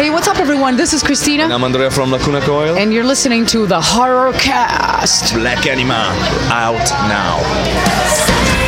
[0.00, 0.78] Hey, what's up, everyone?
[0.78, 1.42] This is Christina.
[1.42, 2.78] And I'm Andrea from Lacuna Coil.
[2.78, 5.34] And you're listening to the Horror Cast.
[5.34, 6.16] Black Anima,
[6.48, 8.59] out now.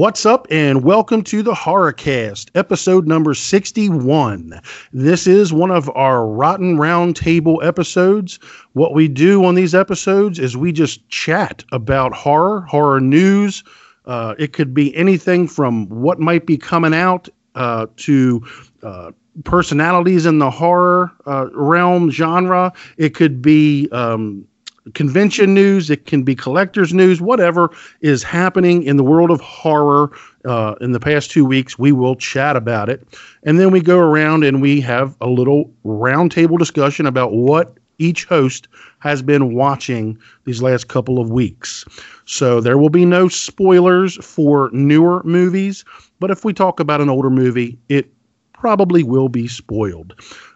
[0.00, 4.58] What's up, and welcome to the Horrorcast, episode number 61.
[4.94, 8.38] This is one of our Rotten Roundtable episodes.
[8.72, 13.62] What we do on these episodes is we just chat about horror, horror news.
[14.06, 18.42] Uh, it could be anything from what might be coming out uh, to
[18.82, 19.10] uh,
[19.44, 22.72] personalities in the horror uh, realm genre.
[22.96, 24.46] It could be um,
[24.94, 30.10] convention news, it can be collectors news, whatever is happening in the world of horror
[30.44, 31.78] uh, in the past two weeks.
[31.78, 33.06] We will chat about it.
[33.42, 38.24] And then we go around and we have a little roundtable discussion about what each
[38.24, 38.66] host
[39.00, 41.84] has been watching these last couple of weeks.
[42.24, 45.84] So there will be no spoilers for newer movies,
[46.18, 48.10] but if we talk about an older movie, it
[48.54, 50.14] probably will be spoiled.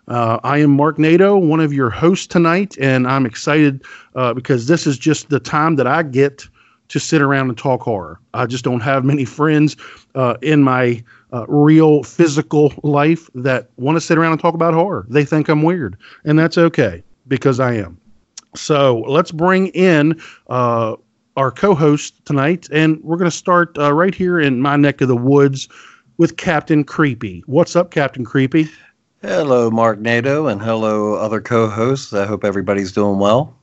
[0.08, 3.82] Uh, I am Mark Nato, one of your hosts tonight, and I'm excited
[4.14, 6.46] uh, because this is just the time that I get
[6.88, 8.20] to sit around and talk horror.
[8.34, 9.76] I just don't have many friends
[10.14, 14.74] uh, in my uh, real physical life that want to sit around and talk about
[14.74, 15.06] horror.
[15.08, 17.98] They think I'm weird, and that's okay because I am.
[18.54, 20.96] So let's bring in uh,
[21.36, 25.00] our co host tonight, and we're going to start uh, right here in my neck
[25.00, 25.68] of the woods
[26.18, 27.42] with Captain Creepy.
[27.46, 28.68] What's up, Captain Creepy?
[29.26, 32.12] Hello, Mark Nato, and hello, other co-hosts.
[32.12, 33.56] I hope everybody's doing well.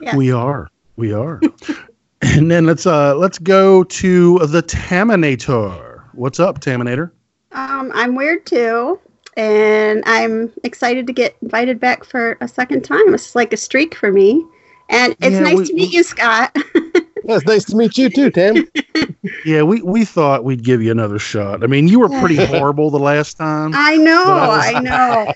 [0.00, 0.14] Yeah.
[0.14, 0.70] We are.
[0.94, 1.40] We are.
[2.22, 6.04] and then let's uh let's go to the Taminator.
[6.12, 7.10] What's up, Taminator?
[7.50, 9.00] Um, I'm weird too,
[9.36, 13.12] and I'm excited to get invited back for a second time.
[13.12, 14.46] It's like a streak for me,
[14.88, 16.56] and it's yeah, nice we, to meet we, you, Scott.
[17.24, 18.68] yeah, it's nice to meet you too, Tim.
[19.44, 21.64] yeah, we, we thought we'd give you another shot.
[21.64, 23.72] I mean, you were pretty horrible the last time.
[23.74, 25.32] I know, I, was, I, know.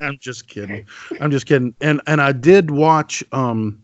[0.00, 0.86] I'm just kidding.
[1.20, 1.74] I'm just kidding.
[1.80, 3.80] And and I did watch um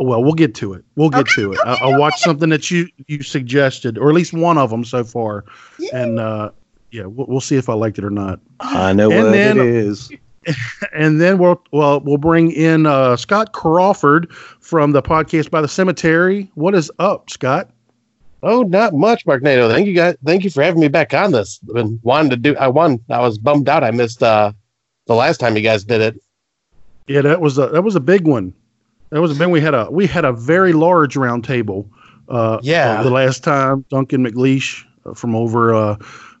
[0.00, 0.84] well, we'll get to it.
[0.94, 1.58] We'll get okay, to it.
[1.58, 2.30] Okay, I, I, watched okay.
[2.30, 5.44] something that you you suggested, or at least one of them so far,
[5.78, 5.90] Yay.
[5.92, 6.50] and uh,
[6.92, 8.40] yeah, we'll, we'll see if I liked it or not.
[8.60, 10.10] I know and what then, it is.
[10.92, 15.68] And then we'll well we'll bring in uh, Scott Crawford from the podcast by the
[15.68, 16.50] cemetery.
[16.54, 17.70] What is up, Scott?
[18.42, 19.68] Oh, not much, Mark Nato.
[19.68, 20.16] Thank you guys.
[20.24, 21.58] Thank you for having me back on this.
[21.68, 22.56] I've been wanting to do.
[22.56, 23.00] I won.
[23.10, 23.82] I was bummed out.
[23.82, 24.52] I missed uh,
[25.06, 26.20] the last time you guys did it.
[27.06, 28.54] Yeah, that was a that was a big one.
[29.10, 29.48] That was a big.
[29.48, 31.90] We had a we had a very large round table.
[32.28, 33.02] Uh, yeah.
[33.02, 35.96] The last time Duncan McLeish uh, from over uh,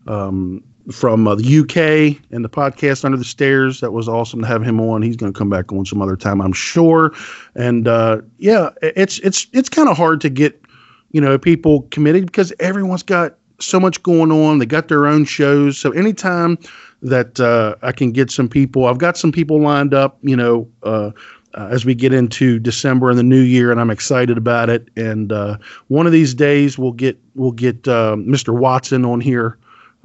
[0.06, 3.80] um, from uh, the UK and the podcast Under the Stairs.
[3.80, 5.02] That was awesome to have him on.
[5.02, 7.12] He's going to come back on some other time, I'm sure.
[7.54, 10.64] And uh, yeah, it's it's it's kind of hard to get
[11.12, 14.58] you know, people committed because everyone's got so much going on.
[14.58, 15.78] They got their own shows.
[15.78, 16.58] So anytime
[17.02, 20.68] that uh, I can get some people, I've got some people lined up, you know,
[20.82, 21.10] uh,
[21.54, 24.88] uh, as we get into December and the new year, and I'm excited about it.
[24.96, 25.56] And uh,
[25.88, 28.48] one of these days, we'll get we'll get Mr.
[28.50, 29.58] Um, Watson on here.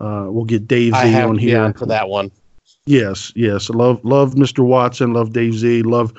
[0.04, 2.30] Uh, we'll get Dave Z on here for that one.
[2.86, 3.70] Yes, yes.
[3.70, 4.66] love love Mr.
[4.66, 5.14] Watson.
[5.14, 5.84] Love Dave Z.
[5.84, 6.14] Love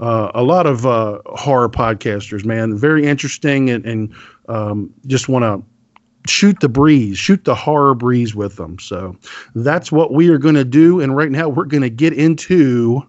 [0.00, 2.76] uh, a lot of uh, horror podcasters, man.
[2.76, 4.14] Very interesting and, and
[4.48, 8.78] um, just want to shoot the breeze, shoot the horror breeze with them.
[8.78, 9.16] So
[9.54, 11.00] that's what we are going to do.
[11.00, 13.02] And right now we're going to get into.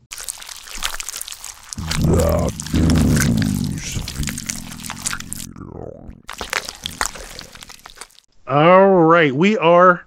[8.48, 10.06] All right, we are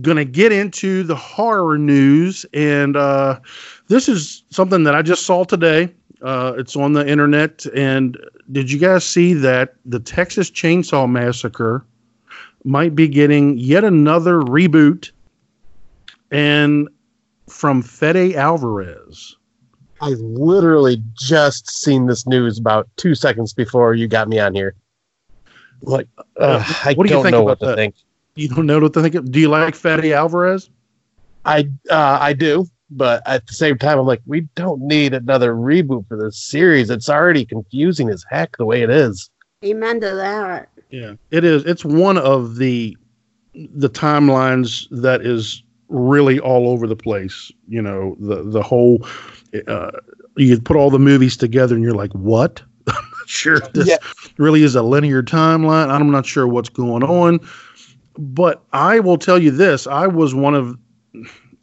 [0.00, 2.44] going to get into the horror news.
[2.52, 3.40] And uh,
[3.88, 5.94] this is something that I just saw today.
[6.22, 7.64] Uh, it's on the internet.
[7.74, 8.18] And
[8.52, 11.84] did you guys see that the Texas Chainsaw Massacre
[12.64, 15.10] might be getting yet another reboot?
[16.30, 16.88] And
[17.48, 19.36] from Fede Alvarez.
[20.00, 24.74] I literally just seen this news about two seconds before you got me on here.
[25.82, 27.94] Like, uh, I what do you think know what to think.
[28.38, 29.14] You don't know what to think.
[29.16, 29.30] Of?
[29.32, 30.70] Do you like Fede Alvarez?
[31.44, 32.66] I uh, I do.
[32.90, 36.88] but at the same time, I'm like, we don't need another reboot for this series.
[36.88, 39.28] It's already confusing as heck the way it is.
[39.64, 40.68] Amen to that.
[40.90, 41.64] Yeah, it is.
[41.64, 42.96] It's one of the
[43.54, 47.50] the timelines that is really all over the place.
[47.66, 49.04] You know, the the whole
[49.66, 49.90] uh,
[50.36, 52.62] you put all the movies together and you're like, what?
[52.86, 53.96] I'm not sure this Yeah.
[54.38, 55.88] really is a linear timeline.
[55.88, 57.40] I'm not sure what's going on.
[58.18, 60.76] But I will tell you this: I was one of,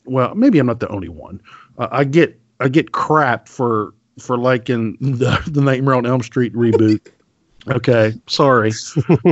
[0.06, 1.42] well, maybe I'm not the only one.
[1.78, 6.54] Uh, I get I get crap for for liking the the Nightmare on Elm Street
[6.54, 7.06] reboot.
[7.70, 8.72] okay, sorry.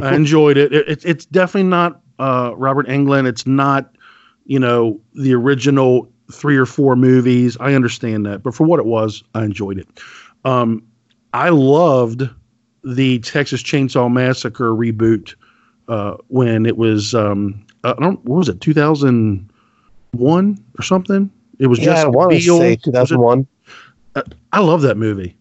[0.02, 0.74] I enjoyed it.
[0.74, 3.26] it, it it's definitely not uh, Robert Englund.
[3.26, 3.96] It's not
[4.46, 7.56] you know the original three or four movies.
[7.62, 9.88] I understand that, but for what it was, I enjoyed it.
[10.44, 10.84] Um,
[11.34, 12.30] I loved
[12.84, 15.36] the Texas Chainsaw Massacre reboot
[15.88, 21.32] uh, when it was um, I don't what was it 2001 or something.
[21.60, 23.48] It was Yeah, just I want to say Was it- 2001.
[24.52, 25.36] I love that movie.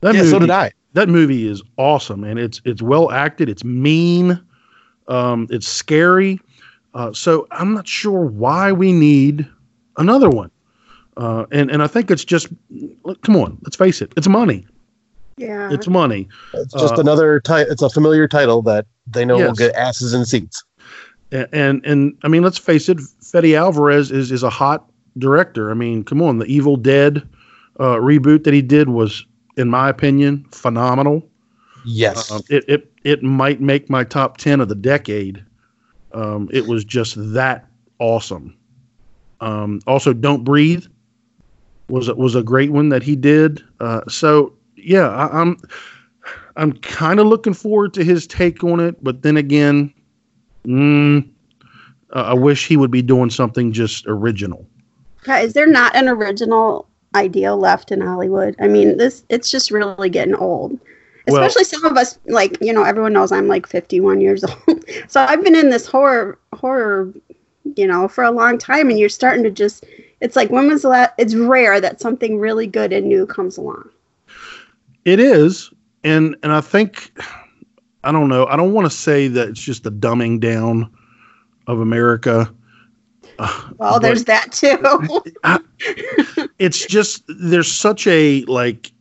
[0.00, 0.72] That Yeah, movie, so did I.
[0.94, 3.48] That movie is awesome, and it's it's well acted.
[3.48, 4.40] It's mean.
[5.06, 6.40] Um, it's scary.
[6.94, 9.46] Uh, so I'm not sure why we need
[9.96, 10.50] another one.
[11.16, 12.48] Uh, and and I think it's just
[13.22, 14.66] come on, let's face it, it's money.
[15.38, 15.72] Yeah.
[15.72, 16.28] It's money.
[16.54, 17.72] It's just Uh, another title.
[17.72, 20.62] It's a familiar title that they know will get asses in seats.
[21.30, 25.70] And, and and I mean, let's face it, Fede Alvarez is is a hot director.
[25.70, 27.26] I mean, come on, the Evil Dead
[27.78, 29.24] uh, reboot that he did was,
[29.56, 31.22] in my opinion, phenomenal.
[31.84, 32.30] Yes.
[32.30, 35.44] Um, it, it it might make my top ten of the decade.
[36.12, 37.66] Um, it was just that
[37.98, 38.56] awesome.
[39.40, 40.86] Um, also, Don't Breathe
[41.88, 43.62] was was a great one that he did.
[43.80, 45.56] Uh, so yeah, I, I'm
[46.56, 49.92] I'm kind of looking forward to his take on it, but then again,
[50.66, 51.28] mm,
[52.14, 54.66] uh, I wish he would be doing something just original.
[55.28, 58.56] Is there not an original idea left in Hollywood?
[58.60, 60.78] I mean, this it's just really getting old.
[61.26, 64.84] Well- Especially some of us, like you know, everyone knows I'm like 51 years old,
[65.08, 67.12] so I've been in this horror horror,
[67.76, 69.84] you know, for a long time, and you're starting to just.
[70.20, 71.12] It's like when was the last?
[71.18, 73.88] It's rare that something really good and new comes along.
[75.08, 75.70] It is,
[76.04, 77.18] and and I think
[78.04, 78.44] I don't know.
[78.46, 80.90] I don't want to say that it's just the dumbing down
[81.66, 82.52] of America.
[83.38, 84.76] Uh, Well, but there's that too.
[86.58, 88.92] it's just there's such a like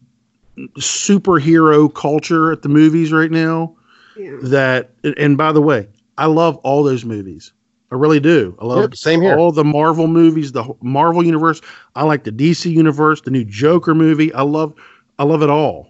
[0.77, 3.75] superhero culture at the movies right now
[4.15, 4.37] yeah.
[4.43, 7.51] that and by the way, I love all those movies.
[7.91, 8.57] I really do.
[8.61, 9.37] I love Yep, same here.
[9.37, 11.59] all the Marvel movies, the Marvel universe.
[11.95, 14.33] I like the DC universe, the new Joker movie.
[14.33, 14.73] I love
[15.19, 15.86] I love it all.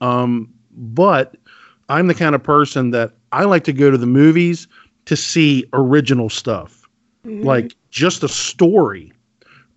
[0.00, 1.36] Um, but
[1.88, 4.66] I'm the kind of person that I like to go to the movies
[5.06, 6.88] to see original stuff,
[7.26, 7.44] Mhm.
[7.44, 9.12] like just a story.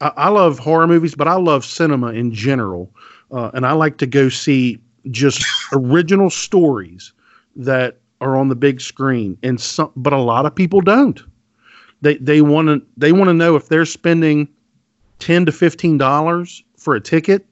[0.02, 2.90] I, I love horror movies, but I love cinema in general,
[3.32, 4.80] uh, and I like to go see
[5.12, 5.44] just
[5.74, 7.12] original stories
[7.56, 9.38] that are on the big screen.
[9.44, 11.22] And some, but a lot of people don't.
[12.02, 14.48] They they want to they want to know if they're spending
[15.20, 17.46] ten to fifteen dollars for a ticket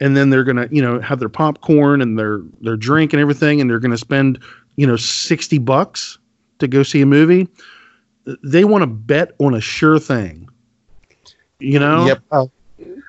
[0.00, 3.60] and then they're gonna you know have their popcorn and their their drink and everything
[3.60, 4.38] and they're gonna spend
[4.76, 6.18] you know 60 bucks
[6.58, 7.48] to go see a movie
[8.42, 10.48] they want to bet on a sure thing
[11.58, 12.22] you know Yep.
[12.30, 12.52] I'll,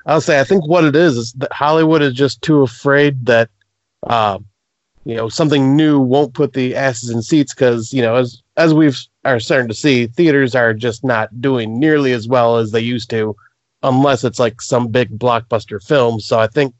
[0.06, 3.50] I'll say I think what it is is that Hollywood is just too afraid that,
[4.04, 4.38] uh,
[5.04, 8.72] you know, something new won't put the asses in seats because you know as as
[8.72, 12.80] we've are starting to see, theaters are just not doing nearly as well as they
[12.80, 13.34] used to,
[13.86, 16.20] unless it's like some big blockbuster film.
[16.20, 16.74] So I think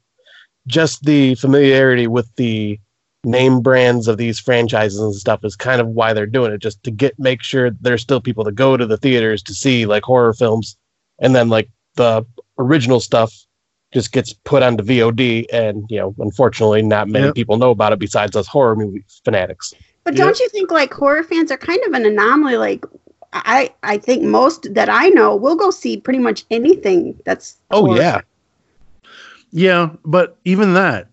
[0.67, 2.79] just the familiarity with the
[3.23, 6.83] name brands of these franchises and stuff is kind of why they're doing it, just
[6.83, 10.03] to get make sure there's still people that go to the theaters to see like
[10.03, 10.77] horror films,
[11.19, 12.25] and then like the
[12.59, 13.33] original stuff
[13.93, 17.35] just gets put onto VOD, and you know, unfortunately, not many Yep.
[17.35, 19.73] people know about it besides us horror movie fanatics.
[20.03, 22.57] But don't you think like horror fans are kind of an anomaly?
[22.57, 22.85] Like
[23.45, 27.85] I I think most that I know will go see pretty much anything that's Oh
[27.85, 27.97] horror.
[27.97, 28.21] yeah,
[29.51, 31.07] yeah but even that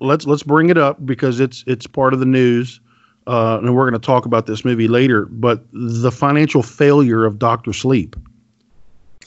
[0.00, 2.80] let's let's bring it up because it's it's part of the news
[3.26, 7.38] uh, and we're going to talk about this movie later but the financial failure of
[7.38, 8.16] dr sleep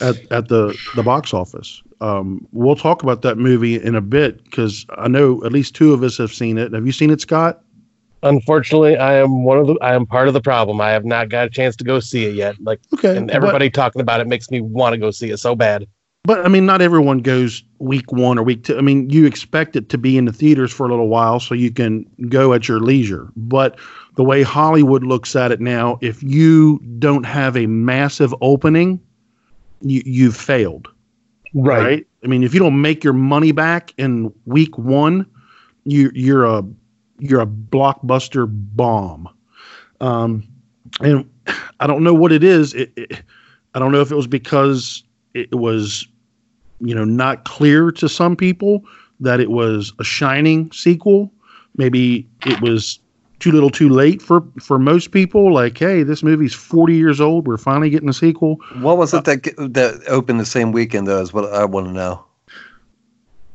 [0.02, 1.82] at, at the the box office.
[2.02, 5.94] Um, we'll talk about that movie in a bit because i know at least two
[5.94, 6.74] of us have seen it.
[6.74, 7.63] Have you seen it scott
[8.24, 9.76] unfortunately, I am one of the.
[9.82, 10.82] I am part of the problem.
[10.82, 12.56] I have not got a chance to go see it yet.
[12.62, 15.38] Like, okay and but- everybody talking about it makes me want to go see it
[15.38, 15.88] so bad.
[16.26, 18.78] But I mean, not everyone goes week one or week two.
[18.78, 21.54] I mean, you expect it to be in the theaters for a little while so
[21.54, 23.30] you can go at your leisure.
[23.36, 23.78] But
[24.16, 29.02] the way Hollywood looks at it now, if you don't have a massive opening,
[29.82, 30.88] you, you've failed.
[31.54, 32.08] right?
[32.24, 35.26] I mean, if you don't make your money back in week one,
[35.84, 36.64] you you're a
[37.20, 39.30] you're a blockbuster bomb.
[40.02, 40.48] Um,
[41.02, 41.30] and
[41.80, 42.74] I don't know what it is.
[42.74, 43.24] It, it,
[43.74, 45.04] I don't know if it was because
[45.34, 46.08] it was,
[46.80, 48.84] you know, not clear to some people
[49.20, 51.32] that it was a Shining sequel.
[51.76, 53.00] Maybe it was
[53.40, 55.54] too little, too late for for most people.
[55.54, 57.48] Like, hey, this movie's forty years old.
[57.48, 58.58] We're finally getting a sequel.
[58.76, 61.22] What was it that that opened the same weekend though?
[61.22, 62.24] Is what I want to know.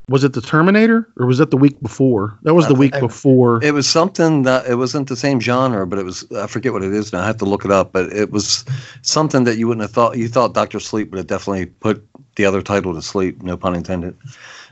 [0.08, 2.38] Was it the Terminator or was that the week before?
[2.42, 3.62] That was the week I- before.
[3.62, 6.82] It was something that it wasn't the same genre, but it was I forget what
[6.82, 7.20] it is now.
[7.20, 8.64] I have to look it up, but it was
[9.02, 10.16] something that you wouldn't have thought.
[10.16, 13.42] You thought Doctor Sleep would have definitely put the other title to sleep.
[13.42, 14.16] No pun intended.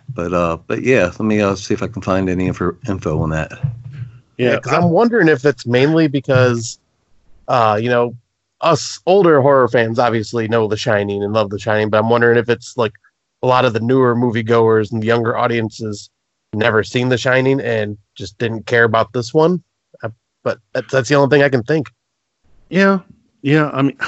[0.08, 3.20] But uh, but yeah, let me uh, see if I can find any info, info
[3.20, 3.52] on that.
[4.38, 6.78] Yeah, because I'm wondering if it's mainly because,
[7.48, 8.16] uh, you know,
[8.60, 12.38] us older horror fans obviously know The Shining and love The Shining, but I'm wondering
[12.38, 12.92] if it's like
[13.42, 16.10] a lot of the newer moviegoers and the younger audiences
[16.54, 19.62] never seen The Shining and just didn't care about this one.
[20.02, 20.10] Uh,
[20.42, 21.90] but that's that's the only thing I can think.
[22.68, 23.00] Yeah,
[23.42, 23.70] yeah.
[23.72, 23.98] I mean,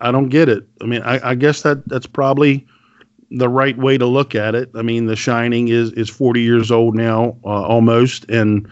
[0.00, 0.66] I don't get it.
[0.80, 2.66] I mean, I, I guess that that's probably
[3.30, 4.70] the right way to look at it.
[4.74, 8.68] I mean, The Shining is is 40 years old now, uh, almost, and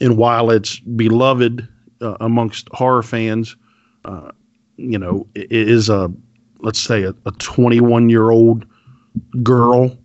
[0.00, 1.68] and while it's beloved
[2.00, 3.56] uh, amongst horror fans,
[4.04, 4.30] uh,
[4.76, 6.10] you know, it, is a
[6.60, 8.64] let's say a, a 21 year old
[9.42, 9.96] girl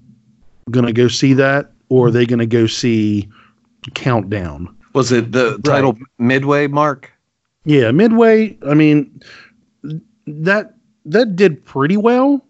[0.72, 3.28] gonna go see that, or are they gonna go see
[3.94, 4.76] Countdown?
[4.94, 7.12] Was it the title Midway Mark?
[7.66, 8.58] Yeah, Midway.
[8.68, 9.20] I mean,
[10.28, 10.74] that
[11.06, 12.44] that did pretty well,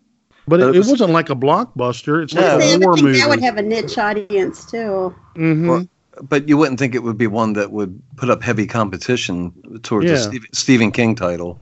[0.47, 2.23] but it, it it was- wasn't like a blockbuster.
[2.23, 2.41] It's No.
[2.41, 3.19] like I a would war think movie.
[3.19, 5.13] that would have a niche audience too.
[5.35, 5.67] Mhm.
[5.67, 5.87] Well,
[6.29, 9.51] But you wouldn't think it would be one that would put up heavy competition
[9.83, 10.13] towards Yeah.
[10.13, 11.59] the Stephen, Stephen King title.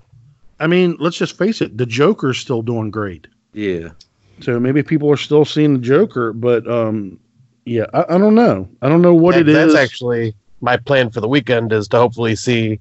[0.60, 1.76] I mean, let's just face it.
[1.80, 3.26] The Joker's still doing great.
[3.54, 3.90] Yeah.
[4.42, 7.20] So maybe people are still seeing the Joker, but um,
[7.66, 8.68] yeah, I, I don't know.
[8.82, 9.76] I don't know what That- it that's is.
[9.76, 12.80] actually my plan for the weekend is to hopefully see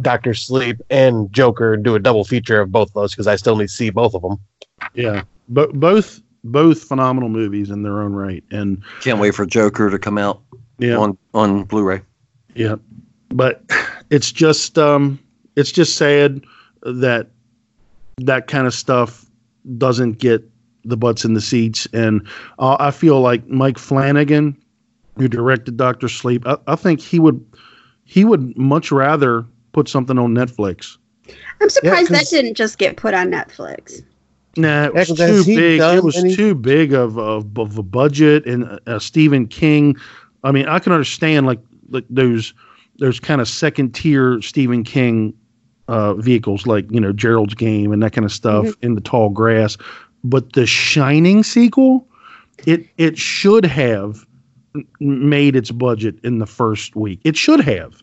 [0.00, 3.56] Doctor Sleep and Joker do a double feature of both of those because I still
[3.56, 4.38] need to see both of them.
[4.94, 9.90] yeah, but both both phenomenal movies in their own right, and Can't wait for Joker
[9.90, 10.40] to come out
[10.78, 12.00] yeah, on on Blu-ray.
[12.54, 12.76] Yeah,
[13.28, 13.62] but
[14.10, 15.18] it's just um,
[15.56, 16.42] it's just sad
[16.82, 17.28] that
[18.18, 19.26] that kind of stuff
[19.76, 20.42] doesn't get
[20.84, 22.26] the butts in the seats, and
[22.58, 24.56] uh, I feel like Mike Flanagan,
[25.16, 27.44] who directed Doctor Sleep, I, I think he would
[28.04, 30.96] he would much rather put something on Netflix.
[31.60, 34.02] I'm surprised 'cause- that didn't just get put on Netflix.
[34.56, 35.80] Nah, it Yeah, was 'cause too big.
[35.80, 39.96] It was any- too big of, of of a budget, and uh, Stephen King.
[40.42, 41.60] I mean, I can understand like
[41.90, 42.52] like those
[42.98, 45.34] those kind of second tier Stephen King
[45.86, 49.28] uh, vehicles, like you know Gerald's Game and that kind of stuff in the tall
[49.28, 49.76] grass.
[50.24, 52.06] But the Shining sequel,
[52.66, 54.26] it it should have
[55.00, 57.20] made its budget in the first week.
[57.24, 58.02] It should have.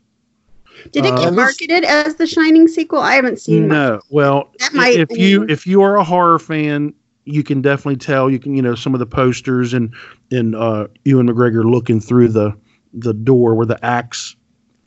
[0.92, 3.00] Did it Uh, get this- marketed as the Shining sequel?
[3.00, 3.68] I haven't seen.
[3.68, 3.76] much.
[3.76, 6.94] No, well, That might- if you if you are a horror fan,
[7.26, 8.30] you can definitely tell.
[8.30, 9.94] You can you know some of the posters and
[10.32, 12.54] and uh, Ewan McGregor looking through the
[12.94, 14.36] the door where the axe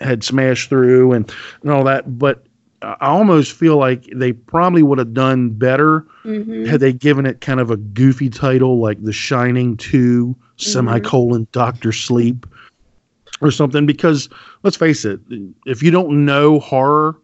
[0.00, 1.32] had smashed through and
[1.62, 2.18] and all that.
[2.18, 2.44] But
[2.82, 6.66] I almost feel like they probably would have done better Mhm.
[6.66, 11.92] had they given it kind of a goofy title like The Shining 2 semicolon Doctor
[11.92, 12.46] Sleep
[13.42, 14.28] or something because
[14.62, 15.20] let's face it
[15.66, 17.16] if you don't know horror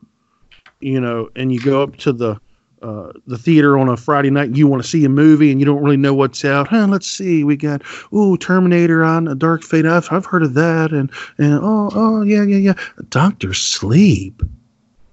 [0.80, 2.38] you know and you go up to the
[2.82, 5.58] uh, the theater on a Friday night and you want to see a movie and
[5.60, 6.68] you don't really know what's out.
[6.68, 7.42] Huh, let's see.
[7.42, 7.80] We got
[8.12, 9.86] ooh Terminator on a Dark Fate.
[9.86, 12.74] I've, I've heard of that and and oh oh yeah yeah yeah.
[13.08, 14.42] Doctor Sleep.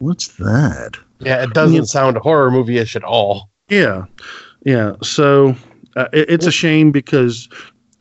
[0.03, 0.97] What's that?
[1.19, 1.83] Yeah, it doesn't Yeah.
[1.83, 3.49] sound horror movie ish at all.
[3.69, 4.05] Yeah,
[4.65, 4.93] yeah.
[5.01, 5.55] So
[5.95, 7.47] uh, it, it's a shame because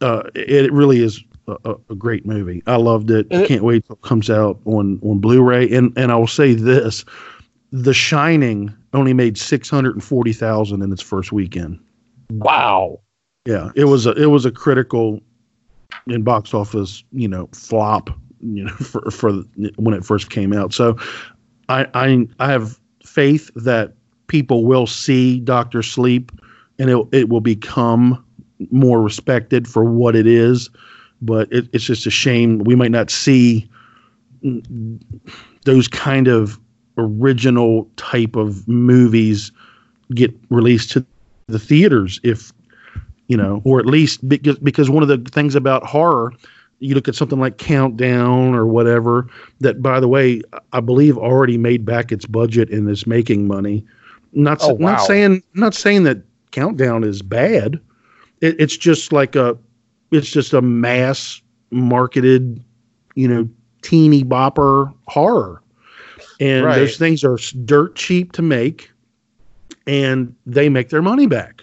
[0.01, 2.61] uh, it, it really is a, a, great movie.
[2.67, 3.29] I loved it.
[3.31, 5.71] It- Can't wait till it comes out on on Blu-ray.
[5.71, 7.05] And and I will say this:
[7.71, 11.79] The Shining only made six hundred and forty thousand in its first weekend.
[12.31, 13.01] Wow.
[13.47, 15.21] Yeah, it was a it was a critical
[16.09, 19.33] in box office, you know, flop, you know, for for
[19.77, 20.73] when it first came out.
[20.75, 20.97] So
[21.69, 23.95] I I I have faith that
[24.27, 26.33] people will see Doctor Sleep
[26.79, 28.25] and it it will become
[28.71, 30.71] more respected for what it is.
[31.21, 33.69] But it, it's just a shame we might not see
[35.65, 36.59] those kind of
[36.99, 39.53] original type of movies
[40.15, 41.07] get released to
[41.47, 42.53] the theaters if
[43.29, 46.33] you know or at least because because one of the things about horror
[46.83, 49.27] you look at something like countdown or whatever
[49.61, 53.85] that by the way i believe already made back its budget and is making money
[54.33, 54.93] not Oh, wow.
[54.93, 56.23] not saying not saying that
[56.53, 57.81] countdown is bad
[58.41, 59.57] it, it's just like a
[60.11, 62.63] it's just a mass marketed
[63.15, 63.49] you know
[63.83, 65.63] teeny bopper horror
[66.41, 66.77] and Right.
[66.77, 68.91] those things are dirt cheap to make
[69.87, 71.62] and they make their money back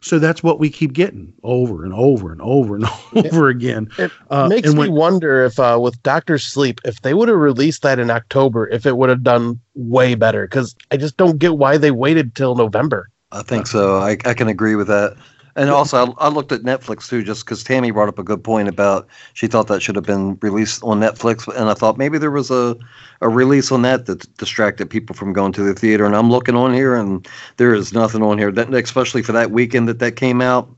[0.00, 2.84] so that's what we keep getting over and over and over and
[3.16, 7.02] over again It Uh, makes and me when- wonder if uh, with Doctor Sleep, if
[7.02, 10.46] they would have released that in October, if it would have done way better.
[10.46, 13.08] Because I just don't get why they waited till November.
[13.32, 13.96] I think so.
[13.98, 15.16] I, I can agree with that.
[15.56, 18.44] And also, I, I looked at Netflix too, just because Tammy brought up a good
[18.44, 22.18] point about she thought that should have been released on Netflix, and I thought maybe
[22.18, 22.76] there was a,
[23.22, 26.04] a release on that that distracted people from going to the theater.
[26.04, 29.50] And I'm looking on here, and there is nothing on here, that, especially for that
[29.50, 30.68] weekend that that came out.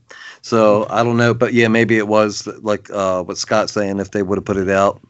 [0.41, 3.99] So I don't know, but yeah, maybe it was like uh, what Scott's saying.
[3.99, 5.01] If they would have put it out,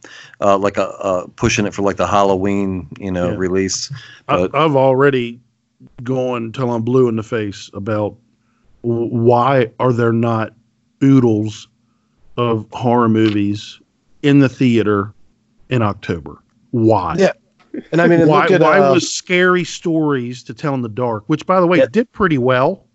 [0.42, 3.38] uh, like a uh, pushing it for like the Halloween, you know, Yeah.
[3.38, 3.92] release.
[4.28, 5.40] I, But I've already
[6.04, 8.16] gone till I'm blue in the face about
[8.82, 10.54] why are there not
[11.04, 11.68] oodles
[12.38, 13.80] of horror movies
[14.22, 15.14] in the theater
[15.70, 16.42] in October?
[16.72, 17.16] Why?
[17.18, 17.34] Yeah,
[17.92, 21.24] And I mean, why, at why uh, was scary stories to tell in the dark,
[21.28, 21.88] which by the way Yeah.
[21.92, 22.86] did pretty well.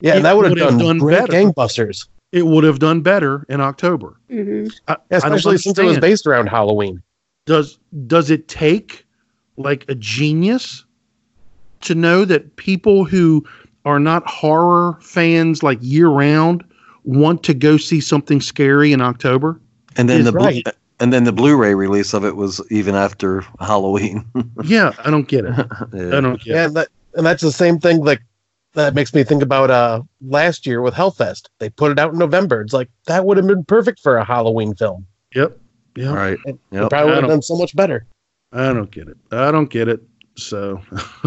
[0.00, 1.32] yeah, it that would have done, done great better.
[1.32, 4.18] gangbusters, It would have done better in October.
[4.28, 7.02] hmm I, I don't especially since it was based around Halloween.
[7.46, 9.06] does does it take
[9.56, 10.84] like a genius
[11.82, 13.44] to know that people who
[13.84, 16.64] are not horror fans like year round
[17.04, 19.60] want to go see something scary in October?
[19.96, 20.66] And then Is the Blu- right.
[21.00, 24.24] and then the Blu-ray release of it was even after Halloween.
[24.64, 25.52] Yeah, I don't get it.
[25.52, 26.66] I don't get Yeah, it.
[26.66, 28.02] and that and that's the same thing.
[28.04, 28.22] Like
[28.72, 31.48] that makes me think about uh last year with Hellfest.
[31.58, 32.60] They put it out in November.
[32.62, 35.06] It's like that would have been perfect for a Halloween film.
[35.34, 35.58] Yep.
[35.96, 36.12] Yeah.
[36.14, 36.38] Right.
[36.46, 36.90] It Yep.
[36.90, 38.06] probably would have done so much better.
[38.52, 39.16] I don't get it.
[39.30, 40.00] I don't get it.
[40.36, 40.80] So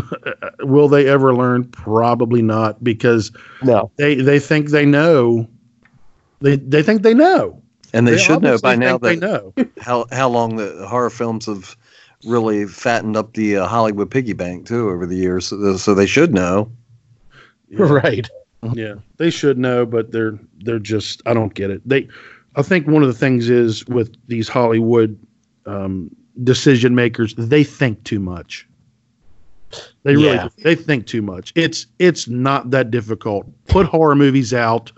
[0.60, 1.66] will they ever learn?
[1.66, 5.48] Probably not because No, they they think they know.
[6.42, 7.62] They they think they know.
[7.94, 9.54] And they, should know by now that they know.
[9.80, 11.78] how how long the horror films have
[12.26, 15.48] really fattened up the uh, Hollywood piggy bank too over the years.
[15.48, 16.72] So, so they should know.
[17.70, 17.78] Yeah.
[17.90, 18.30] right.
[18.74, 21.88] Yeah, they should know, but they're they're just I don't get it.
[21.88, 22.08] They,
[22.56, 25.18] I think one of the things is with these Hollywood
[25.68, 26.10] um,
[26.44, 28.67] decision makers, they think too much.
[30.08, 30.48] They really Yeah.
[30.64, 31.52] they think too much.
[31.54, 33.46] It's it's not that difficult.
[33.68, 34.90] Put horror movies out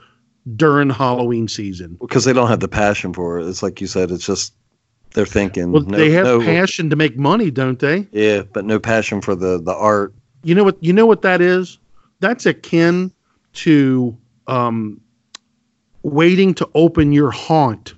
[0.56, 1.98] during Halloween season.
[2.00, 3.48] because they don't have the passion for it.
[3.48, 4.12] It's like you said.
[4.12, 4.54] It's just
[5.15, 5.72] they're thinking.
[5.72, 8.08] Well, no- they have no- passion to make money, don't they?
[8.12, 10.13] Yeah, but no passion for the the art.
[10.43, 10.78] You know what?
[10.80, 11.80] You know what that is?
[12.19, 13.12] That's akin
[13.54, 15.02] to um,
[16.04, 17.95] waiting to open your haunt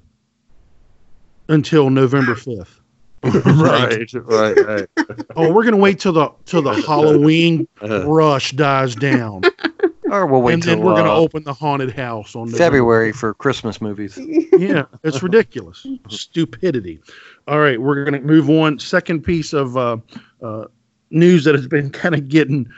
[1.50, 2.80] until November fifth.
[3.46, 4.88] right, right, right.
[5.36, 9.42] Oh, we're gonna wait till the till the Halloween Uh, rush dies down,
[10.10, 10.54] or we'll wait.
[10.56, 14.18] And then we're gonna uh, open the haunted house on November February for Christmas movies.
[14.58, 15.86] yeah, it's ridiculous.
[16.10, 17.00] Stupidity.
[17.48, 18.80] All right, we're going to move on.
[18.80, 19.98] Second piece of uh,
[20.42, 20.66] uh,
[21.10, 22.70] news that has been kind of getting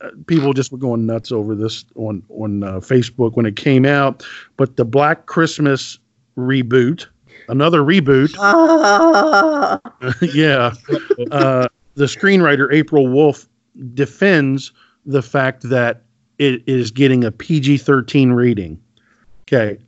[0.00, 3.84] uh, people just were going nuts over this on on uh, Facebook when it came
[3.84, 4.24] out.
[4.56, 5.98] But the Black Christmas
[6.36, 7.06] reboot,
[7.48, 8.34] another reboot.
[8.48, 9.80] Ah,
[10.34, 10.72] yeah,
[11.30, 13.48] uh, the screenwriter April Wolf
[13.94, 14.72] defends
[15.04, 16.02] the fact that
[16.38, 18.80] it is getting a PG thirteen rating.
[19.42, 19.78] Okay,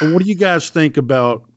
[0.00, 1.48] what do you guys think about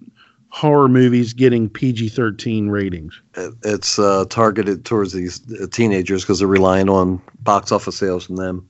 [0.49, 3.19] horror movies getting PG thirteen ratings?
[3.63, 8.35] It's uh, targeted towards these uh, teenagers because they're relying on box office sales from
[8.35, 8.67] them.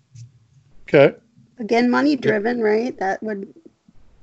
[0.88, 1.16] Okay,
[1.60, 2.98] again, money driven, right?
[3.00, 3.54] That would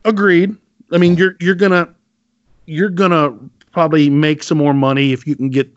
[0.04, 0.56] agreed.
[0.92, 1.94] I mean, you're you're gonna
[2.66, 3.36] you're gonna
[3.72, 5.70] probably make some more money if you can get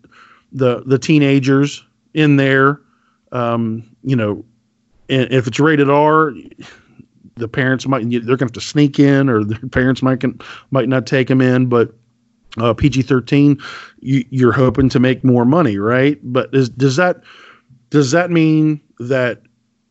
[0.52, 2.82] the the teenagers in there.
[3.32, 4.46] Um, you know,
[5.10, 6.34] and if it's rated R,
[7.36, 10.40] the parents might they're gonna have to sneak in, or the parents might can,
[10.72, 11.68] might not take them in.
[11.68, 11.94] But
[12.58, 13.60] uh, PG thirteen,
[14.00, 16.20] you, you're hoping to make more money, right?
[16.24, 17.22] But is, does that
[17.90, 19.42] does that mean that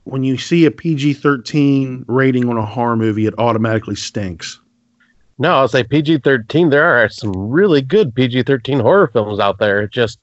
[0.05, 4.59] when you see a PG thirteen rating on a horror movie, it automatically stinks?
[5.39, 6.71] No, I'll say PG thirteen.
[6.71, 9.83] There are some really good PG thirteen horror films out there.
[9.83, 10.19] It just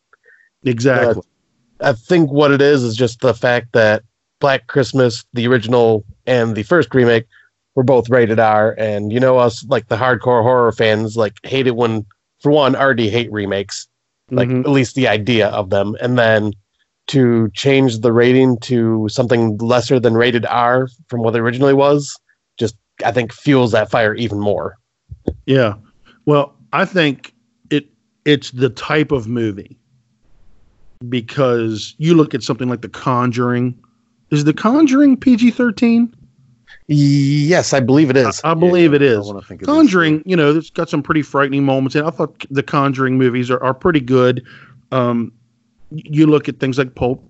[0.65, 1.21] Exactly.
[1.81, 4.03] I think what it is is just the fact that
[4.39, 7.25] Black Christmas, the original and the first remake,
[7.75, 11.67] were both rated R, and you know us like the hardcore horror fans like hate
[11.67, 12.05] it when,
[12.39, 13.87] for one, already hate remakes,
[14.31, 14.61] like Mhm.
[14.61, 16.53] at least the idea of them, and then
[17.07, 22.15] to change the rating to something lesser than rated R from what it originally was,
[22.57, 24.75] just I think fuels that fire even more.
[25.45, 25.75] Yeah.
[26.25, 27.33] Well, I think
[27.69, 27.87] it
[28.25, 29.77] it's the type of movie
[31.09, 33.77] because you look at something like The Conjuring.
[34.31, 36.13] Is The Conjuring PG thirteen?
[36.87, 38.41] Yes, I believe it is.
[38.43, 39.27] I, I believe it I is.
[39.27, 41.95] wanna think it is, Conjuring, you know, it's got some pretty frightening moments.
[41.95, 44.45] And I thought the Conjuring movies are, are pretty good.
[44.91, 45.31] Um,
[45.91, 47.23] you look at things like Pol-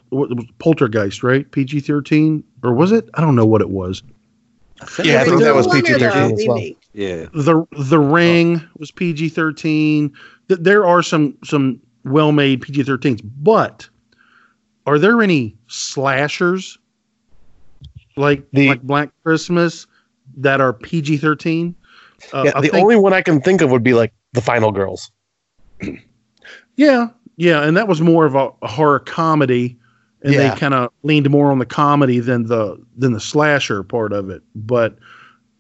[0.59, 1.49] Poltergeist, right?
[1.51, 2.43] PG 13?
[2.63, 3.09] Or was it?
[3.13, 4.01] I don't know what it was.
[5.03, 6.57] Yeah, I think that was One or the PG-13 as well.
[6.93, 7.25] Yeah.
[7.33, 10.13] The The Ring was PG 13.
[10.47, 13.87] There are some, some well made PG 13s, but
[14.85, 16.77] are there any slashers
[18.15, 19.87] like, The- like Black Christmas
[20.37, 21.75] that are PG 13?
[22.33, 24.71] Uh, yeah, the think- only one I can think of would be like the Final
[24.71, 25.11] Girls.
[26.75, 29.77] Yeah, yeah, and that was more of a, a horror comedy,
[30.23, 30.53] and Yeah.
[30.53, 34.31] they kind of leaned more on the comedy than the than the slasher part of
[34.31, 34.41] it.
[34.55, 34.97] But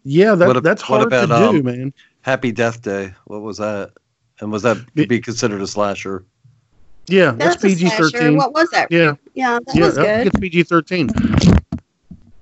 [0.03, 1.93] yeah, that What ab- that's what hard about, to do, um, man.
[2.21, 3.13] Happy Death Day.
[3.25, 3.91] What was that?
[4.39, 6.23] And was that Be- to be considered a slasher?
[7.07, 8.37] Yeah, that's, That's PG thirteen.
[8.37, 8.89] What was that?
[8.89, 10.31] Yeah, Yeah, that yeah, was that good.
[10.31, 11.09] gets PG thirteen.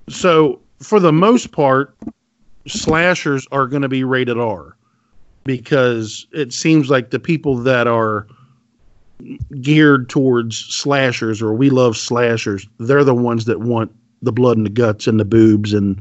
[0.08, 1.96] So for the most part,
[2.68, 4.76] slashers are going to be rated R
[5.44, 8.28] because it seems like the people that are
[9.60, 14.66] geared towards slashers or we love slashers, they're the ones that want the blood and
[14.66, 16.00] the guts and the boobs and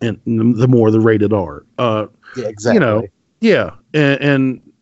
[0.00, 1.64] and the more the rated R.
[1.78, 2.06] Uh,
[2.36, 2.74] Yeah, exactly.
[2.74, 3.06] You know,
[3.40, 4.72] yeah, and, and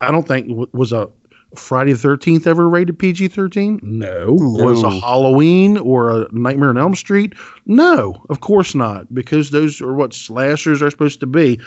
[0.00, 1.10] I don't think was a
[1.54, 3.80] Friday the Thirteenth ever rated PG thirteen.
[3.82, 4.34] No.
[4.38, 7.34] Was a Halloween or a Nightmare on Elm Street?
[7.66, 11.60] No, of course not, because those are what slashers are supposed to be.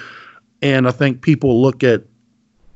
[0.61, 2.03] And I think people look at,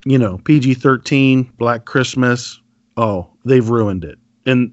[0.05, 2.59] you know, PG thirteen, Black Christmas.
[2.97, 4.71] Oh, they've ruined it, and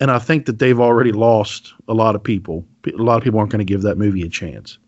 [0.00, 2.64] and I think that they've already lost a lot of people.
[2.86, 4.78] A lot of people aren't going to give that movie a chance.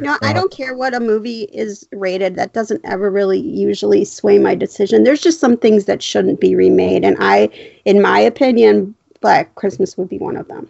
[0.00, 2.36] No, I don't care what a movie is rated.
[2.36, 5.02] That doesn't ever really usually sway my decision.
[5.02, 7.48] There's just some things that shouldn't be remade, and I,
[7.84, 10.68] in my opinion, Black Christmas would be one of them.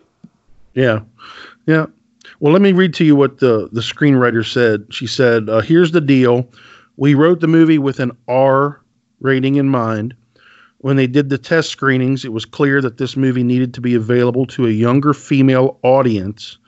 [0.74, 1.00] Yeah,
[1.66, 1.87] yeah.
[2.40, 4.87] Well, let me read to you what the the screenwriter said.
[4.90, 6.48] She said, uh, "Here's the deal:
[6.96, 8.81] we wrote the movie with an R
[9.20, 10.14] rating in mind.
[10.78, 13.94] When they did the test screenings, it was clear that this movie needed to be
[13.94, 16.58] available to a younger female audience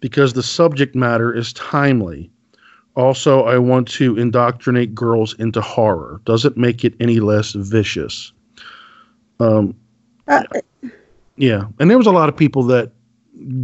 [0.00, 2.30] because the subject matter is timely.
[2.94, 6.20] Also, I want to indoctrinate girls into horror.
[6.24, 8.32] Doesn't make it any less vicious."
[9.40, 9.74] Um,
[10.28, 10.42] Uh,
[11.36, 12.90] yeah, and there was a lot of people that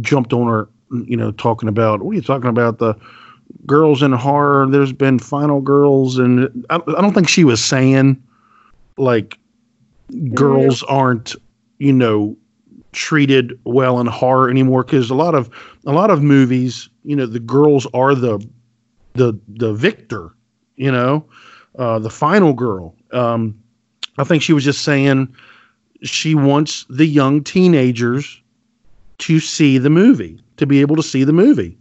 [0.01, 0.69] jumped on her,
[1.05, 2.95] you know, talking about what are you talking about the
[3.65, 4.67] girls in horror?
[4.69, 8.21] There's been final girls, and I, I don't think she was saying
[8.97, 9.37] like
[10.33, 11.35] girls aren't,
[11.79, 12.37] you know,
[12.91, 15.49] treated well in horror anymore because a lot of
[15.85, 18.45] a lot of movies, you know, the girls are the
[19.13, 20.31] the the victor,
[20.75, 21.25] you know,
[21.77, 22.95] uh, the final girl.
[23.11, 23.59] Um,
[24.17, 25.33] I think she was just saying
[26.03, 28.41] she wants the young teenagers
[29.19, 31.77] to see the movie, to be able to see the movie.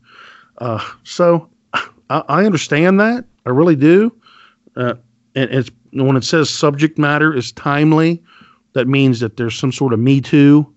[0.59, 3.25] Uh, so I, I understand that.
[3.47, 4.15] I really do.
[4.77, 4.95] Uh,
[5.35, 8.23] and it's when it says subject matter is timely,
[8.73, 10.73] that means that there's some sort of Me Too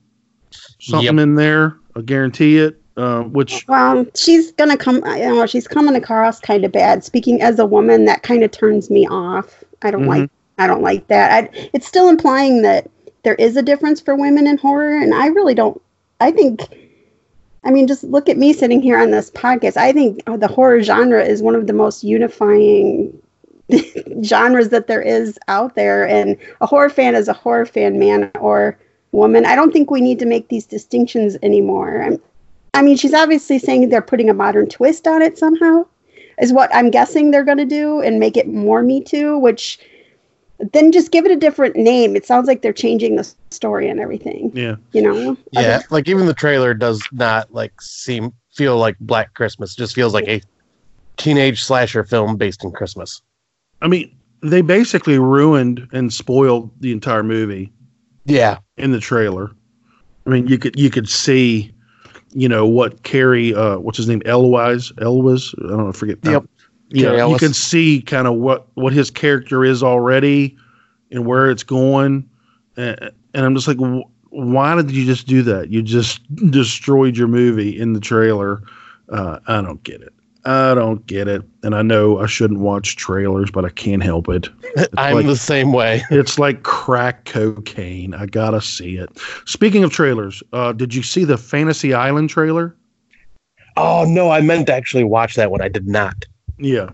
[0.80, 1.24] something Yep.
[1.24, 1.78] in there.
[1.96, 2.82] I guarantee it.
[2.98, 4.96] Uh, which well, she's gonna come.
[5.06, 7.04] You know, she's coming across kind of bad.
[7.04, 9.64] Speaking as a woman, that kind of turns me off.
[9.82, 10.30] I don't like.
[10.58, 11.44] I don't like that.
[11.44, 12.90] I, it's still implying that
[13.24, 15.82] there is a difference for women in horror, and I really don't.
[16.22, 16.62] I think.
[17.66, 19.76] I mean, just look at me sitting here on this podcast.
[19.76, 23.12] I think the horror genre is one of the most unifying
[24.24, 26.08] genres that there is out there.
[26.08, 28.78] And a horror fan is a horror fan, man or
[29.12, 29.46] woman.
[29.46, 32.02] I don't think we need to make these distinctions anymore.
[32.02, 32.22] I'm,
[32.74, 35.86] I mean, she's obviously saying they're putting a modern twist on it somehow,
[36.40, 39.80] is what I'm guessing they're going to do and make it more Me Too, which
[40.60, 42.16] then just give it a different name.
[42.16, 45.38] It sounds like they're changing the story and everything, yeah, you know?
[45.52, 49.74] Yeah, like even the trailer does not like seem feel like Black Christmas.
[49.74, 50.42] It just feels like a
[51.18, 53.22] teenage slasher film based in Christmas.
[53.82, 57.72] I mean, they basically ruined and spoiled the entire movie.
[58.26, 59.52] Yeah, in the trailer.
[60.26, 61.72] I mean, you could you could see,
[62.34, 66.18] you know, what Cary, uh, what's his name, Elwes, Elwes, I don't know, I forget.
[66.24, 66.46] Yep.
[66.90, 70.58] Yeah, you can see kind of what what his character is already,
[71.12, 72.28] and where it's going,
[72.78, 75.70] and, and I'm just like, wh- why did you just do that?
[75.70, 78.64] You just destroyed your movie in the trailer.
[79.10, 80.14] Uh, I don't get it.
[80.46, 84.30] I don't get it, and I know I shouldn't watch trailers, but I can't help
[84.30, 84.48] it.
[84.76, 86.04] It's I'm like- the same way.
[86.12, 88.14] it's like crack cocaine.
[88.14, 89.10] I gotta see it.
[89.46, 92.76] Speaking of trailers, uh, did you see the Fantasy Island trailer?
[93.78, 95.62] Oh no, I meant to actually watch that one.
[95.62, 96.26] I did not.
[96.60, 96.92] Yeah,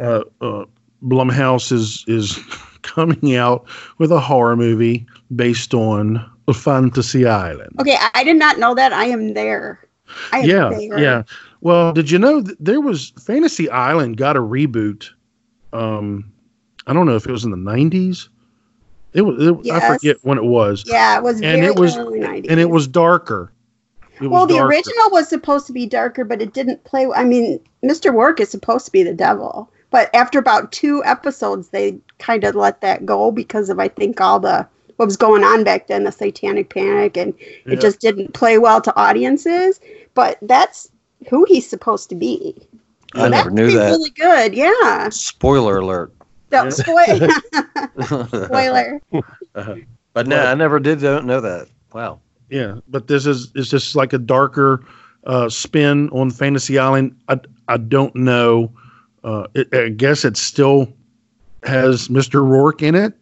[0.00, 0.64] uh, uh,
[1.02, 2.38] Blumhouse is is
[2.82, 3.66] coming out
[3.98, 7.76] with a horror movie based on Fantasy Island.
[7.80, 8.92] Okay, I, I did not know that.
[8.92, 9.86] I am there.
[10.32, 10.98] I am yeah, there.
[10.98, 11.22] yeah.
[11.64, 15.08] Well, did you know that there was Fantasy Island got a reboot?
[15.72, 16.30] Um,
[16.86, 18.28] I don't know if it was in the nineties.
[19.14, 19.42] It was.
[19.44, 22.46] It, I forget when it was, Yeah, it was And very it was- early 90s.
[22.50, 23.50] and it was darker.
[24.16, 24.68] It was well, the darker.
[24.68, 27.08] original was supposed to be darker, but it didn't play.
[27.16, 28.12] I mean, Mr.
[28.12, 32.54] Roarke is supposed to be the devil, but after about two episodes, they kind of
[32.54, 36.04] let that go because of I think all the what was going on back then,
[36.04, 37.32] the Satanic Panic, and
[37.66, 37.72] Yeah.
[37.72, 39.80] it just didn't play well to audiences.
[40.14, 40.88] But that's
[41.28, 42.54] who he's supposed to be.
[43.14, 43.90] I So never knew that.
[43.90, 45.08] Really good, yeah.
[45.10, 46.12] Spoiler alert.
[46.50, 47.28] So, spoil-
[48.46, 49.00] spoiler.
[50.12, 51.68] But no, I never did don't know that.
[51.92, 52.20] Wow.
[52.50, 54.84] Yeah, but this is is just like a darker
[55.24, 57.16] uh, spin on Fantasy Island.
[57.28, 58.70] I I don't know.
[59.24, 60.92] Uh, it, I guess it still
[61.64, 62.42] has Mr.
[62.42, 63.14] Roarke in it.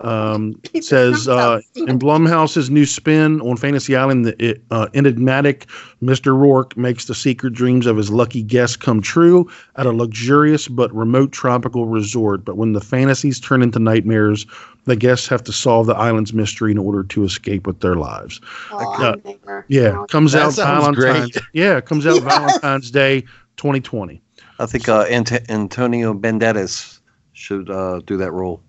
[0.00, 5.66] Um, says uh, in Blumhouse's new spin on Fantasy Island, the uh, enigmatic
[6.02, 6.32] Mr.
[6.38, 10.94] Roarke makes the secret dreams of his lucky guests come true at a luxurious but
[10.94, 12.44] remote tropical resort.
[12.44, 14.46] But when the fantasies turn into nightmares,
[14.84, 18.40] the guests have to solve the island's mystery in order to escape with their lives.
[18.70, 19.62] Oh, Yeah.
[19.68, 21.32] Yeah, comes That out Valentine's.
[21.32, 21.44] great.
[21.52, 22.24] Yeah, comes out Yes.
[22.24, 23.22] Valentine's Day,
[23.56, 24.22] 2020.
[24.60, 27.00] I think uh, Ant- Antonio Banderas
[27.32, 28.60] should uh, do that role.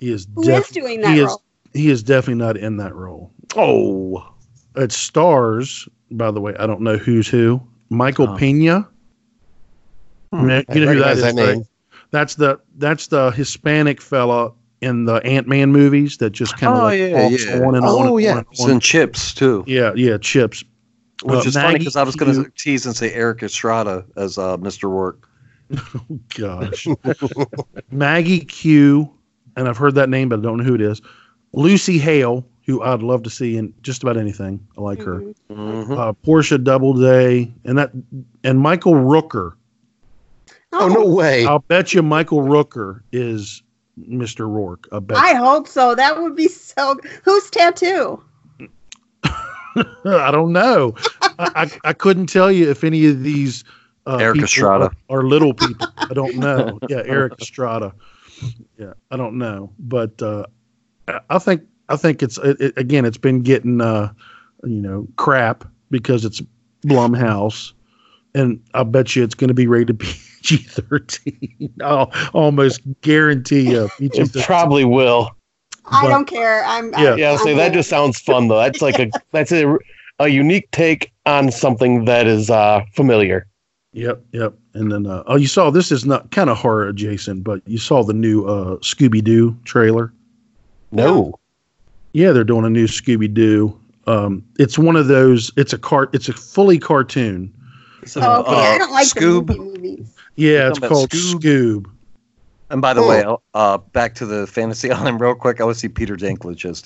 [0.00, 1.36] He is Who is def- doing that he is
[1.72, 3.30] he is definitely not in that role.
[3.56, 4.26] Oh,
[4.76, 5.88] it stars.
[6.10, 7.60] By the way, I don't know who's who.
[7.90, 8.36] Michael Oh.
[8.36, 8.88] Pena.
[10.32, 10.46] Hmm.
[10.46, 11.22] Ma- You know who that recognize is?
[11.22, 11.54] that right?
[11.56, 11.64] name.
[12.10, 16.80] That's the that's the Hispanic fella in the Ant Man movies that just kind of
[16.80, 17.60] Oh, like yeah, walks yeah.
[17.66, 18.06] on and Oh, on.
[18.08, 18.30] and yeah.
[18.32, 18.70] on and It's on.
[18.70, 20.64] in Chips too, Yeah, yeah, chips.
[21.22, 24.38] which Uh, is funny because I was going to tease and say Erik Estrada as
[24.38, 24.88] uh, Mr.
[24.88, 25.24] Roarke.
[26.10, 26.88] Oh gosh.
[27.92, 29.08] Maggie Q,
[29.56, 31.00] and I've heard that name, but I don't know who it is.
[31.52, 34.64] Lucy Hale, who I'd love to see in just about anything.
[34.78, 35.20] I like her.
[35.20, 35.34] Mhm.
[35.50, 35.98] Mhm.
[35.98, 37.90] Uh, Portia Doubleday, and that,
[38.44, 39.54] and Michael Rooker.
[40.72, 41.44] Oh no way!
[41.46, 43.62] I'll bet you Michael Rooker is
[43.98, 44.46] Mr.
[44.48, 44.86] Roarke.
[44.92, 45.16] I bet.
[45.18, 45.94] I hope so.
[45.96, 46.96] That would be so.
[47.24, 48.22] Who's tattoo?
[50.04, 50.94] I don't know.
[51.38, 53.64] I, I, I couldn't tell you if any of these
[54.06, 54.90] uh, Erik Estrada.
[55.08, 55.86] are, are little people.
[55.96, 56.78] I don't know.
[56.88, 57.92] Yeah, Erik Estrada.
[58.78, 60.44] Yeah, I don't know, but uh,
[61.08, 63.04] I- I think I think it's it, it- again.
[63.04, 64.12] It's been getting uh,
[64.64, 66.40] you know crap because it's
[66.86, 67.72] Blumhouse,
[68.34, 71.72] and I bet you it's going to be rated PG thirteen.
[71.82, 73.88] I'll almost guarantee you.
[73.98, 75.30] PG It probably will.
[75.86, 76.64] I But- don't care.
[76.64, 76.92] I'm.
[76.92, 77.12] Yeah.
[77.12, 77.72] I'm Yeah, I'll say I'm that in.
[77.74, 78.58] just sounds fun though.
[78.58, 79.76] That's like a that's a
[80.20, 83.46] a unique take on something that is uh familiar.
[83.92, 84.54] Yep, yep.
[84.74, 87.78] And then uh, oh, you saw this is not kind of horror adjacent, but you
[87.78, 90.12] saw the new uh, Scooby Doo trailer.
[90.92, 91.34] No.
[92.12, 93.76] Yeah, they're doing a new Scooby Doo.
[94.06, 95.50] Um, it's one of those.
[95.56, 96.10] It's a cart.
[96.14, 97.52] It's a fully cartoon.
[98.04, 99.46] So, Oh, okay, uh, I don't like Scoob.
[99.48, 100.14] the movie movies.
[100.36, 101.40] Yeah, it's called Scoob?
[101.40, 101.86] Scoob.
[102.70, 105.60] And by the way, uh, back to the Fantasy Island real quick.
[105.60, 106.80] I would see Peter Dinklage as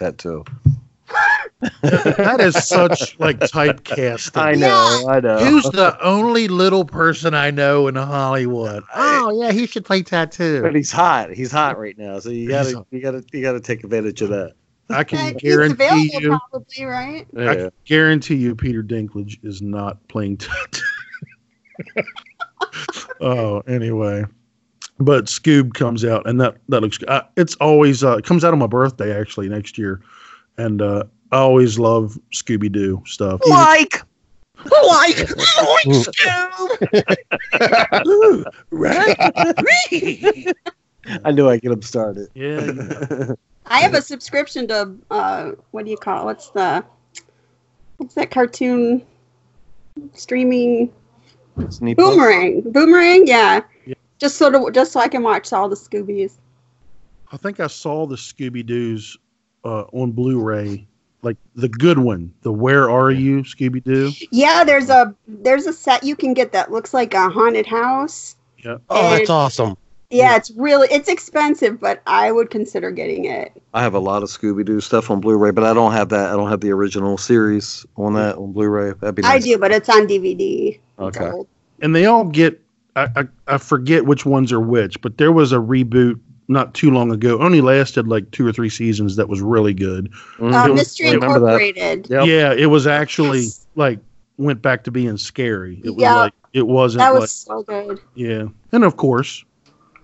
[1.83, 2.23] that too.
[2.23, 4.41] that is such like typecasting.
[4.41, 5.39] I know, I know.
[5.39, 8.85] Who's the only little person I know in Hollywood?
[8.95, 10.63] Oh yeah, he should play tattoo.
[10.63, 11.33] But he's hot.
[11.33, 14.55] He's hot right now, so you gotta, you gotta, you gotta take advantage of that.
[14.91, 16.39] I can he's guarantee available you.
[16.51, 17.27] probably, right?
[17.37, 17.55] I Yeah.
[17.55, 20.83] can guarantee you, Peter Dinklage is not playing tattoo.
[23.21, 24.25] oh, anyway.
[25.01, 26.99] But Scoob comes out, and that that looks.
[27.09, 30.01] Uh, it's always uh, it comes out on my birthday actually next year,
[30.57, 33.41] and uh, I always love Scooby Doo stuff.
[33.45, 34.03] Even- Like,
[34.65, 35.29] like,
[38.71, 39.17] right?
[41.25, 42.29] I knew I'd get him started.
[42.35, 43.33] Yeah.
[43.67, 46.25] I have a subscription to uh, what do you call it?
[46.27, 46.85] What's the
[47.97, 49.05] what's that cartoon
[50.13, 50.93] streaming
[51.71, 52.61] Sneak boomerang?
[52.73, 53.61] Boomerang, yeah.
[53.87, 53.95] Yeah.
[54.19, 56.39] Just sort of just so I can watch all the Scoobies.
[57.33, 59.17] I think I saw the Scooby Doo's
[59.65, 60.87] uh, on Blu-ray,
[61.25, 64.13] like the good one, the Where Are You Scooby Doo.
[64.31, 68.37] Yeah, there's a there's a set you can get that looks like a haunted house.
[68.59, 68.77] Yeah.
[68.91, 69.77] Oh, that's awesome.
[70.11, 70.37] Yeah, Yeah.
[70.37, 73.53] it's really it's expensive, but I would consider getting it.
[73.73, 76.31] I have a lot of Scooby Doo stuff on Blu-ray, but I don't have that.
[76.33, 78.93] I don't have the original series on that on Blu-ray.
[79.01, 79.33] That'd be nice.
[79.33, 80.79] I do, but it's on DVD.
[80.99, 81.33] Okay.
[81.83, 82.61] and they all get
[82.97, 86.91] I, I, I forget which ones are which, but there was a reboot not too
[86.91, 87.39] long ago.
[87.41, 89.17] Only lasted like two or three seasons.
[89.17, 90.11] That was really good.
[90.39, 90.53] Mhm.
[90.53, 91.13] Uh, was- Mystery I.
[91.15, 92.07] Incorporated.
[92.11, 92.27] Yep.
[92.27, 93.67] Yeah, it was actually Yes.
[93.77, 93.99] like
[94.37, 95.81] went back to being scary.
[95.85, 96.15] It was Yeah.
[96.17, 98.01] like it wasn't That was like so good.
[98.15, 99.45] yeah, and of course,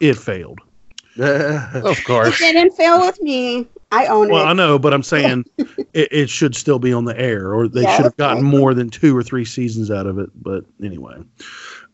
[0.00, 0.58] it failed.
[1.18, 3.66] Of course, It didn't fail with me.
[3.92, 7.18] I own Well, I know, but I'm saying it, it should still be on the
[7.20, 8.50] air, or they Yeah, should have gotten right.
[8.58, 10.30] more than two or three seasons out of it.
[10.40, 11.16] But anyway,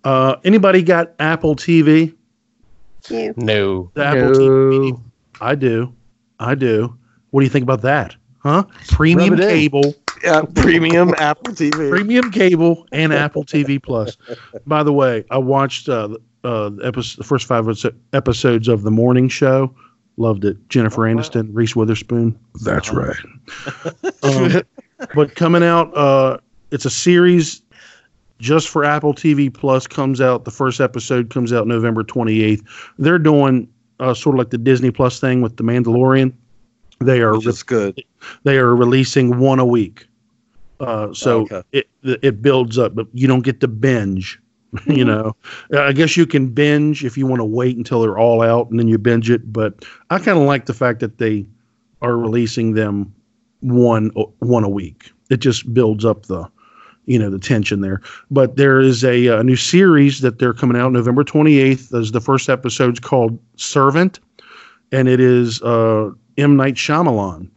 [0.04, 2.14] uh, anybody got Apple TV?
[3.10, 3.34] You.
[3.36, 3.90] No.
[3.94, 5.00] The Apple TV.
[5.40, 5.94] I do.
[6.38, 6.96] I do.
[7.30, 8.16] What do you think about that?
[8.38, 8.64] Huh?
[8.88, 9.48] Premium Rub it in.
[9.50, 11.90] cable, Yeah, premium Apple TV.
[11.90, 14.16] premium cable, and Apple TV Plus.
[14.66, 17.66] By the way, I watched uh, uh, the, episode, the first five
[18.12, 19.74] episodes of the morning show.
[20.16, 20.56] Loved it.
[20.68, 21.20] Jennifer Oh, wow.
[21.20, 22.38] Aniston, Reese Witherspoon.
[22.64, 23.16] That's right.
[24.22, 24.62] um,
[25.14, 26.38] but coming out, uh,
[26.70, 27.60] it's a series
[28.38, 29.86] just for Apple TV Plus.
[29.86, 30.44] Comes out.
[30.44, 32.62] The first episode comes out November twenty eighth.
[32.98, 33.68] They're doing
[34.00, 36.32] uh, sort of like the Disney Plus thing with the Mandalorian.
[37.00, 38.02] They are Which is good.
[38.44, 40.06] they are releasing one a week.
[40.80, 41.62] Uh, so Okay.
[41.72, 44.40] it it builds up, but you don't get to binge.
[44.86, 45.34] you know,
[45.78, 48.78] I guess you can binge if you want to wait until they're all out and
[48.78, 49.50] then you binge it.
[49.52, 51.46] But I kind of like the fact that they
[52.02, 53.14] are releasing them
[53.60, 54.08] one
[54.40, 55.10] one a week.
[55.30, 56.46] It just builds up the
[57.06, 58.00] you know the tension there.
[58.30, 61.98] But there is a, uh new series that they're coming out November 28th.
[61.98, 64.20] As the first episode's called Servant,
[64.92, 67.48] and it is uh, M Night Shyamalan.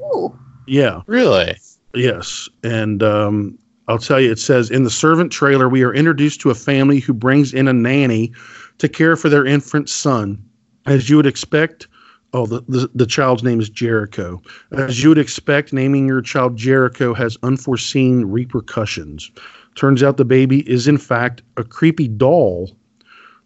[0.00, 0.38] Ooh.
[0.66, 1.02] Yeah.
[1.06, 1.56] Really?
[1.94, 6.40] Yes, and um, I'll tell you, it says in the servant trailer, we are introduced
[6.40, 8.32] to a family who brings in a nanny
[8.78, 10.42] to care for their infant son.
[10.86, 11.86] As you would expect,
[12.34, 14.42] oh, the, the, the child's name is Jericho.
[14.72, 19.30] As you would expect, naming your child Jericho has unforeseen repercussions.
[19.76, 22.70] Turns out the baby is, in fact, a creepy doll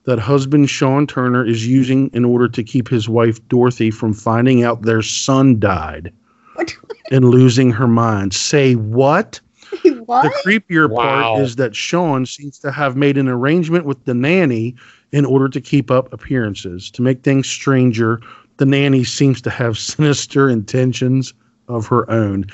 [0.04, 4.64] that husband Sean Turner is using in order to keep his wife Dorothy from finding
[4.64, 6.12] out their son died
[6.54, 6.74] What?
[7.10, 8.32] and losing her mind.
[8.32, 9.40] Say what?
[10.06, 10.22] what?
[10.22, 11.34] The creepier Wow.
[11.34, 14.74] part is that Sean seems to have made an arrangement with the nanny
[15.12, 16.90] in order to keep up appearances.
[16.92, 18.20] To make things stranger,
[18.58, 21.32] the nanny seems to have sinister intentions
[21.68, 22.46] of her own.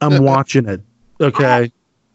[0.00, 0.82] I'm watching it.
[1.20, 1.72] Okay.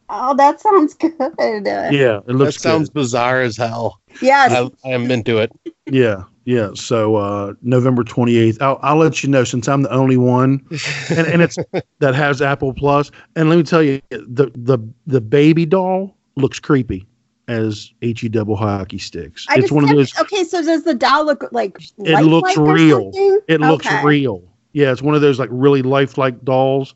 [0.10, 1.14] Oh, that sounds good.
[1.20, 2.56] Yeah, it looks.
[2.56, 2.94] That sounds good.
[3.02, 4.00] bizarre as hell.
[4.22, 4.52] Yes.
[4.52, 5.52] I, I'm into it.
[5.86, 6.70] Yeah, yeah.
[6.76, 8.62] So uh, November 28th.
[8.62, 10.66] I'll, I'll let you know since I'm the only one,
[11.10, 11.58] and, and it's
[12.00, 13.12] that has Apple Plus.
[13.36, 17.06] And let me tell you, the the the baby doll looks creepy
[17.48, 19.46] as he double hockey sticks.
[19.50, 20.18] I it's one of those.
[20.20, 21.78] Okay, so does the doll look like?
[22.00, 23.14] It looks lifelike or real.
[23.14, 23.40] something?
[23.48, 24.44] It looks real.
[24.74, 26.94] Yeah, it's one of those like really lifelike dolls,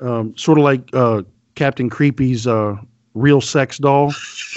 [0.00, 1.22] um, sort of like uh,
[1.54, 2.76] Captain Creepy's uh,
[3.14, 4.14] real sex doll.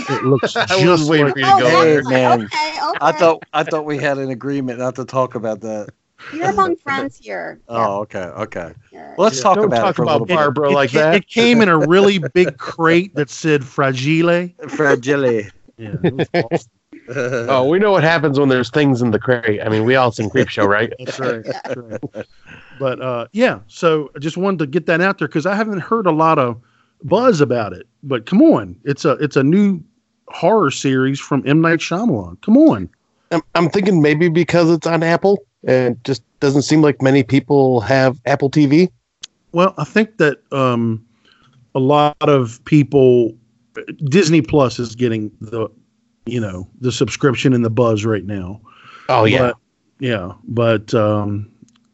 [0.09, 2.29] It looks I just was waiting like for you to Oh, go that's there.
[2.37, 2.41] man.
[2.45, 2.97] Okay, okay.
[3.01, 5.89] I thought I thought we had an agreement not to talk about that.
[6.31, 7.59] You're among friends here.
[7.67, 8.73] Oh, okay, okay.
[8.91, 10.35] Well, let's talk Don't about talk it for about a little bit.
[10.35, 11.15] Barbara it, like it- that.
[11.15, 15.43] It came in a really big crate that said "Fragile." Fragile.
[15.77, 15.95] Yeah,
[16.33, 16.69] awesome.
[17.09, 19.59] Oh, we know what happens when there's things in the crate.
[19.61, 20.93] I mean, we all seen Creep Show, right?
[20.99, 21.43] That's right.
[21.43, 22.25] That's right.
[22.79, 25.79] But uh, yeah, so I just wanted to get that out there because I haven't
[25.79, 26.61] heard a lot of
[27.03, 27.87] buzz about it.
[28.03, 29.81] But come on, it's a it's a new
[30.29, 32.39] horror series from M Night Shyamalan.
[32.41, 32.89] Come on.
[33.31, 37.81] I'm, I'm thinking maybe because it's on Apple and just doesn't seem like many people
[37.81, 38.89] have Apple TV.
[39.51, 41.05] Well, I think that um,
[41.75, 43.33] a lot of people,
[44.05, 45.69] Disney Plus is getting the,
[46.25, 48.61] you know, the subscription and the buzz right now.
[49.09, 49.57] Oh yeah, But,
[49.99, 51.49] yeah, but um,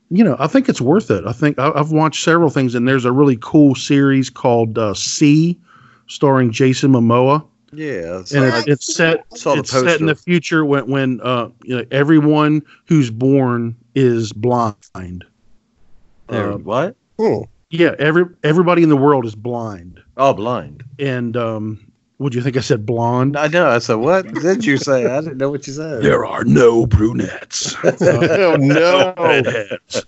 [0.09, 1.25] you know, I think it's worth it.
[1.25, 4.93] I think I, I've watched several things, and there's a really cool series called uh,
[4.93, 5.59] See,
[6.07, 8.23] starring Jason Momoa, Yeah.
[8.33, 11.85] and I it, it's set it's set in the future when when uh, you know
[11.91, 15.25] everyone who's born is blind.
[16.27, 16.95] Uh, what?
[17.17, 17.41] Hmm.
[17.69, 20.83] yeah, every everybody in the world is blind, Oh, blind.
[20.99, 23.35] and um, would you think I said blonde?
[23.37, 23.67] I know.
[23.69, 25.05] I said, what did you say?
[25.05, 26.03] I didn't know what you said.
[26.03, 27.75] There are no brunettes.
[27.83, 29.13] oh no.
[29.17, 30.05] redheads.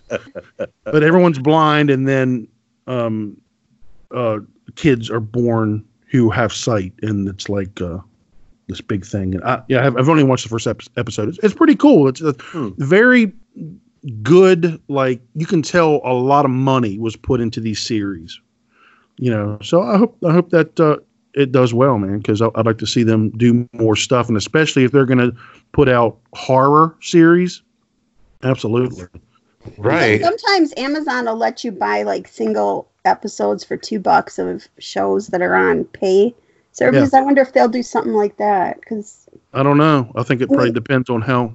[0.83, 2.47] but everyone's blind, and then
[2.87, 3.37] um,
[4.11, 4.39] uh,
[4.75, 7.97] kids are born who have sight, and it's like uh,
[8.67, 9.33] this big thing.
[9.35, 11.29] And I, yeah, I've, I've only watched the first ep- episode.
[11.29, 12.07] It's, it's pretty cool.
[12.07, 12.69] It's a Hmm.
[12.77, 13.31] very
[14.21, 14.79] good.
[14.87, 18.39] Like you can tell, a lot of money was put into these series.
[19.17, 20.97] You know, so I hope I hope that uh,
[21.33, 22.17] it does well, man.
[22.17, 25.35] Because I'd like to see them do more stuff, and especially if they're going to
[25.73, 27.61] put out horror series.
[28.43, 29.05] Absolutely.
[29.77, 30.19] Right.
[30.19, 35.41] Sometimes Amazon will let you buy like single episodes for two bucks of shows that
[35.41, 36.33] are on pay
[36.71, 37.13] service.
[37.13, 40.11] I wonder if they'll do something like that because I don't know.
[40.15, 41.53] I think it probably depends on how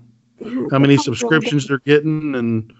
[0.71, 2.73] how many subscriptions they're getting and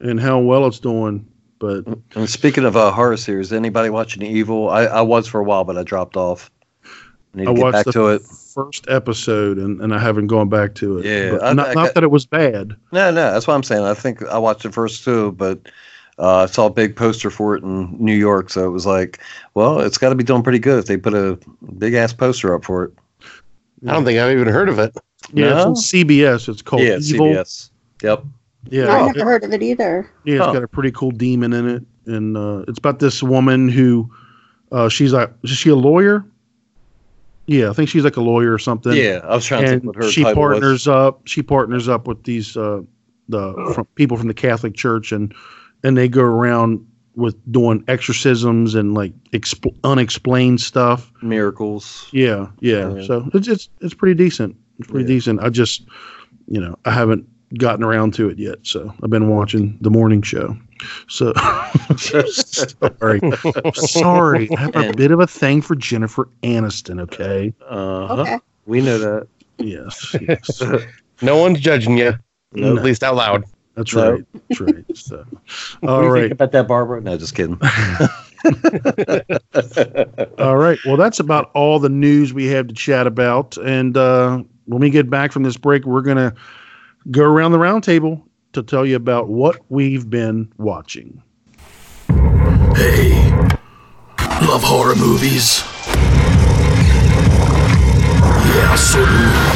[0.00, 1.26] and how well it's doing.
[1.60, 1.84] But
[2.16, 4.68] And speaking of uh, horror series, anybody watching Evil?
[4.68, 6.50] I, I was for a while, but I dropped off.
[7.32, 8.22] Need to I get watched back the to it.
[8.22, 11.04] first episode and, and I haven't gone back to it.
[11.06, 12.76] Yeah, But I- not, I not that it was bad.
[12.92, 13.82] No, no, that's what I'm saying.
[13.84, 15.60] I think I watched the first two, but
[16.18, 19.18] Uh, I saw a big poster for it in New York, so it was like,
[19.54, 21.38] well, it's got to be doing pretty good if they put a
[21.78, 22.92] big ass poster up for it.
[23.86, 24.96] I don't think I've even heard of it.
[25.32, 25.56] Yeah, No?
[25.56, 26.48] it's on CBS.
[26.48, 27.26] It's called yeah, Evil.
[27.26, 27.70] CBS.
[28.02, 28.24] Yep.
[28.70, 30.10] Yeah, I it- never heard of it either.
[30.24, 30.52] Yeah, it's Huh.
[30.52, 34.08] got a pretty cool demon in it, and uh, it's about this woman who,
[34.72, 36.24] uh, she's like, is she a lawyer?
[37.46, 38.92] Yeah, I think she's like a lawyer or something.
[38.96, 40.52] Yeah, I was trying to think what her she title was.
[40.52, 41.20] partners up.
[41.26, 42.80] She partners up with these uh,
[43.28, 45.34] the from, people from the Catholic Church, and
[45.84, 51.12] and they go around with doing exorcisms and like expl- unexplained stuff.
[51.22, 52.08] Miracles.
[52.12, 52.94] Yeah, yeah.
[52.94, 53.06] Yeah.
[53.06, 54.56] So it's it's it's pretty decent.
[54.80, 55.16] It's pretty Yeah.
[55.18, 55.40] decent.
[55.40, 55.84] I just,
[56.48, 57.24] you know, I haven't
[57.58, 58.58] gotten around to it yet.
[58.62, 60.56] So I've been watching the morning show.
[61.08, 61.32] So
[61.96, 63.20] sorry,
[63.74, 64.50] sorry.
[64.56, 67.00] I have a And- bit of a thing for Jennifer Aniston.
[67.00, 67.52] Okay.
[67.68, 68.14] Uh-huh.
[68.22, 68.38] Okay.
[68.66, 69.28] We know that.
[69.58, 70.16] Yes.
[70.20, 70.62] Yes.
[71.22, 72.14] No one's judging you,
[72.54, 72.76] No.
[72.76, 73.44] at least out loud.
[73.74, 74.12] That's No.
[74.12, 74.24] right.
[74.48, 74.84] That's right.
[74.96, 75.24] So,
[75.80, 76.20] What do you right.
[76.22, 77.00] think about that, Barbara?
[77.00, 77.58] No, just kidding.
[80.38, 80.78] All right.
[80.84, 83.56] Well, that's about all the news we have to chat about.
[83.58, 86.34] And uh, when we get back from this break, we're going to
[87.10, 88.22] go around the round table
[88.52, 91.22] to tell you about what we've been watching.
[92.76, 93.30] Hey,
[94.46, 95.62] love horror movies?
[98.54, 99.53] Yeah, so do we.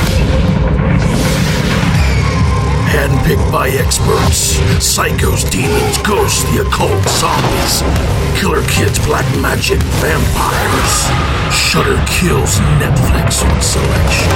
[2.88, 7.82] Handpicked by experts, psychos, demons, ghosts, the occult, zombies,
[8.40, 10.94] killer kids, black magic, vampires.
[11.52, 14.32] Shudder kills Netflix on selection.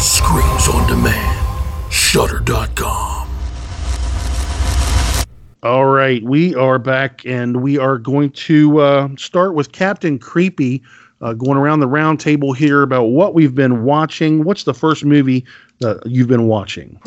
[0.00, 1.92] Screams on demand.
[1.92, 3.28] Shudder.com.
[5.62, 6.22] All right.
[6.24, 10.82] We are back and we are going to uh, start with Captain Creepy.
[11.22, 14.42] Uh, going around the round table here about what we've been watching.
[14.42, 15.44] What's the first movie
[15.82, 16.98] that you've been watching?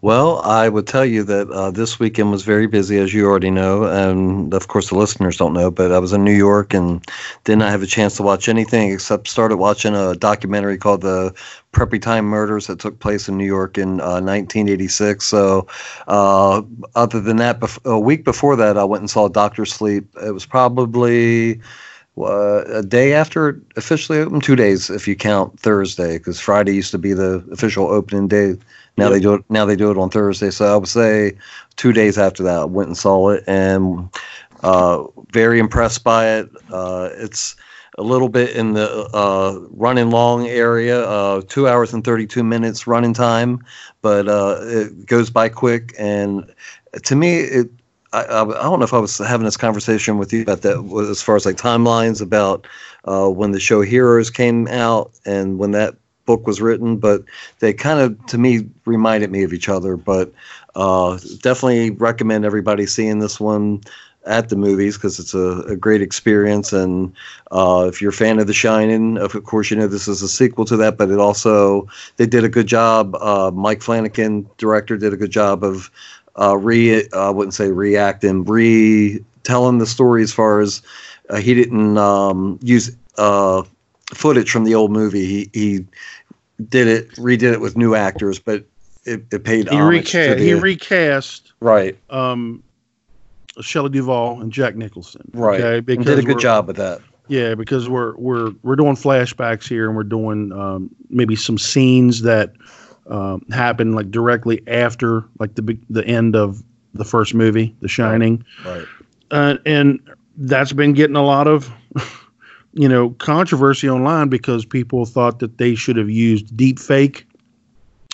[0.00, 3.50] Well, I would tell you that uh, this weekend was very busy, as you already
[3.50, 5.70] know, and of course the listeners don't know.
[5.70, 7.06] But I was in New York and
[7.44, 11.32] did not have a chance to watch anything except started watching a documentary called "The
[11.72, 15.24] Preppy Time Murders" that took place in New York in uh, 1986.
[15.24, 15.66] So,
[16.08, 16.62] uh,
[16.94, 20.06] other than that, bef- a week before that, I went and saw Doctor Sleep.
[20.22, 21.60] It was probably
[22.18, 26.74] uh, a day after it officially opened, two days if you count Thursday, because Friday
[26.74, 28.56] used to be the official opening day.
[28.98, 29.44] Now they do it.
[29.48, 30.50] Now they do it on Thursday.
[30.50, 31.32] So I would say
[31.76, 34.10] two days after that, I went and saw it, and
[34.62, 36.50] uh, very impressed by it.
[36.70, 37.56] Uh, it's
[37.98, 42.86] a little bit in the uh, running long area, uh, two hours and thirty-two minutes
[42.86, 43.64] running time,
[44.02, 45.94] but uh, it goes by quick.
[45.98, 46.52] And
[47.04, 47.70] to me, it
[48.12, 51.06] I, I, I don't know if I was having this conversation with you about that
[51.10, 52.66] as far as like timelines about
[53.04, 57.22] uh, when the show Heroes came out and when that book was written, but
[57.58, 59.96] they kind of to me reminded me of each other.
[59.96, 60.32] But
[60.74, 63.82] uh, definitely recommend everybody seeing this one
[64.24, 66.72] at the movies because it's a, a great experience.
[66.72, 67.12] And
[67.50, 70.28] uh, if you're a fan of The Shining, of course you know this is a
[70.28, 73.16] sequel to that, but it also they did a good job.
[73.16, 75.90] Uh, Mike Flanagan, director, did a good job of
[76.38, 80.82] uh, re I wouldn't say reacting, re telling the story as far as
[81.30, 83.62] uh, he didn't um, use uh,
[84.12, 85.26] footage from the old movie.
[85.26, 85.86] He he
[86.68, 88.64] did it, redid it with new actors, but
[89.04, 90.38] it, it paid He recast.
[90.38, 92.62] He recast right, um,
[93.60, 95.30] Shelley Duvall and Jack Nicholson.
[95.34, 97.00] right, Okay, and because did a good job with that.
[97.28, 102.22] Yeah, because we're we're we're doing flashbacks here, and we're doing um, maybe some scenes
[102.22, 102.52] that
[103.12, 106.62] um, happen like directly after like the the end of
[106.94, 108.86] the first movie, The Shining, Right,
[109.30, 110.00] uh, and
[110.38, 111.70] that's been getting a lot of
[112.72, 117.26] you know controversy online because people thought that they should have used deep fake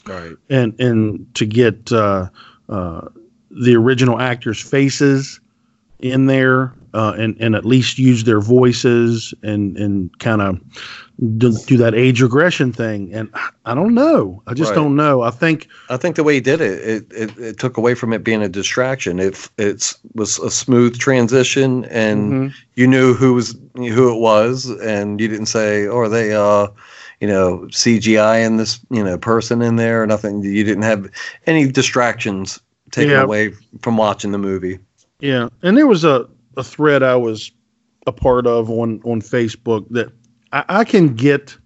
[0.06, 2.28] right, and and to get uh,
[2.68, 3.08] uh,
[3.52, 5.38] the original actors' faces
[6.00, 10.60] in there uh, and and at least use their voices and and kind of
[11.36, 13.12] do, do that age regression thing.
[13.12, 13.28] And
[13.64, 14.42] I don't know.
[14.46, 14.76] I just Right.
[14.76, 15.22] don't know.
[15.22, 18.12] I think I think the way he did it, it, it, it took away from
[18.12, 19.18] it being a distraction.
[19.18, 22.52] It it was a smooth transition, and Mhm.
[22.76, 26.68] you knew who was who it was, and you didn't say, "Oh, are they uh,
[27.20, 30.42] you know, CGI in this you know person in there?" or nothing.
[30.44, 31.10] You didn't have
[31.46, 32.60] any distractions
[32.92, 33.22] taken Yeah.
[33.24, 33.52] away
[33.82, 34.78] from watching the movie.
[35.20, 37.50] Yeah, and there was a, a thread I was
[38.06, 40.12] a part of on on Facebook that
[40.52, 41.56] I, I can get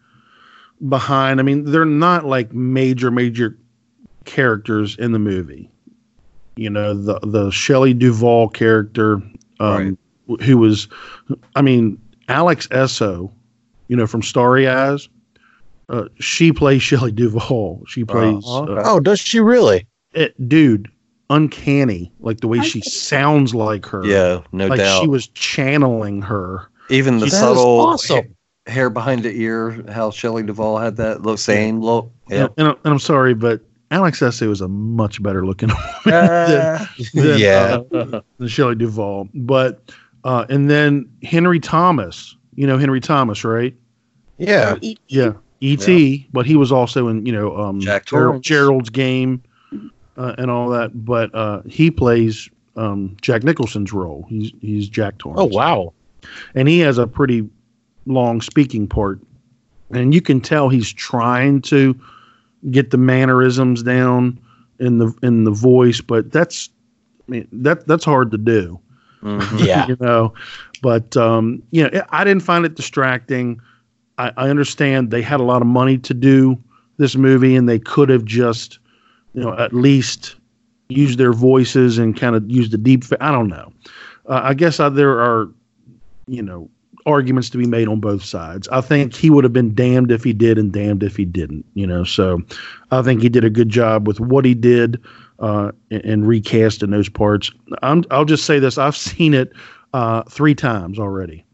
[0.89, 1.41] behind.
[1.41, 3.59] I mean, they're not like major major
[4.25, 5.71] characters in the movie.
[6.57, 9.23] You know, the the Shelley Duvall character,
[9.61, 9.97] um,
[10.43, 10.89] who was,
[11.57, 13.33] I mean, Alex Essoe,
[13.89, 15.09] you know, from Starry Eyes.
[15.89, 17.83] Uh, she plays Shelley Duvall.
[17.87, 18.73] She plays okay.
[18.73, 19.87] uh, Oh, does she really?
[20.15, 20.91] it, dude,
[21.31, 24.05] uncanny, like the way she sounds like her.
[24.05, 25.03] Yeah, no like doubt.
[25.03, 26.69] she was channeling her.
[26.91, 28.37] Even the That is subtle awesome.
[28.67, 32.11] Ha- hair behind the ear, how Shelley Duvall had that look, same look.
[32.29, 32.49] Yeah.
[32.57, 33.61] And, and, I'm- sorry, but
[33.91, 35.69] Alex Essoe was a much better looking
[36.05, 37.81] woman Uh, than, Yeah.
[37.93, 39.29] uh, than Shelley Duvall.
[39.35, 39.93] But
[40.25, 43.75] uh, and then Henry Thomas, you know Henry Thomas, right?
[44.39, 44.77] Yeah.
[44.81, 46.27] E- Yeah, E.T.
[46.33, 48.47] But he was also in you know um, Jack Gerald- Torrance.
[48.47, 49.43] Gerald's Game
[50.17, 51.05] uh, and all that.
[51.05, 54.25] But uh, he plays um, Jack Nicholson's role.
[54.29, 55.41] He's he's Jack Torrance.
[55.41, 55.93] Oh wow.
[56.55, 57.49] and he has a pretty
[58.07, 59.21] long speaking part
[59.93, 61.99] and you can tell he's trying to
[62.71, 64.39] get the mannerisms down
[64.79, 66.69] in the in the voice but that's
[67.29, 68.81] I mean that that's hard to do
[69.23, 69.65] mhm.
[69.65, 69.87] Yeah.
[69.87, 70.35] you know
[70.83, 73.61] but um you know i didn't find it distracting
[74.19, 76.59] I, I understand they had a lot of money to do
[76.97, 78.81] this movie and they could have just
[79.35, 80.35] you know at least
[80.89, 83.73] used their voices and kind of used the deep fa- i don't know
[84.29, 85.49] uh, i guess uh, there are
[86.27, 86.69] you know
[87.07, 90.23] arguments to be made on both sides i think he would have been damned if
[90.23, 92.41] he did and damned if he didn't you know so
[92.91, 95.03] i think he did a good job with what he did
[95.41, 97.51] uh, and, and recast in those parts
[97.83, 99.53] I'm, i'll just say this i've seen it
[99.95, 101.45] uh, three times already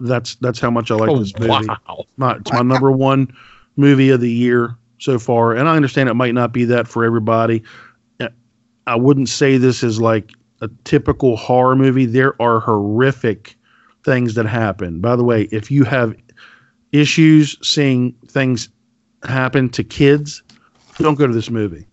[0.00, 2.04] that's that's how much i like Oh, this movie wow.
[2.16, 3.34] my, it's my number one
[3.76, 7.04] movie of the year so far, and I understand it might not be that for
[7.04, 7.62] everybody.
[8.20, 8.28] Uh,
[8.86, 12.06] I wouldn't say this is like a typical horror movie.
[12.06, 13.56] There are horrific
[14.04, 15.00] things that happen.
[15.00, 16.14] By the way, if you have
[16.92, 18.68] issues seeing things
[19.24, 20.42] happen to kids,
[20.98, 21.86] don't go to this movie.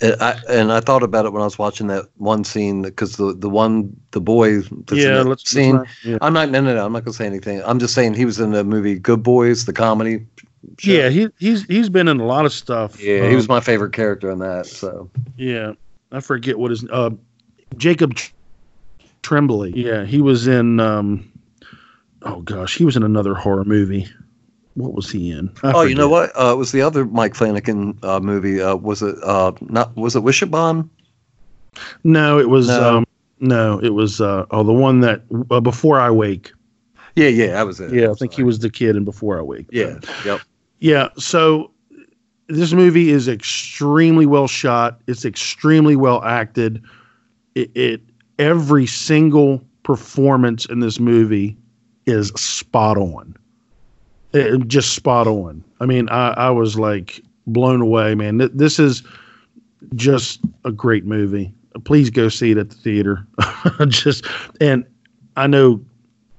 [0.00, 3.16] And I, and I thought about it when I was watching that one scene because
[3.16, 5.76] the the one the boy that's in that let's scene.
[5.76, 6.18] let's not- yeah.
[6.20, 6.86] I'm not no no no.
[6.86, 7.60] I'm not gonna say anything.
[7.64, 10.24] I'm just saying he was in the movie Good Boys, the comedy.
[10.78, 10.92] show.
[10.92, 13.00] Yeah, he he's he's been in a lot of stuff.
[13.02, 13.22] yeah.
[13.24, 14.66] He Um, was my favorite character in that.
[14.66, 15.72] So Yeah,
[16.12, 17.10] I forget what his uh,
[17.76, 18.30] Jacob Tr-
[19.22, 19.72] Tremblay.
[19.74, 20.78] Yeah, he was in.
[20.80, 21.30] Um,
[22.22, 24.08] oh gosh, he was in another horror movie.
[24.74, 25.50] What was he in?
[25.62, 26.30] I oh, you know what?
[26.38, 28.60] Uh, it was the other Mike Flanagan uh, movie.
[28.60, 29.94] Uh, was it uh, not?
[29.96, 30.88] Was it Wishabon?
[32.04, 32.68] No, it was.
[32.68, 32.98] No.
[32.98, 33.06] Um,
[33.40, 34.20] no, it was.
[34.20, 36.52] Uh, oh, the one that uh, Before I Wake.
[37.16, 37.92] Yeah, yeah, that was it.
[37.92, 39.66] Yeah, I think he was the kid in Before I Wake.
[39.70, 40.40] Yeah, yep.
[40.78, 41.72] Yeah, so
[42.46, 45.00] this movie is extremely well shot.
[45.06, 46.82] It's extremely well acted.
[47.54, 48.00] It, it
[48.38, 51.56] every single performance in this movie
[52.06, 53.36] is spot on.
[54.32, 55.64] It- just spot on.
[55.80, 58.38] I mean, I, I was like blown away, man.
[58.38, 59.02] Th- This is
[59.94, 61.52] just a great movie.
[61.84, 63.26] Please go see it at the theater.
[63.88, 64.26] just
[64.60, 64.84] and
[65.36, 65.80] I know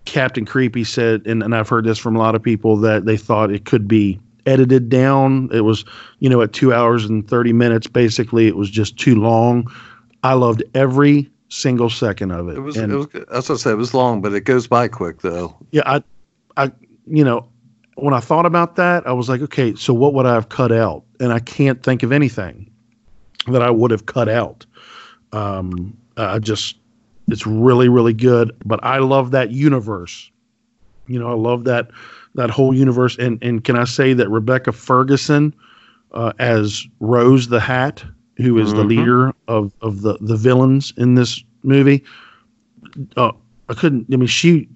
[0.05, 3.17] Captain Creepy said, and, and I've heard this from a lot of people that they
[3.17, 5.49] thought it could be edited down.
[5.53, 5.85] It was,
[6.19, 9.71] you know, at two hours and 30 minutes, basically, it was just too long.
[10.23, 12.57] I loved every single second of it.
[12.57, 12.77] It was.
[12.77, 13.07] And, it was.
[13.13, 13.73] what I said.
[13.73, 15.55] It was long, but it goes by quick though.
[15.71, 16.03] yeah, I,
[16.57, 16.71] I,
[17.07, 17.47] you know,
[17.95, 20.71] when I thought about that, I was like, okay, so what would I have cut
[20.71, 21.03] out?
[21.19, 22.71] And I can't think of anything
[23.47, 24.65] that I would have cut out.
[25.33, 26.77] Um, I just,
[27.27, 28.55] it's really, really good.
[28.65, 30.31] But I love that universe.
[31.07, 31.89] You know, I love that
[32.35, 33.17] that whole universe.
[33.17, 35.53] And and can I say that Rebecca Ferguson
[36.13, 38.03] uh, as Rose the Hat,
[38.37, 38.87] who is the Mhm.
[38.89, 42.03] leader of of the the villains in this movie?
[43.17, 43.31] Uh,
[43.69, 44.07] I couldn't.
[44.11, 44.67] I mean, she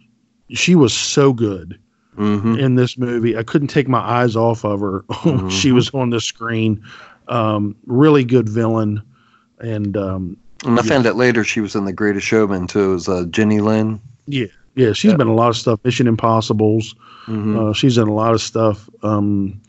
[0.50, 1.80] she was so good
[2.18, 2.56] Mm-hmm.
[2.60, 3.38] in this movie.
[3.38, 6.82] I couldn't take my eyes off of her when she was on the screen.
[7.28, 9.02] Um, really good villain,
[9.60, 12.92] and um, And I found out later she was in The Greatest Showman too.
[12.92, 14.00] It was uh, Jenny Lind.
[14.28, 14.46] yeah,
[14.76, 15.80] yeah, she's been a lot of stuff.
[15.84, 16.96] Mission Impossibles.
[17.28, 17.60] Mm-hmm.
[17.60, 18.88] Uh, she's in a lot of stuff.
[19.04, 19.60] Um,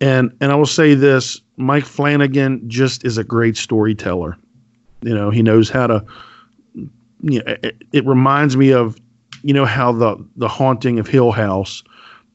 [0.00, 4.36] and and I will say this: Mike Flanagan just is a great storyteller.
[5.02, 6.04] You know, he knows how to.
[7.22, 8.96] You know, it, it reminds me of,
[9.42, 11.82] you know, how the the haunting of Hill House.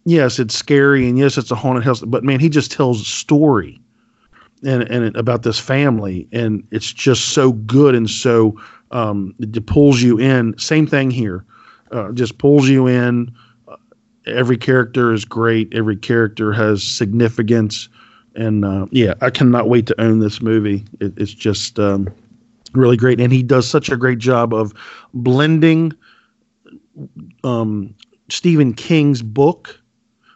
[0.06, 2.02] Yes, it's scary, and yes, it's a haunted house.
[2.02, 3.80] But man, he just tells a story,
[4.64, 8.60] and and about this family, and it's just so good and so
[8.92, 10.58] um, it pulls you in.
[10.60, 11.44] Same thing here,
[11.92, 13.36] uh, just pulls you in
[14.28, 15.74] every character is great.
[15.74, 17.90] Every character has significance,
[18.36, 20.86] and uh, yeah, I cannot wait to own this movie.
[21.00, 22.14] It, it's just um,
[22.74, 24.74] really great, and he does such a great job of
[25.14, 25.94] blending
[27.44, 27.94] um,
[28.30, 29.80] Stephen King's book,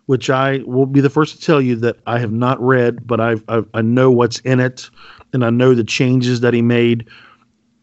[0.06, 3.20] which I will be the first to tell you that I have not read, but
[3.20, 4.90] I've, I've I know what's in it,
[5.34, 7.08] and I know the changes that he made,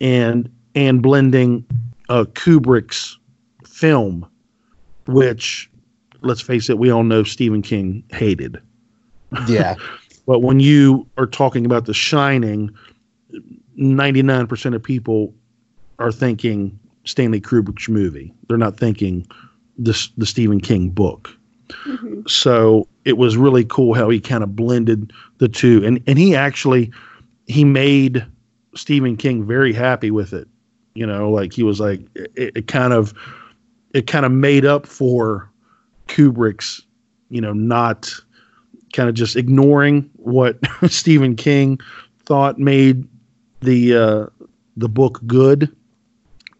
[0.00, 1.64] and and blending
[2.08, 3.18] uh, Kubrick's
[3.64, 4.28] film,
[5.06, 5.70] which
[6.22, 8.60] let's face it, we all know Stephen King hated.
[9.48, 9.76] Yeah.
[10.26, 12.70] But when you are talking about The Shining,
[13.78, 15.32] 99% of people
[15.98, 18.32] are thinking Stanley Kubrick's movie.
[18.48, 19.26] They're not thinking
[19.78, 21.30] this the Stephen King book.
[21.86, 22.28] Mhm.
[22.28, 26.34] So it was really cool how he kind of blended the two, and and he
[26.34, 26.90] actually
[27.46, 28.24] he made
[28.74, 30.48] Stephen King very happy with it.
[30.94, 33.14] You know, like he was like it, it kind of
[33.94, 35.50] it kind of made up for
[36.08, 36.82] Kubrick's,
[37.30, 38.12] you know, not
[38.92, 40.58] kind of just ignoring what
[40.88, 41.78] Stephen King
[42.24, 43.06] thought made
[43.60, 44.26] the uh,
[44.76, 45.74] the book good.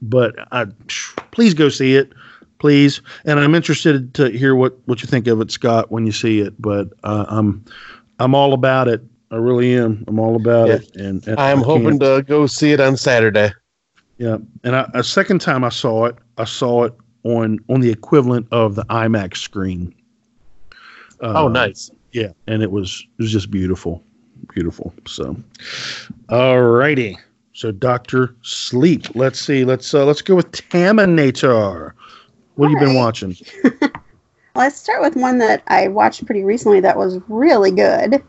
[0.03, 0.66] But I,
[1.31, 2.12] please go see it,
[2.59, 3.01] please.
[3.24, 6.41] And I'm interested to hear what what you think of it, Scott, when you see
[6.41, 6.55] it.
[6.61, 7.64] But uh, I'm
[8.18, 9.03] I'm all about it.
[9.31, 10.05] I really am.
[10.07, 10.74] I'm all about Yeah.
[10.77, 10.97] it.
[10.97, 13.53] And, and I'm hoping to go see it on Saturday.
[14.18, 17.91] yeah, and I, a second time I saw it, I saw it on on the
[17.91, 19.93] equivalent of the IMAX screen.
[21.20, 21.91] Uh, oh, nice.
[22.17, 24.03] Yeah, and it was it was just beautiful,
[24.55, 24.95] beautiful.
[25.07, 25.37] So,
[26.31, 27.19] all righty.
[27.53, 29.14] So, Doctor Sleep.
[29.14, 29.67] Let's see.
[29.67, 31.93] Let's uh, let's go with Taminator.
[32.55, 33.05] What have you been Alright.
[33.05, 33.37] watching?
[34.55, 38.25] Let's start with one that I watched pretty recently that was really good.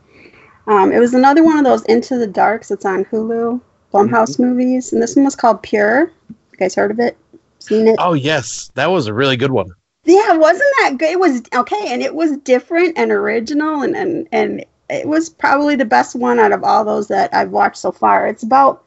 [0.67, 2.69] Um, it was another one of those Into the Darks.
[2.69, 3.61] It's on Hulu,
[3.93, 6.11] Blumhouse movies, and this one was called Pure.
[6.27, 7.17] You guys heard of it?
[7.59, 7.95] Seen it?
[7.99, 8.69] Oh, yes.
[8.73, 9.71] That was a really good one.
[10.07, 11.09] Yeah, wasn't that good?
[11.09, 15.75] It was okay, and it was different and original, and and and it was probably
[15.75, 18.25] the best one out of all those that I've watched so far.
[18.25, 18.85] It's about,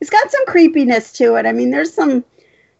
[0.00, 1.44] it's got some creepiness to it.
[1.44, 2.24] I mean, there's some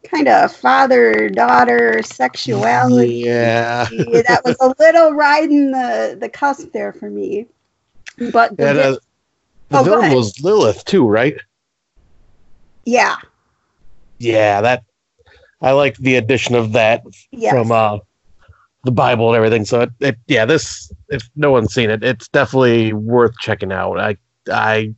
[0.04, 3.84] kind of father daughter sexuality Yeah.
[3.90, 7.46] that was a little riding the the cusp there for me.
[8.32, 8.98] But the And, uh,
[9.70, 11.36] the Oh, was Lilith, too, right?
[12.84, 13.16] yeah,
[14.18, 14.84] Yeah, that.
[15.60, 17.52] I like the addition of that yes.
[17.52, 17.98] from uh,
[18.84, 19.64] the Bible and everything.
[19.64, 23.98] So it, it, yeah, this if no one's seen it, it's definitely worth checking out.
[23.98, 24.16] I,
[24.50, 24.94] I,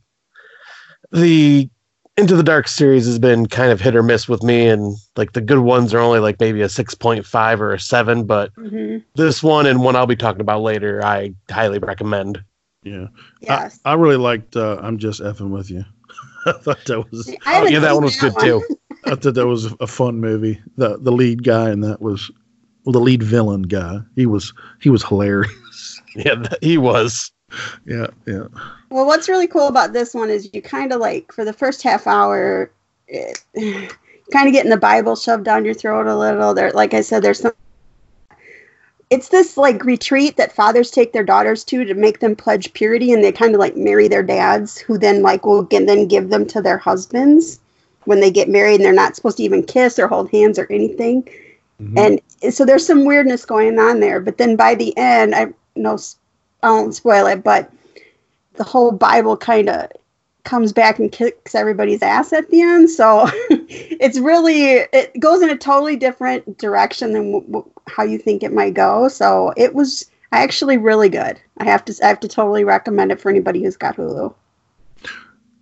[1.11, 1.69] the
[2.15, 5.33] Into the Dark series has been kind of hit or miss with me, and like
[5.33, 8.53] the good ones are only like maybe a six point five or a seven, but
[8.55, 9.03] Mhm.
[9.15, 12.43] this one and one I'll be talking about later, I highly recommend.
[12.83, 13.07] Yeah,
[13.41, 13.79] yes.
[13.85, 14.55] I, I really liked.
[14.55, 15.83] Uh, I'm just effing with you.
[16.45, 17.29] I thought that was.
[17.45, 18.63] I Oh, yeah, that one was good too.
[19.05, 20.61] I thought that was a fun movie.
[20.77, 22.31] The the lead guy and that was
[22.85, 23.99] well, the lead villain guy.
[24.15, 25.53] He was he was hilarious.
[26.15, 27.31] Yeah, th- he was.
[27.87, 28.43] yeah, yeah.
[28.91, 31.81] Well, what's really cool about this one is you kind of like for the first
[31.81, 32.71] half hour,
[33.07, 33.43] it,
[34.31, 36.53] kind of getting the Bible shoved down your throat a little.
[36.53, 37.53] There, like I said, there's some.
[39.13, 43.11] It's this like retreat that fathers take their daughters to to make them pledge purity,
[43.13, 46.29] and they kind of like marry their dads, who then like will get, then give
[46.29, 47.59] them to their husbands
[48.05, 50.67] when they get married, and they're not supposed to even kiss or hold hands or
[50.71, 51.23] anything.
[51.81, 52.21] Mhm.
[52.43, 54.19] And so there's some weirdness going on there.
[54.19, 55.97] But then by the end, I no,
[56.63, 57.71] I won't spoil it, but
[58.55, 59.91] the whole Bible kind of
[60.43, 62.89] comes back and kicks everybody's ass at the end.
[62.89, 68.17] So it's really it goes in a totally different direction than w- w- how you
[68.17, 69.07] think it might go.
[69.07, 71.39] So it was actually really good.
[71.57, 74.33] I have to I have to totally recommend it for anybody who's got Hulu.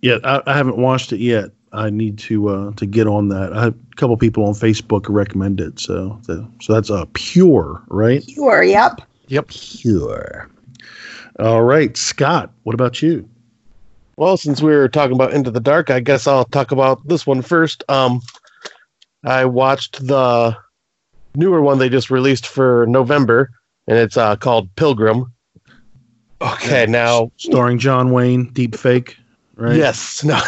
[0.00, 1.50] Yeah, I, I haven't watched it yet.
[1.72, 3.52] I need to uh, to get on that.
[3.52, 5.78] I had a couple people on Facebook recommend it.
[5.78, 8.28] So so, so that's uh, pure, right?
[8.28, 8.62] Sure.
[8.62, 9.02] Yep.
[9.28, 9.48] Yep.
[9.48, 10.50] Pure.
[11.38, 12.50] All right, Scott.
[12.64, 13.28] What about you?
[14.16, 17.26] Well, since we were talking about Into the Dark, I guess I'll talk about this
[17.26, 17.82] one first.
[17.88, 18.20] Um,
[19.24, 20.56] I watched the
[21.34, 23.50] newer one they just released for November,
[23.86, 25.32] and it's uh, called Pilgrim.
[26.40, 29.16] Okay, now Starring John Wayne, deep fake,
[29.56, 29.76] right?
[29.76, 30.24] Yes.
[30.24, 30.40] No.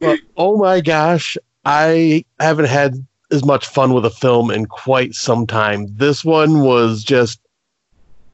[0.00, 2.94] but, oh my gosh, I haven't had
[3.30, 5.86] as much fun with a film in quite some time.
[5.96, 7.40] This one was just.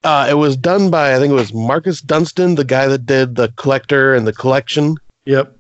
[0.03, 3.37] Uh, it was done by I think it was Marcus Dunstan, the guy that did
[3.37, 5.57] the Collector and the Collection, Yep.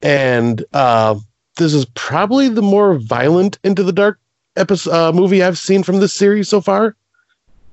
[0.00, 1.16] and uh,
[1.58, 4.18] this is probably the more violent Into the Dark
[4.58, 6.96] episode uh, movie I've seen from this series so far.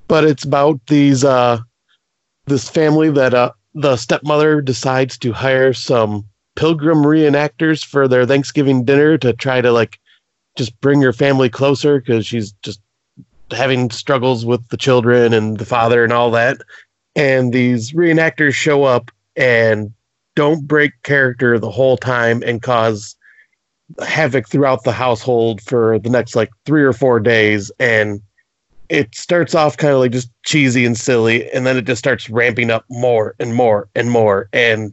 [0.08, 1.58] But it's about these uh,
[2.46, 6.24] this family that uh, the stepmother decides to hire some
[6.54, 9.98] pilgrim reenactors for their Thanksgiving dinner to try to like
[10.56, 12.80] just bring her family closer because she's just
[13.50, 16.58] having struggles with the children and the father and all that.
[17.14, 19.92] And these reenactors show up and
[20.34, 23.15] don't break character the whole time and cause
[24.00, 27.70] havoc throughout the household for the next like three or four days.
[27.78, 28.20] And
[28.88, 32.30] it starts off kind of like just cheesy and silly, and then it just starts
[32.30, 34.48] ramping up more and more and more.
[34.52, 34.92] And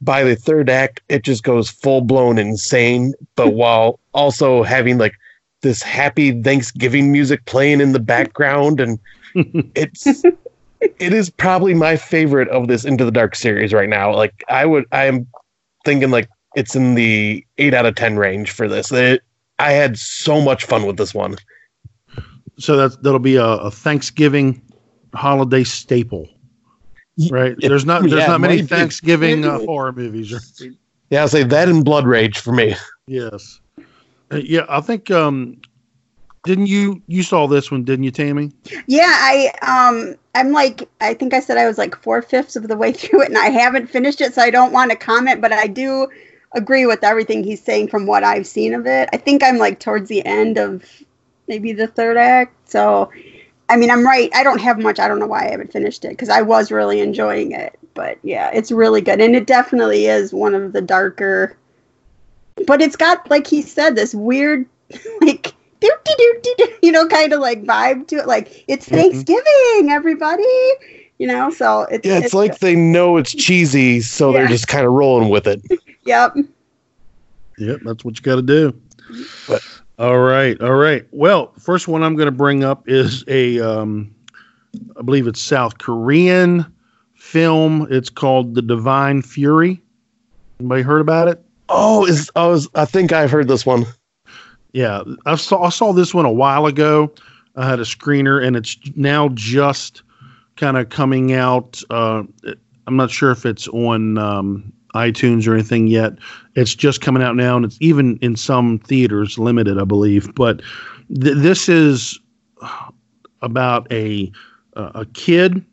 [0.00, 5.14] by the third act, it just goes full blown insane, but while also having like
[5.62, 8.80] this happy Thanksgiving music playing in the background.
[8.80, 8.98] And
[9.74, 10.06] it's
[10.80, 14.14] it is probably my favorite of this Into the Dark series right now.
[14.14, 15.26] Like I would I am
[15.84, 18.92] thinking like it's in the eight out of ten range for this.
[18.92, 19.22] It,
[19.58, 21.36] I had so much fun with this one.
[22.58, 24.60] So that's that'll be a, a Thanksgiving
[25.14, 26.28] holiday staple,
[27.30, 27.56] right?
[27.58, 28.66] Yeah, There's not there's yeah, not many might be.
[28.76, 30.32] Thanksgiving uh, horror movies.
[30.32, 30.72] right?
[31.10, 32.74] Yeah, I'll say that and Blood Rage for me.
[33.06, 33.60] Yes.
[34.32, 35.10] Uh, yeah, I think.
[35.10, 35.60] Um,
[36.44, 37.84] didn't you you saw this one?
[37.84, 38.52] Didn't you, Tammy?
[38.86, 42.68] Yeah, I um I'm like I think I said I was like four fifths of
[42.68, 45.40] the way through it and I haven't finished it, so I don't want to comment,
[45.40, 46.06] but I do
[46.54, 49.08] agree with everything he's saying from what I've seen of it.
[49.12, 50.84] I think I'm like towards the end of
[51.48, 52.70] maybe the third act.
[52.70, 53.10] So
[53.68, 54.30] I mean I'm right.
[54.34, 54.98] I don't have much.
[54.98, 57.78] I don't know why I haven't finished it because I was really enjoying it.
[57.94, 59.20] But yeah, it's really good.
[59.20, 61.56] And it definitely is one of the darker
[62.66, 64.66] but it's got like he said, this weird
[65.20, 68.26] like doo doo doo doo doo, you know, kind of like vibe to it.
[68.26, 68.94] Like it's Mhm.
[68.94, 70.44] Thanksgiving, everybody.
[71.18, 74.86] You know, so it's Yeah, it's, like they know it's cheesy, so they're just kind
[74.86, 75.62] of rolling with it.
[76.04, 76.34] yep.
[77.58, 78.74] Yep, that's what you got to do.
[79.46, 79.62] But-
[79.96, 81.06] all right, all right.
[81.12, 84.12] Well, first one I'm going to bring up is a, um,
[84.98, 86.66] I believe it's South Korean
[87.14, 87.86] film.
[87.90, 89.80] It's called The Divine Fury.
[90.58, 91.44] Anybody heard about it?
[91.68, 93.86] Oh, is I was I think I've heard this one.
[94.72, 97.12] Yeah, I saw I saw this one a while ago.
[97.56, 100.02] I had a screener, and it's now just
[100.56, 101.82] kind of coming out.
[101.90, 102.22] Uh,
[102.86, 106.12] I'm not sure if it's on um, iTunes or anything yet.
[106.54, 110.34] It's just coming out now, and it's even in some theaters limited, I believe.
[110.34, 110.60] But
[111.08, 112.18] th- this is
[113.42, 114.30] about a
[114.76, 115.64] uh, a kid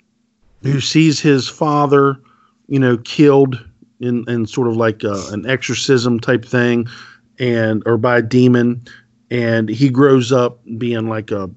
[0.63, 2.19] who sees his father,
[2.67, 3.63] you know, killed
[3.99, 6.87] in in sort of like uh an exorcism type thing,
[7.39, 8.83] and or by a demon,
[9.29, 11.49] and he grows up being like a,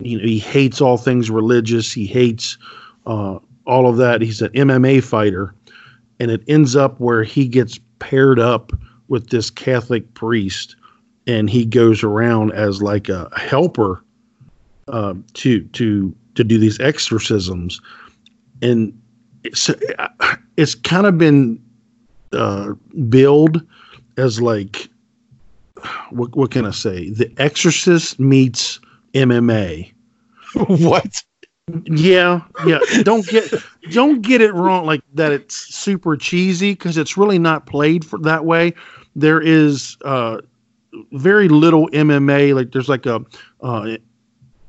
[0.00, 1.92] you know, he hates all things religious.
[1.92, 2.58] He hates
[3.06, 4.22] uh, all of that.
[4.22, 5.54] He's an MMA fighter,
[6.18, 8.72] and it ends up where he gets paired up
[9.08, 10.76] with this Catholic priest,
[11.26, 14.02] and he goes around as like a helper
[14.88, 17.80] uh, to to to do these exorcisms,
[18.62, 18.98] and
[19.44, 19.70] it's
[20.56, 21.62] it's kind of been
[22.32, 22.74] uh,
[23.08, 23.62] billed
[24.16, 24.88] as like
[26.10, 27.10] what what can I say?
[27.10, 28.80] The Exorcist meets
[29.14, 29.92] MMA.
[30.54, 31.22] what?
[31.84, 32.78] Yeah, yeah.
[33.02, 33.52] Don't get
[33.90, 35.32] don't get it wrong like that.
[35.32, 38.74] It's super cheesy because it's really not played for that way.
[39.14, 40.38] There is uh,
[41.12, 42.54] very little MMA.
[42.54, 43.24] Like there's like a
[43.60, 43.96] uh,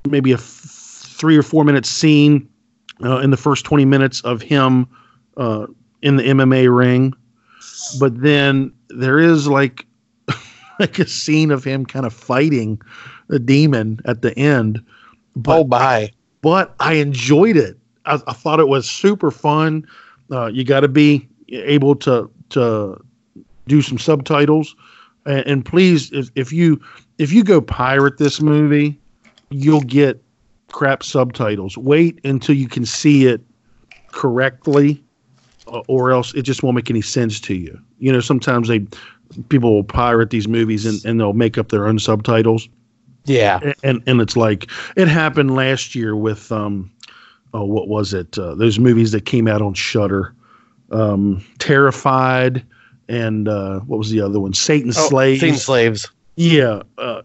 [0.08, 2.48] maybe a f- three or four minute scene
[3.04, 4.88] uh, in the first twenty minutes of him
[5.38, 5.68] uh,
[6.02, 7.14] in the MMA ring,
[8.00, 9.86] but then there is like
[10.80, 12.80] like a scene of him kind of fighting
[13.32, 14.84] a demon at the end.
[15.36, 16.11] But oh, bye.
[16.41, 17.77] but I enjoyed it.
[18.05, 19.88] I, I thought it was super fun.
[20.32, 23.01] Uh, you got to be able to to
[23.67, 24.75] do some subtitles,
[25.25, 26.82] and, and please, if, if you
[27.17, 28.99] if you go pirate this movie,
[29.49, 30.21] you'll get
[30.71, 31.77] crap subtitles.
[31.77, 33.41] Wait until you can see it
[34.11, 35.01] correctly,
[35.67, 37.79] uh, or else it just won't make any sense to you.
[37.99, 38.86] You know, sometimes they
[39.47, 42.67] people will pirate these movies and, and they'll make up their own subtitles
[43.26, 43.74] Yeah.
[43.84, 46.91] and and it's like it happened last year with um
[47.53, 48.38] oh what was it?
[48.38, 50.34] Uh, those movies that came out on Shudder
[50.91, 52.65] um Terrified
[53.07, 54.53] and uh what was the other one?
[54.53, 55.39] Satan Oh, Slaves.
[55.41, 56.09] Satan slaves.
[56.36, 57.22] yeah uh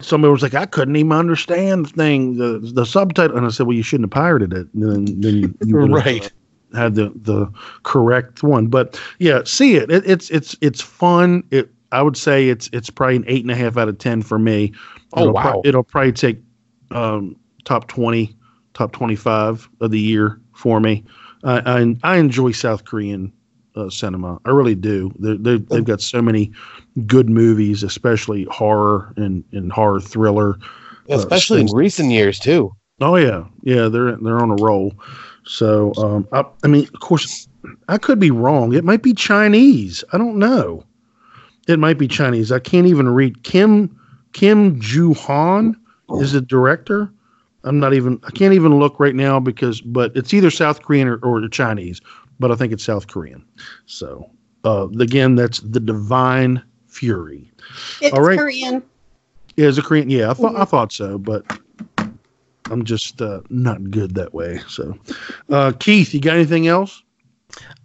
[0.00, 3.36] somebody was like I couldn't even understand the thing the the subtitle.
[3.36, 4.66] And I said well you shouldn't have pirated it.
[4.74, 6.24] And then then you, you Right.
[6.72, 7.50] uh, had the the
[7.84, 8.66] correct one.
[8.68, 11.44] But yeah see it, it it's it's it's fun.
[11.50, 14.22] It I would say it's it's probably an eight and a half out of ten
[14.22, 14.72] for me
[15.14, 15.42] Oh, it'll wow.
[15.42, 16.38] prob- it'll probably take
[16.90, 18.36] um, top twenty,
[18.74, 21.04] top twenty-five of the year for me.
[21.44, 23.32] I I, I enjoy South Korean
[23.76, 24.40] uh, cinema.
[24.44, 25.12] I really do.
[25.18, 26.52] They they they've got so many
[27.06, 30.58] good movies, especially horror and, and horror thriller.
[31.08, 32.72] Especially in recent years too.
[33.00, 33.88] Oh yeah, yeah.
[33.88, 34.94] They're they're on a roll.
[35.44, 37.48] So um, I, I mean, of course,
[37.88, 38.74] I could be wrong.
[38.74, 40.04] It might be Chinese.
[40.12, 40.84] I don't know.
[41.66, 42.52] It might be Chinese.
[42.52, 43.42] I can't even read.
[43.42, 43.96] Kim
[44.32, 45.76] Kim Joo-hwan
[46.18, 47.12] is the director.
[47.64, 48.18] I'm not even.
[48.24, 52.00] I can't even look right now because, but it's either South Korean or, or Chinese.
[52.38, 53.44] But I think it's South Korean.
[53.86, 54.30] So
[54.64, 57.50] uh, again, that's the Divine Fury.
[58.00, 58.38] It's All right.
[58.38, 58.82] Korean.
[59.56, 60.08] Yeah, is a Korean?
[60.08, 61.44] Yeah, I thought I thought so, but
[62.70, 64.60] I'm just uh, not good that way.
[64.68, 64.96] So,
[65.50, 67.02] uh, Keith, you got anything else?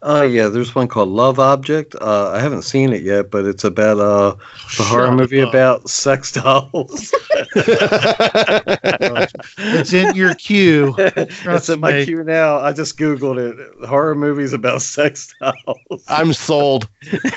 [0.07, 1.95] Oh yeah, there's one called Love Object.
[1.99, 4.35] Uh, I haven't seen it yet, but it's about uh,
[4.79, 5.49] a horror movie up.
[5.49, 7.11] about sex dolls.
[9.57, 10.93] It's in your queue.
[10.97, 12.05] it's Trust in my me.
[12.05, 12.57] queue now.
[12.59, 13.87] I just googled it.
[13.87, 16.03] Horror movies about sex dolls.
[16.07, 16.87] I'm sold.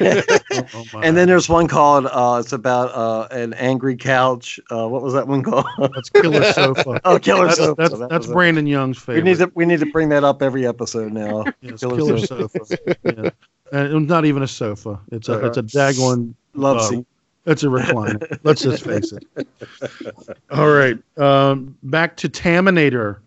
[0.00, 4.60] Oh, and then there's one called uh, it's about uh, an angry couch.
[4.70, 5.66] Uh, what was that one called?
[5.94, 7.00] that's Killer Sofa.
[7.04, 7.74] oh, Killer That's, Sofa.
[7.82, 8.34] that's, That that's was it.
[8.34, 9.24] Brandon Young's We favorite.
[9.24, 11.44] need to we need to bring that up every episode now.
[11.60, 12.57] Yes, Killer Killer, Sofa.
[12.64, 12.96] Sofa.
[13.04, 13.30] Yeah.
[13.70, 14.98] And it's not even a sofa.
[15.12, 17.06] It's a it's a daggone Love seat.
[17.44, 18.38] It's a recliner.
[18.42, 19.24] Let's just face it.
[20.50, 20.98] All right.
[21.18, 23.18] Um, back to Taminator.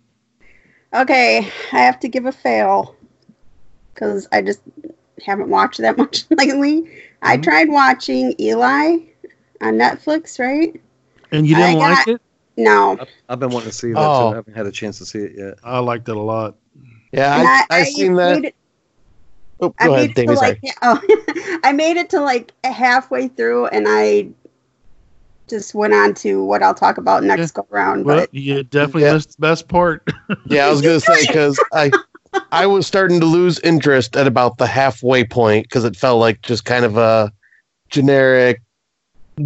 [0.93, 2.95] Okay, I have to give a fail
[3.93, 4.61] because I just
[5.23, 6.89] haven't watched that much lately.
[7.21, 7.43] I Mhm.
[7.43, 8.97] tried watching Eli
[9.61, 10.79] on Netflix, right?
[11.31, 12.21] And you didn't I like got- it?
[12.57, 12.97] No,
[13.29, 13.99] I've been wanting to see that.
[13.99, 14.29] Oh.
[14.29, 14.33] Too.
[14.33, 15.53] I haven't had a chance to see it yet.
[15.63, 16.55] I liked it a lot.
[17.13, 18.53] Yeah, And I, I, seen that.
[19.61, 20.35] Made it- Oh, I go made ahead, it to Davey.
[20.35, 20.49] Sorry.
[20.49, 24.27] like oh, I made it to like halfway through, and I
[25.47, 28.05] just went on to what I'll talk about next go round.
[28.05, 29.13] Well, But you definitely Yeah.
[29.13, 30.07] missed the best part.
[30.45, 31.91] Yeah, I was gonna say because I
[32.51, 36.41] I was starting to lose interest at about the halfway point because it felt like
[36.41, 37.31] just kind of a
[37.89, 38.61] generic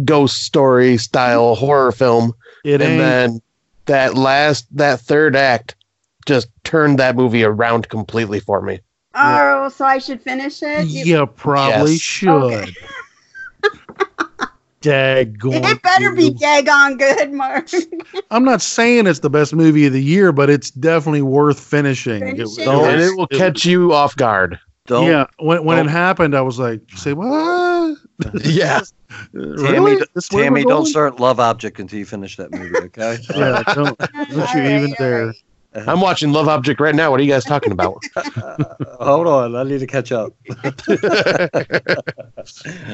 [0.04, 1.64] ghost story style mm-hmm.
[1.64, 2.32] horror film,
[2.64, 2.98] It and ain't.
[3.00, 3.40] then
[3.86, 5.74] that last that third act
[6.26, 8.80] just turned that movie around completely for me.
[9.16, 10.86] Oh, so I should finish it.
[10.86, 12.00] You- you probably Yes.
[12.00, 12.30] should.
[12.30, 12.72] Okay.
[14.82, 15.68] Daggone.
[15.68, 16.30] It better be you.
[16.34, 17.68] daggone good, Mark.
[18.30, 22.22] I'm not saying it's the best movie of the year, but it's definitely worth finishing.
[22.22, 22.46] It- it.
[22.58, 24.60] it and it will it- catch you off guard.
[24.86, 27.96] Don't yeah, when when it don't- happened, I was like, "Say what?
[28.44, 28.80] Yeah,
[29.32, 30.00] really?
[30.14, 30.86] This way Tammy, don't going?
[30.86, 33.18] start Love Object until you finish that movie, okay?
[33.34, 35.22] Yeah, don't, don't you All even right, dare.
[35.26, 35.32] all
[35.76, 35.88] right.
[35.88, 37.10] I'm watching Love Object right now.
[37.10, 38.02] What are you guys talking about?
[38.16, 38.56] Uh,
[39.04, 40.32] hold on, I need to catch up.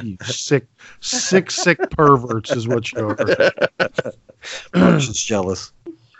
[0.02, 0.66] You sick,
[1.00, 3.16] sick, sick perverts is what you are.
[4.74, 5.72] Mark's just jealous.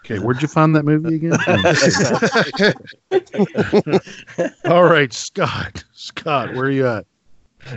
[0.04, 1.32] Okay, where'd you find that movie again?
[4.64, 5.84] All right, Scott.
[5.92, 7.06] Scott, where are you at?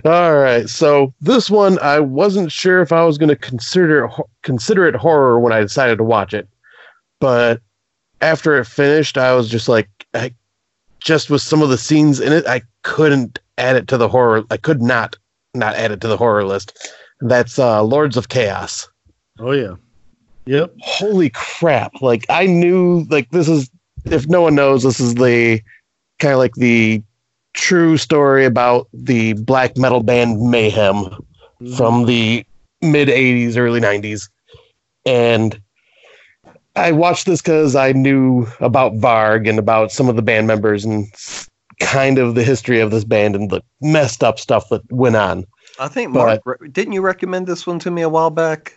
[0.04, 4.10] All right, so this one I wasn't sure if I was going to consider
[4.42, 6.50] consider it horror when I decided to watch it,
[7.20, 7.62] but
[8.22, 10.34] after it finished, I was just like, I
[11.00, 14.44] just with some of the scenes in it, I couldn't add it to the horror.
[14.50, 15.18] I could not
[15.54, 16.94] not add it to the horror list.
[17.22, 18.90] That's uh, Lords of Chaos.
[19.40, 19.76] Oh yeah.
[20.46, 20.74] Yep.
[20.82, 22.02] Holy crap!
[22.02, 23.70] Like I knew, like this is
[24.06, 25.62] if no one knows, this is the
[26.20, 27.02] kind of like the
[27.54, 31.10] true story about the black metal band Mayhem
[31.76, 32.46] from the
[32.82, 34.30] mid 80s early 90s
[35.06, 35.60] and
[36.76, 40.84] i watched this because i knew about varg and about some of the band members
[40.86, 41.08] and
[41.80, 45.46] kind of the history of this band and the messed up stuff that went on
[45.78, 48.74] I think Mark, re- didn't you recommend this one to me a while back?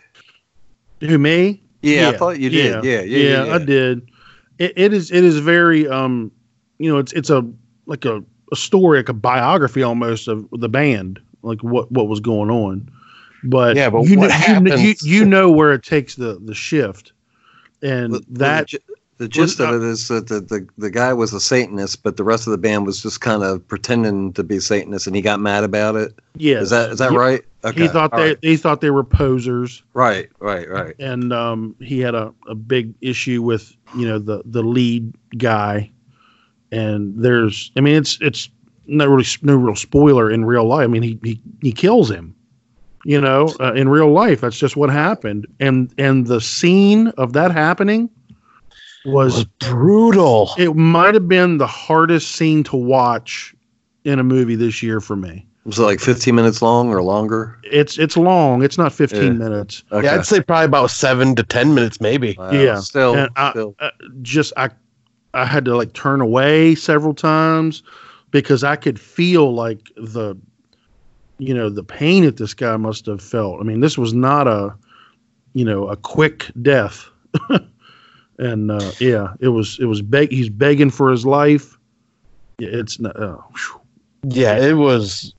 [0.99, 1.63] Who me?
[1.81, 2.83] Yeah, I thought you did.
[2.83, 3.45] Yeah, yeah, yeah.
[3.45, 4.11] yeah, I did.
[4.57, 5.09] It, it is.
[5.09, 5.87] It is very.
[5.87, 6.29] Um,
[6.77, 7.49] you know, it's it's a
[7.85, 8.21] like a,
[8.51, 12.91] a story, like a biography almost of the band, like what what was going on.
[13.45, 14.41] But Yeah, but you what know, you,
[14.73, 17.13] happens- you know where it takes the the shift,
[17.81, 18.79] and Well, that the,
[19.17, 22.23] the gist of it is that the, the the guy was a Satanist, but the
[22.23, 25.39] rest of the band was just kind of pretending to be Satanists, and he got
[25.39, 26.13] mad about it.
[26.35, 27.41] yeah, Is that is that He- right?
[27.75, 28.41] He thought all they right.
[28.41, 29.83] they thought they were posers.
[29.93, 30.95] right, right, right.
[30.99, 35.91] and um, he had a, a big issue with you know the the lead guy
[36.71, 38.49] and there's i mean it's it's
[38.85, 42.35] no really no real spoiler in real life i mean he he, he kills him
[43.05, 47.33] you know uh, in real life that's just what happened and and the scene of
[47.33, 48.09] that happening
[49.05, 53.55] was was brutal it might have been the hardest scene to watch
[54.03, 57.57] in a movie this year for me Was it like 15 minutes long or longer?
[57.63, 59.29] it's it's long it's not 15 Yeah.
[59.31, 60.05] minutes Okay.
[60.05, 62.75] yeah i'd say probably about seven to ten minutes maybe Wow, yeah.
[62.75, 63.75] Still, And I- still.
[63.79, 63.91] uh,
[64.21, 64.69] just I
[65.33, 67.83] I had to like turn away several times
[68.31, 70.35] because I could feel like the
[71.39, 73.59] you know the pain that this guy must have felt.
[73.59, 74.75] I mean, this was not a
[75.53, 77.09] you know a quick death,
[78.37, 81.77] and uh, yeah, it was it was beg he's begging for his life.
[82.59, 83.15] It's not.
[83.17, 83.81] Whew.
[84.23, 85.33] Yeah, it was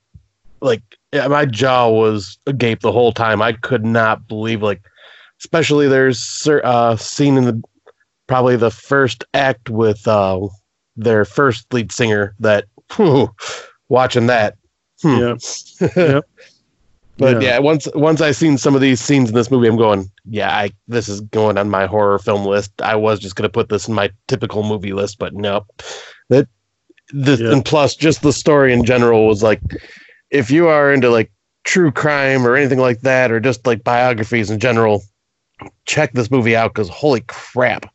[0.61, 0.81] like
[1.13, 3.41] my jaw was agape the whole time.
[3.41, 4.81] I could not believe like,
[5.39, 7.61] especially there's uh scene in the
[8.27, 10.47] probably the first act with uh
[10.95, 13.33] their first lead singer that whew,
[13.89, 14.57] watching that.
[15.01, 15.17] Hmm.
[15.17, 15.35] yeah,
[15.95, 16.23] Yep.
[17.17, 17.49] But Yeah.
[17.49, 17.59] yeah.
[17.59, 20.71] once once I seen some of these scenes in this movie, I'm going, yeah, I
[20.87, 22.71] this is going on my horror film list.
[22.81, 25.65] I was just gonna put this in my typical movie list, but nope.
[26.29, 26.47] That
[27.13, 27.51] the, Yeah.
[27.51, 29.61] and plus just the story in general was like
[30.29, 31.31] if you are into like
[31.65, 35.03] true crime or anything like that or just like biographies in general
[35.85, 37.85] check this movie out because holy crap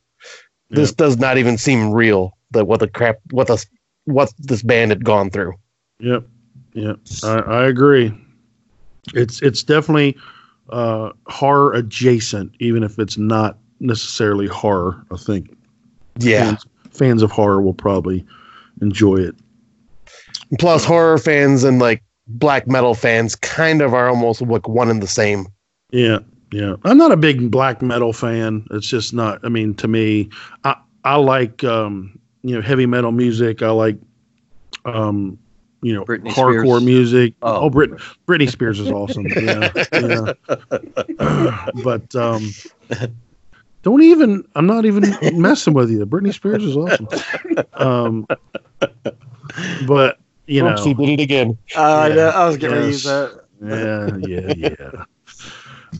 [0.70, 3.64] this does not even seem real that what the crap what the
[4.04, 5.52] what this band had gone through
[5.98, 6.24] Yep.
[6.76, 6.98] Yep.
[7.24, 8.12] I, I agree.
[9.14, 10.16] It's it's definitely
[10.70, 15.04] uh, horror adjacent, even if it's not necessarily horror.
[15.12, 15.56] I think
[16.18, 18.24] yeah fans, fans of horror will probably
[18.82, 19.34] enjoy it.
[20.58, 25.02] plus horror fans and like black metal fans kind of are almost like one and
[25.02, 25.46] the same
[25.92, 26.18] Yeah,
[26.52, 26.76] yeah.
[26.84, 28.66] I'm not a big black metal fan.
[28.70, 29.40] It's just not.
[29.44, 30.30] I mean, to me,
[30.64, 33.62] I I like um, you know heavy metal music.
[33.62, 33.96] I like
[34.84, 35.38] um,
[35.86, 36.84] you know Britney hardcore Spears.
[36.84, 37.34] music.
[37.42, 37.62] Oh.
[37.62, 37.90] Oh, Brit
[38.26, 39.26] Britney Spears is awesome.
[39.28, 41.66] Yeah, yeah.
[41.84, 42.50] but um,
[43.82, 44.44] don't even.
[44.56, 46.04] I'm not even messing with you.
[46.04, 47.08] Britney Spears is awesome.
[47.74, 48.26] Um,
[49.86, 52.80] but you know, Oops, he did it again Uh, Yeah, yeah, I was going to
[52.80, 52.92] yes.
[52.92, 53.44] use that.
[53.62, 55.04] yeah, yeah, yeah.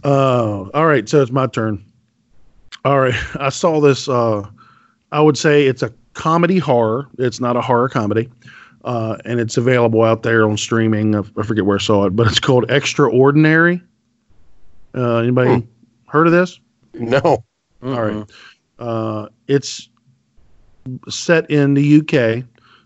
[0.05, 1.85] Uh, all right, so it's my turn.
[2.85, 4.09] All right, I saw this.
[4.09, 4.49] Uh,
[5.13, 7.09] I would say it's a comedy horror.
[7.19, 8.29] It's not a horror comedy,
[8.87, 11.15] uh, and it's available out there on streaming.
[11.15, 13.83] I, I forget where I saw it, but it's called Extraordinary.
[14.95, 15.67] Uh, anybody
[16.09, 16.59] heard of this?
[16.95, 17.45] no
[17.83, 18.25] All right.
[18.79, 19.91] Uh, it's
[21.11, 22.45] set in the UK.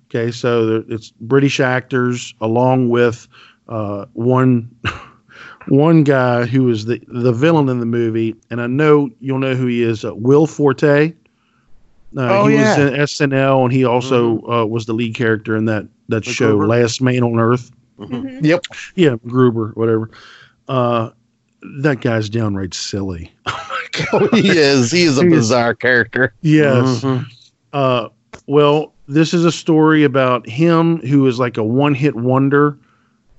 [0.09, 3.29] Okay, so there- it's British actors along with
[3.69, 4.75] uh, one
[5.69, 9.55] one guy who is the the villain in the movie, and I know you'll know
[9.55, 10.05] who he is.
[10.05, 11.13] Uh, Will Forte.
[12.17, 12.77] Uh, Oh, he yeah.
[12.79, 16.33] was in SNL, and he also uh, was the lead character in that that The
[16.33, 16.67] show, Gruber?
[16.67, 17.71] Last Man on Earth.
[17.99, 18.43] Mhm.
[18.45, 18.65] yep
[18.97, 20.11] Yeah, Gruber, whatever.
[20.69, 21.11] Uh,
[21.83, 23.31] that guy's downright silly.
[23.47, 23.67] oh,
[24.13, 24.35] my God.
[24.35, 27.03] he is he is a He is- bizarre character Yes.
[27.03, 27.27] Mhm.
[27.73, 28.09] Uh,
[28.47, 32.77] well, this is a story about him who is like a one hit wonder,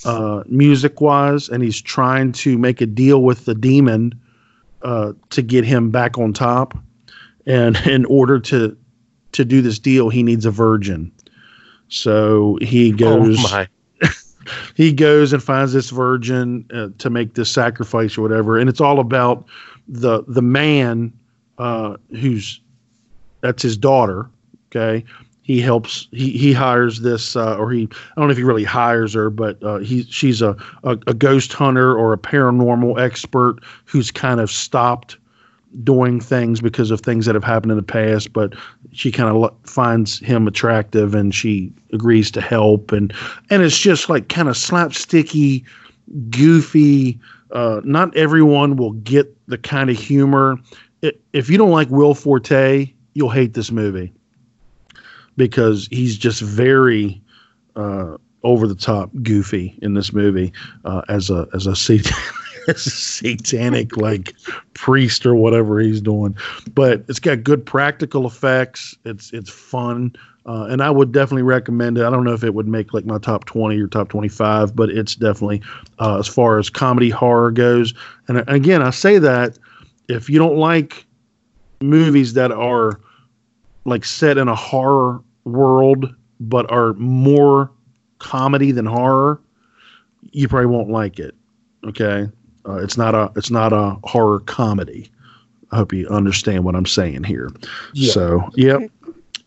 [0.05, 4.13] uh, music wise, and he's trying to make a deal with the demon
[4.83, 6.77] uh, to get him back on top.
[7.45, 8.77] And in order to
[9.33, 11.11] to do this deal, he needs a virgin.
[11.89, 13.65] So he goes oh
[14.75, 18.57] he goes and finds this virgin uh, to make this sacrifice or whatever.
[18.57, 19.45] And it's all about
[19.87, 21.11] the the man
[21.57, 22.61] uh who's
[23.41, 24.29] that's his daughter
[24.71, 25.03] okay?
[25.43, 28.63] He helps he he hires this uh, or he i don't know if he really
[28.63, 33.57] hires her but uh, he she's a, a a ghost hunter or a paranormal expert
[33.85, 35.17] who's kind of stopped
[35.83, 38.53] doing things because of things that have happened in the past but
[38.91, 42.91] she kind of finds him attractive and she agrees to help.
[42.91, 43.13] And
[43.49, 45.63] and it's just like kind of slapsticky
[46.29, 47.19] goofy
[47.51, 50.57] uh not everyone will get the kind of humor.
[51.03, 54.13] I if you don't like will forte you'll hate this movie
[55.37, 57.21] because he's just very
[57.75, 60.51] uh over the top goofy in this movie
[60.85, 62.03] uh as a as a a
[62.75, 64.33] satanic like
[64.73, 66.35] priest or whatever he's doing
[66.73, 71.97] but it's got good practical effects it's it's fun uh, and I would definitely recommend
[71.97, 72.03] it.
[72.03, 74.89] I don't know if it would make like my top 20 or top 25, but
[74.89, 75.61] it's definitely
[75.99, 77.93] uh, as far as comedy horror goes.
[78.27, 79.59] And uh, again, I say that
[80.07, 81.05] if you don't like
[81.81, 82.99] movies that are
[83.85, 87.71] like set in a horror world but are more
[88.17, 89.39] comedy than horror,
[90.31, 91.35] you probably won't like it.
[91.83, 92.27] Okay,
[92.67, 95.09] uh, it's not a it's not a horror comedy.
[95.71, 97.49] I hope you understand what I'm saying here.
[97.93, 98.11] Yeah.
[98.11, 98.91] So, yep.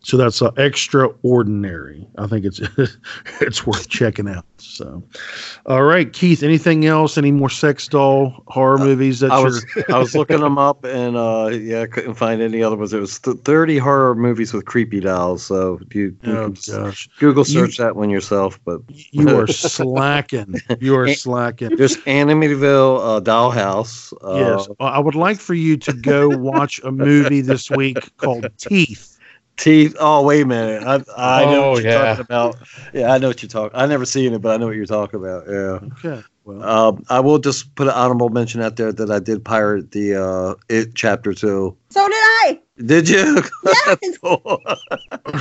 [0.05, 2.07] So that's uh, extraordinary.
[2.19, 2.61] I think it's
[3.41, 4.45] it's worth checking out.
[4.57, 5.01] So,
[5.65, 6.43] all right, Keith.
[6.43, 7.17] Anything else?
[7.17, 9.45] Any more sex doll horror movies that I you're?
[9.45, 12.93] was I was looking them up and uh, yeah, I couldn't find any other ones.
[12.93, 15.41] It was th- thirty horror movies with creepy dolls.
[15.43, 18.59] So you, you oh can gosh, Google You- search that one yourself.
[18.63, 20.61] But you are slacking.
[20.79, 21.77] You are slacking.
[21.77, 24.13] there's Amityville uh, Dollhouse.
[24.21, 28.45] Uh, Yes, I would like for you to go watch a movie this week called
[28.59, 29.14] Teeth.
[29.57, 29.95] Teeth.
[29.99, 30.83] Oh wait a minute.
[30.83, 30.95] I,
[31.41, 32.03] I know Oh, what you're yeah.
[32.15, 32.55] talking about.
[32.93, 33.77] Yeah, I know what you're talking.
[33.79, 35.45] I never seen it, but I know what you're talking about.
[35.47, 35.79] Yeah.
[36.11, 36.23] Okay.
[36.43, 39.91] Well, Um, I will just put an honorable mention out there that I did pirate
[39.91, 41.75] the uh, It Chapter Two.
[41.89, 42.59] So did I.
[42.85, 43.41] Did you?
[43.87, 44.17] Yes.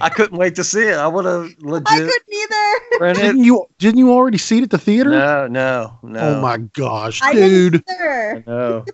[0.00, 0.94] I couldn't wait to see it.
[0.96, 1.86] I would have legit.
[1.88, 3.00] I couldn't either.
[3.04, 3.22] rented.
[3.22, 5.10] didn't you didn't you already see it at the theater?
[5.10, 6.20] No, no, no.
[6.20, 8.44] Oh my gosh, I dude, didn't either.
[8.46, 8.84] No,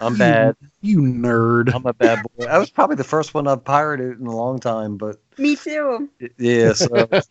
[0.00, 0.56] I'm bad.
[0.80, 1.74] you nerd.
[1.74, 2.46] I'm a bad boy.
[2.46, 6.08] I was probably the first one I've pirated in a long time, but Me too.
[6.38, 6.72] yeah.
[6.72, 7.08] So,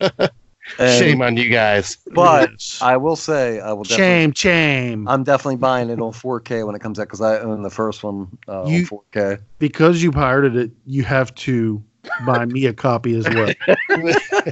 [0.78, 1.96] and- Shame on you guys.
[2.12, 2.50] But
[2.80, 5.08] I will say, I will shame, shame.
[5.08, 8.04] I'm definitely buying it on 4K when it comes out because I own the first
[8.04, 9.40] one uh, You- on 4K.
[9.58, 11.82] because you pirated it, you have to
[12.24, 13.52] buy me a copy as well,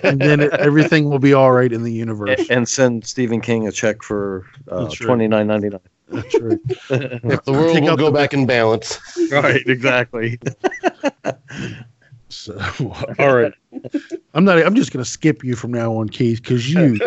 [0.02, 2.44] and then it, everything will be all right in the universe.
[2.50, 5.80] and send Stephen King a check for uh, twenty nine ninety nine.
[6.10, 6.58] That's right.
[6.90, 8.98] If the world Take will go the- back in balance.
[9.30, 10.38] Right, exactly.
[12.30, 12.58] So,
[13.18, 13.52] all right.
[14.34, 14.58] I'm not.
[14.58, 17.00] I'm just gonna skip you from now on, Keith, because you,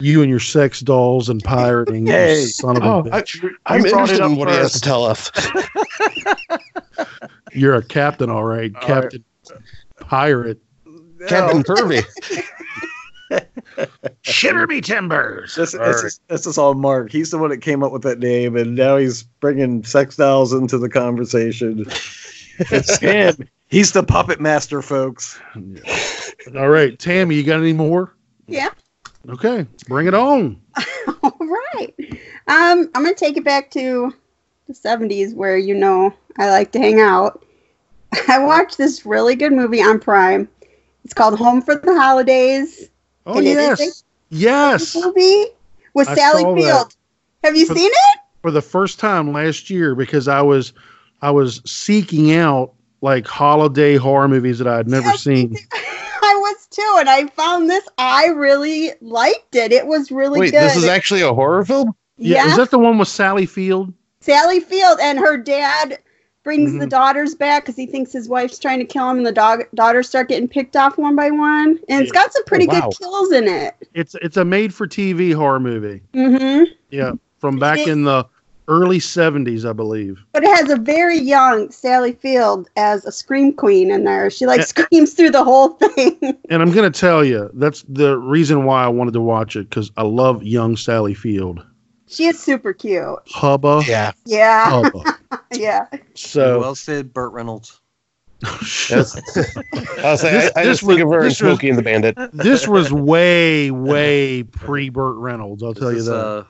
[0.00, 2.44] you and your sex dolls and pirating, you Hey.
[2.46, 3.42] son of a Oh, bitch.
[3.66, 5.32] I'm You interested in what he has to tell us.
[7.52, 9.24] You're a captain, all right, All Captain
[9.98, 10.60] Pirate.
[11.26, 12.04] Captain Pervy.
[14.22, 15.54] Shitter me timbers.
[15.54, 16.04] This, All this, right.
[16.06, 17.10] is, this is all Mark.
[17.10, 20.52] He's the one that came up with that name, and now he's bringing sex dolls
[20.52, 21.84] into the conversation.
[22.58, 23.48] It's him.
[23.68, 25.38] He's the puppet master, folks.
[26.56, 28.14] All right, Tammy, you got any more?
[28.46, 28.70] Yeah.
[29.28, 30.60] Okay, bring it on.
[31.22, 31.94] All right.
[32.46, 34.14] Um, I'm gonna take it back to
[34.68, 37.44] the 70s, where you know I like to hang out.
[38.28, 40.48] I watched this really good movie on Prime.
[41.04, 42.88] It's called Home for the Holidays.
[43.26, 45.04] Oh And it is yes, yes.
[45.04, 45.46] Movie
[45.94, 46.60] with I Sally saw that.
[46.62, 46.96] Field.
[47.44, 48.18] Have you For- seen it?
[48.42, 50.72] For the first time last year, because I was,
[51.22, 55.22] I was seeking out like holiday horror movies that I had never Yes.
[55.22, 55.56] seen.
[55.72, 57.86] I was too, and I found this.
[57.98, 59.72] I really liked it.
[59.72, 60.62] It was really Wait, good.
[60.62, 61.94] this is actually a horror film?
[62.18, 63.92] Yeah, yeah, is that the one with Sally Field?
[64.20, 65.98] Sally Field and her dad
[66.46, 66.90] brings the Mhm.
[66.90, 70.08] daughters back because he thinks his wife's trying to kill him, and the dog daughters
[70.08, 71.80] start getting picked off one by one.
[71.88, 72.88] And it's got some pretty Oh, wow.
[72.88, 73.74] good kills in it.
[73.94, 76.02] It's it's a made for TV horror movie.
[76.14, 77.88] hmm Yeah, from back is.
[77.88, 78.24] in the
[78.68, 80.18] early '70s, I believe.
[80.32, 84.30] But it has a very young Sally Field as a scream queen in there.
[84.30, 86.16] She like screams through the whole thing.
[86.48, 89.90] And I'm gonna tell you, that's the reason why I wanted to watch it because
[89.96, 91.64] I love young Sally Field.
[92.08, 93.18] She is super cute.
[93.26, 94.12] Hubba, Yeah.
[94.24, 95.18] Yeah, hubba.
[95.52, 95.86] yeah.
[96.14, 97.80] So well said, Burt Reynolds.
[98.40, 101.30] That's, I was saying, This- I, I this just think was- of her and this
[101.30, 102.16] was- Smokey and the Bandit.
[102.32, 105.62] this was way, way pre Burt Reynolds.
[105.62, 106.14] I'll tell you is, that.
[106.14, 106.44] uh,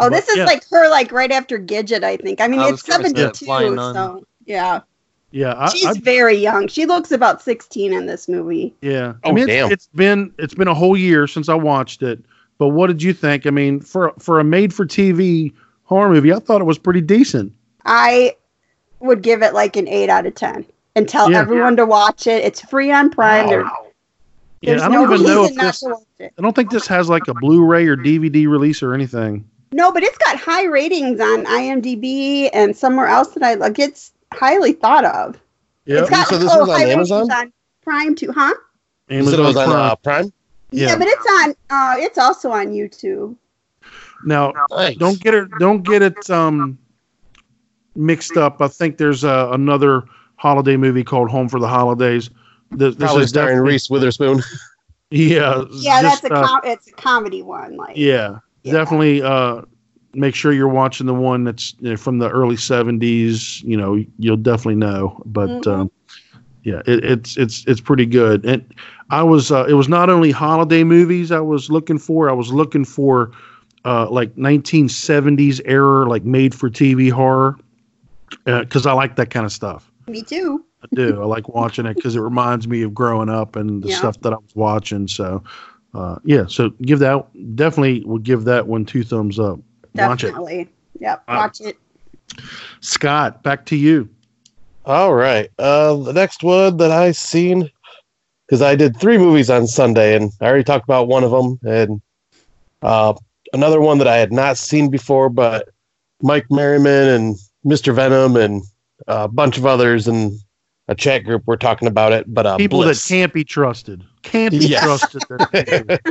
[0.00, 0.44] Oh, this is yeah.
[0.44, 2.40] like her like right after Gidget, I think.
[2.40, 3.94] I mean, I it's was gonna say, seventy two, Flying Nun.
[3.94, 4.80] so yeah.
[5.32, 6.68] yeah, I, She's I, very young.
[6.68, 8.72] She looks about sixteen in this movie.
[8.80, 9.14] yeah.
[9.24, 9.72] I Oh, mean, it's, damn.
[9.72, 12.20] it's been it's been a whole year since I watched it.
[12.58, 13.46] But what did you think?
[13.46, 15.52] I mean, for for a made for TV
[15.84, 17.52] horror movie, I thought it was pretty decent.
[17.84, 18.34] I
[19.00, 21.38] would give it like an eight out of ten and tell Yeah.
[21.40, 22.44] everyone to watch it.
[22.44, 23.46] It's free on Prime.
[23.48, 23.62] There-
[24.60, 25.80] Yeah, there's I no don't even know if reason not this.
[25.80, 26.32] to watch it.
[26.36, 29.48] I don't think this has like a Blu-ray or DVD release or anything.
[29.70, 33.78] No, but it's got high ratings on IMDb and somewhere else that I look.
[33.78, 35.38] It's highly thought of.
[35.84, 37.30] Yeah, It's got So this oh, is on high ratings Amazon?
[37.30, 37.52] on
[37.82, 38.52] Prime too, huh?
[39.08, 40.32] You said it was on uh, Prime?
[40.70, 40.88] Yeah.
[40.88, 40.98] Yeah.
[40.98, 41.54] but it's on.
[41.70, 43.36] Uh, it's also on YouTube.
[44.24, 44.96] Now, Nice.
[44.96, 46.78] don't get it don't get it um
[47.94, 48.60] mixed up.
[48.60, 50.04] I think there's uh, another
[50.36, 52.30] holiday movie called Home for the Holidays.
[52.70, 54.42] This, this Probably is starring Reese Witherspoon.
[55.10, 57.76] Yeah, Yeah, just, that's a uh, it's a comedy one.
[57.76, 58.72] Like yeah, Yeah.
[58.72, 59.22] definitely.
[59.22, 59.62] Uh,
[60.12, 63.62] make sure you're watching the one that's you know, from the early '70s.
[63.62, 65.22] You know, you'll definitely know.
[65.24, 65.66] But Mhm.
[65.66, 65.90] um,
[66.62, 68.44] yeah, it, it's it's it's pretty good.
[68.44, 68.74] And
[69.10, 72.28] I was uh, it was not only holiday movies I was looking for.
[72.28, 73.30] I was looking for
[73.84, 77.56] uh, like 1970s era, like made for TV horror,
[78.44, 79.90] because I like that kind of stuff.
[80.08, 80.64] me too.
[80.82, 81.20] I do.
[81.20, 83.96] I like watching it because it reminds me of growing up and the Yeah.
[83.96, 85.08] stuff that I was watching.
[85.08, 85.42] So,
[85.94, 86.44] uh, yeah.
[86.46, 89.58] So give that definitely would give that one two thumbs up.
[89.94, 90.68] Watch it, Definitely.
[91.00, 91.24] Yep.
[91.26, 91.36] Wow.
[91.36, 91.76] Watch it.
[92.80, 93.42] Scott.
[93.42, 94.08] Back to you.
[94.84, 95.50] All right.
[95.58, 97.70] Uh, the next one that I seen,
[98.48, 101.58] because I did three movies on Sunday, and I already talked about one of them,
[101.66, 102.00] and
[102.82, 103.12] uh,
[103.52, 105.68] another one that I had not seen before, but
[106.22, 107.94] Mike Merriman and Mr.
[107.94, 108.62] Venom and
[109.06, 110.32] a bunch of others and
[110.88, 112.24] a chat group were talking about it.
[112.32, 113.02] But uh, People Bliss.
[113.06, 114.02] that can't be trusted.
[114.22, 115.22] Can't be trusted.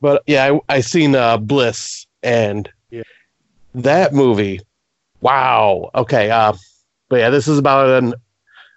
[0.00, 3.02] but yeah, I, I seen uh, Bliss and Yeah.
[3.74, 4.60] that movie.
[5.20, 5.90] Wow.
[5.94, 6.30] Okay.
[6.30, 6.54] Uh,
[7.08, 8.14] but yeah, this is about an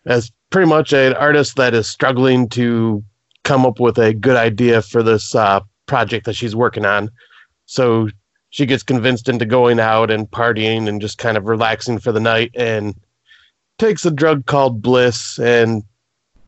[0.05, 3.03] as pretty much an artist that is struggling to
[3.43, 7.09] come up with a good idea for this uh, project that she's working on.
[7.65, 8.09] So
[8.49, 12.19] she gets convinced into going out and partying and just kind of relaxing for the
[12.19, 12.95] night and
[13.77, 15.83] takes a drug called Bliss and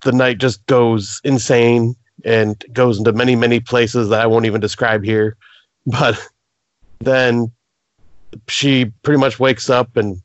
[0.03, 1.95] the night just goes insane
[2.25, 5.37] and goes into many many places that I won't even describe here.
[5.87, 6.19] But
[6.99, 7.51] then
[8.47, 10.21] she pretty much wakes up and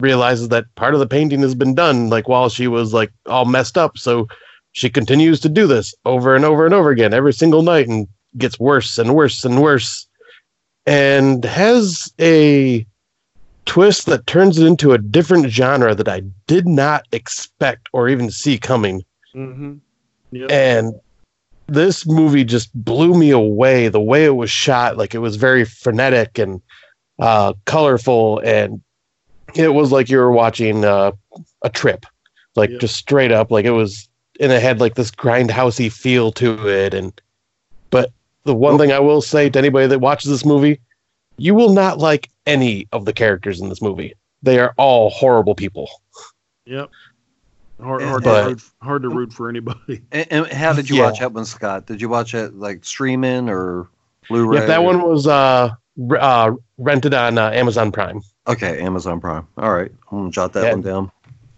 [0.00, 3.44] realizes that part of the painting has been done like while she was like all
[3.44, 3.98] messed up.
[3.98, 4.28] So
[4.72, 8.06] she continues to do this over and over and over again every single night and
[8.36, 10.06] gets worse and worse and worse
[10.86, 12.86] and has a
[13.66, 18.30] twist that turns it into a different genre that I did not expect or even
[18.30, 19.04] see coming.
[19.34, 19.74] Mm-hmm.
[20.30, 20.50] Yep.
[20.50, 20.94] And
[21.66, 23.88] this movie just blew me away.
[23.88, 26.62] The way it was shot, like it was very frenetic and
[27.18, 28.80] uh, colorful, and
[29.54, 31.12] it was like you were watching uh,
[31.62, 32.06] a trip,
[32.56, 32.80] like Yep.
[32.80, 33.50] just straight up.
[33.50, 34.08] Like it was,
[34.40, 36.94] and it had like this grindhousey feel to it.
[36.94, 37.18] And
[37.90, 38.10] but
[38.44, 40.80] the one thing I will say to anybody that watches this movie,
[41.36, 44.14] you will not like any of the characters in this movie.
[44.42, 45.88] They are all horrible people.
[46.66, 46.90] Yep.
[47.80, 50.02] Hard, hard, but- to root, hard to root for anybody.
[50.12, 51.04] And, and how did you Yeah.
[51.06, 51.86] watch that one, Scott?
[51.86, 53.88] Did you watch it like streaming or
[54.28, 54.60] Blu-ray?
[54.60, 55.70] Yeah, that one was uh,
[56.20, 58.20] uh rented on uh, Amazon Prime.
[58.48, 59.46] Okay, Amazon Prime.
[59.58, 60.70] All right, I'm gonna jot that Yeah.
[60.72, 61.10] one down.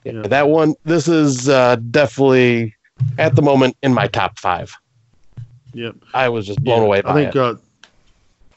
[0.05, 0.23] Yeah, Yeah.
[0.23, 0.75] that one.
[0.85, 2.75] This is uh, definitely
[3.19, 4.75] at the moment in my top five.
[5.73, 5.97] Yep.
[6.15, 7.39] I was just blown Yeah, away by I think it.
[7.39, 7.55] uh,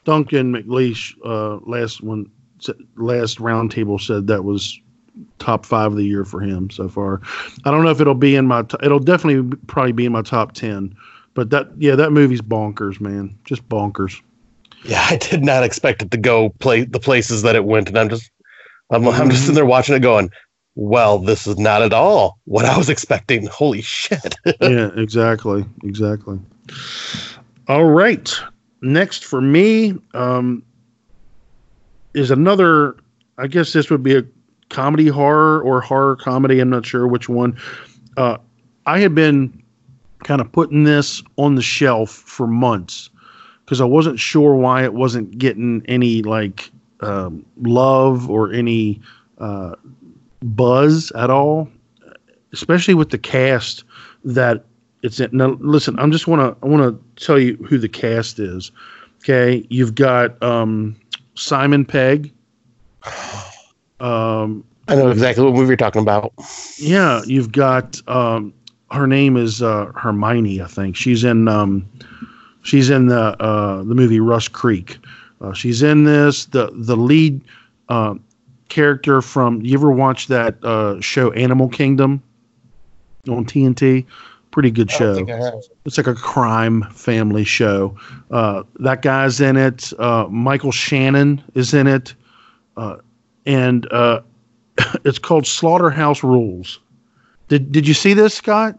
[0.04, 2.26] Duncan McLeish uh, last one
[2.96, 4.78] last roundtable said that was
[5.38, 7.20] top five of the year for him so far.
[7.64, 8.62] I don't know if it'll be in my.
[8.62, 10.94] T- it'll definitely probably be in my top ten.
[11.34, 13.36] But that yeah, that movie's bonkers, man.
[13.44, 14.20] Just bonkers.
[14.84, 17.98] Yeah, I did not expect it to go play the places that it went, and
[17.98, 18.30] I'm just,
[18.90, 20.30] I'm, I'm just sitting there watching it, going,
[20.74, 24.34] "Well, this is not at all what I was expecting." Holy shit!
[24.60, 26.38] yeah, exactly, exactly.
[27.68, 28.32] All right.
[28.82, 30.62] Next for me um,
[32.12, 32.96] is another.
[33.38, 34.24] I guess this would be a
[34.68, 36.60] comedy horror or horror comedy.
[36.60, 37.58] I'm not sure which one.
[38.16, 38.36] Uh,
[38.86, 39.62] I had been
[40.22, 43.10] kind of putting this on the shelf for months
[43.64, 46.70] because I wasn't sure why it wasn't getting any like
[47.00, 49.00] um, love or any
[49.38, 49.74] uh,
[50.42, 51.68] buzz at all,
[52.52, 53.84] especially with the cast
[54.24, 54.64] that
[55.02, 55.30] it's in.
[55.32, 58.70] Now, listen, I'm just want to I want to tell you who the cast is.
[59.18, 60.96] Okay, you've got um,
[61.34, 62.32] Simon Pegg.
[64.00, 66.32] Um, I know exactly what movie you're talking about.
[66.78, 68.52] yeah, you've got um,
[68.90, 70.96] her name is uh, Hermione, I think.
[70.96, 71.88] She's in um,
[72.64, 74.98] she's in the uh, the movie Rust Creek.
[75.40, 76.46] Uh, she's in this.
[76.46, 77.40] The the lead
[77.88, 78.14] uh,
[78.68, 82.22] character from you ever watch that uh, show Animal Kingdom
[83.28, 84.04] on TNT?
[84.50, 85.14] Pretty good show.
[85.14, 85.62] think I have.
[85.84, 87.96] It's like a crime family show.
[88.30, 89.92] Uh, that guy's in it.
[89.98, 92.14] Uh, Michael Shannon is in it,
[92.76, 92.96] uh,
[93.46, 94.20] and uh,
[95.04, 96.78] it's called Slaughterhouse Rulez.
[97.48, 98.78] Did Did you see this, Scott?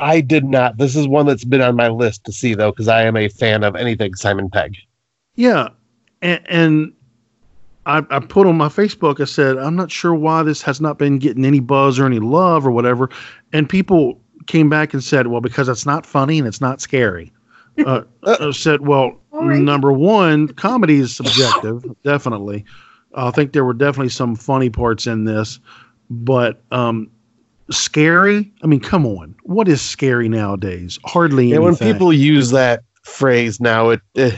[0.00, 0.78] I did not.
[0.78, 3.28] This is one that's been on my list to see though, because I am a
[3.28, 4.76] fan of anything Simon Pegg.
[5.36, 5.68] Yeah,
[6.22, 6.92] and, and
[7.86, 9.20] I, I put on my Facebook.
[9.20, 12.18] I said I'm not sure why this has not been getting any buzz or any
[12.18, 13.08] love or whatever,
[13.52, 17.32] and people came back and said, well, because it's not funny and it's not scary.
[17.84, 19.58] Uh, I said, well, All right.
[19.60, 22.64] number one, comedy is subjective, definitely.
[23.14, 25.60] I think there were definitely some funny parts in this,
[26.10, 27.10] but um,
[27.70, 28.52] scary.
[28.62, 30.98] I mean, come on, what is scary nowadays?
[31.04, 34.36] Hardly And when people use that phrase now, it, eh,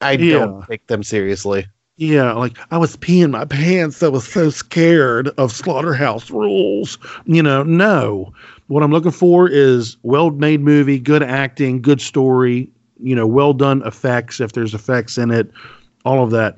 [0.00, 0.38] I Yeah.
[0.38, 1.66] don't take them seriously.
[1.96, 4.02] Yeah, like I was peeing my pants.
[4.02, 6.98] I was so scared of slaughterhouse rules.
[7.24, 8.32] You know, no.
[8.68, 12.70] What I'm looking for is well-made movie, good acting, good story.
[13.00, 15.50] You know, well done effects if there's effects in it,
[16.04, 16.56] all of that.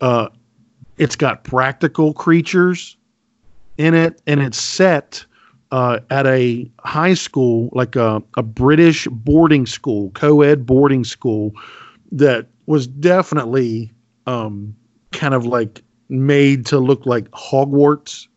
[0.00, 0.28] Uh,
[0.98, 2.96] it's got practical creatures
[3.78, 5.24] in it, and it's set
[5.72, 11.52] uh, at a high school, like a, a British boarding school, co-ed boarding school,
[12.12, 13.90] that was definitely
[14.26, 14.76] um,
[15.12, 18.28] kind of like made to look like Hogwarts.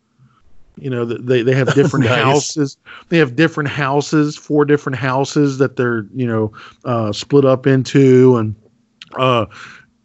[0.78, 2.24] You know, they they have different Nice.
[2.24, 2.78] houses.
[3.10, 6.54] They have different houses, four different houses that they're you know
[6.86, 8.56] uh, split up into, and
[9.18, 9.46] uh,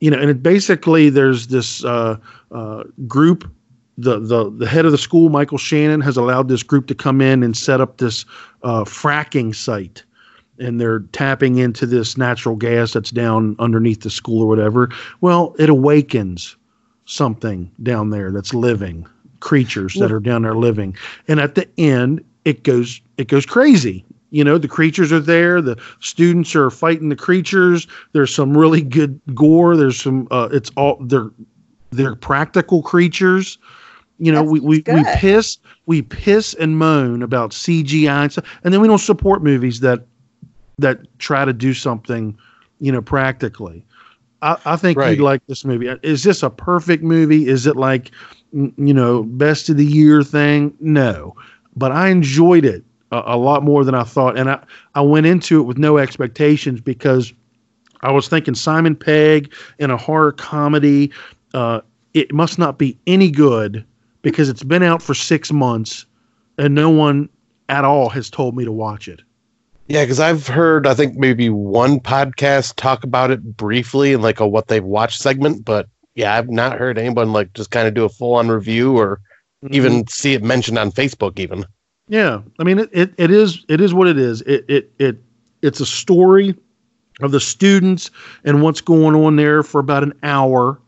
[0.01, 2.17] you know, and it basically there's this uh,
[2.51, 3.49] uh, group.
[4.03, 7.21] The, the the head of the school, Michael Shannon, has allowed this group to come
[7.21, 8.25] in and set up this
[8.63, 10.05] uh, fracking site
[10.61, 14.91] and they're tapping into this natural gas that's down underneath the school or whatever.
[15.21, 16.57] Well, it awakens
[17.07, 19.07] something down there that's living,
[19.41, 20.97] creatures that are down there living.
[21.27, 24.05] And at the end, it goes it goes crazy.
[24.33, 27.89] You know, the creatures are there, the students are fighting the creatures.
[28.13, 29.77] There's some really good gore.
[29.77, 31.31] There's some uh it's all they're
[31.91, 33.59] they're practical creatures.
[34.21, 38.33] You know, That we, we, sounds we piss we piss and moan about CGI and
[38.33, 40.07] stuff, and then we don't support movies that
[40.79, 42.37] that try to do something,
[42.81, 43.85] you know, practically.
[44.43, 45.19] I, I think Right.
[45.19, 45.89] you'd like this movie.
[46.03, 47.49] Is this a perfect movie?
[47.49, 48.11] Is it like,
[48.53, 50.75] you know, best of the year thing?
[50.81, 51.35] No,
[51.77, 54.63] but I enjoyed it a, a lot more than I thought, and I
[54.95, 57.33] I went into it with no expectations because
[58.03, 61.11] I was thinking Simon Pegg in a horror comedy.
[61.55, 61.81] Uh,
[62.15, 63.85] it must not be any good
[64.23, 66.07] because it's been out for six months
[66.59, 67.29] and no one
[67.69, 69.23] at all has told me to watch it.
[69.89, 74.39] Yeah, because I've heard I think maybe one podcast talk about it briefly in like
[74.39, 77.95] a what they've watched segment, but yeah, I've not heard anyone like just kind of
[77.95, 79.21] do a full on review or
[79.65, 79.75] mm-hmm.
[79.75, 81.65] even see it mentioned on Facebook even.
[82.09, 84.43] Yeah, I mean it, it, it is it is what it is.
[84.43, 85.19] It it it
[85.63, 86.55] it's a story
[87.21, 88.11] of the students
[88.45, 90.81] and what's going on there for about an hour,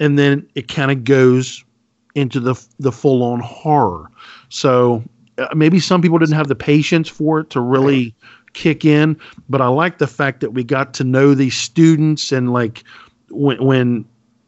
[0.00, 1.64] and then it kind of goes
[2.14, 4.10] into the the full on horror.
[4.48, 5.02] So
[5.38, 8.14] uh, maybe some people didn't have the patience for it to really
[8.54, 9.18] kick in,
[9.48, 12.82] but I like the fact that we got to know these students and like
[13.30, 14.04] when when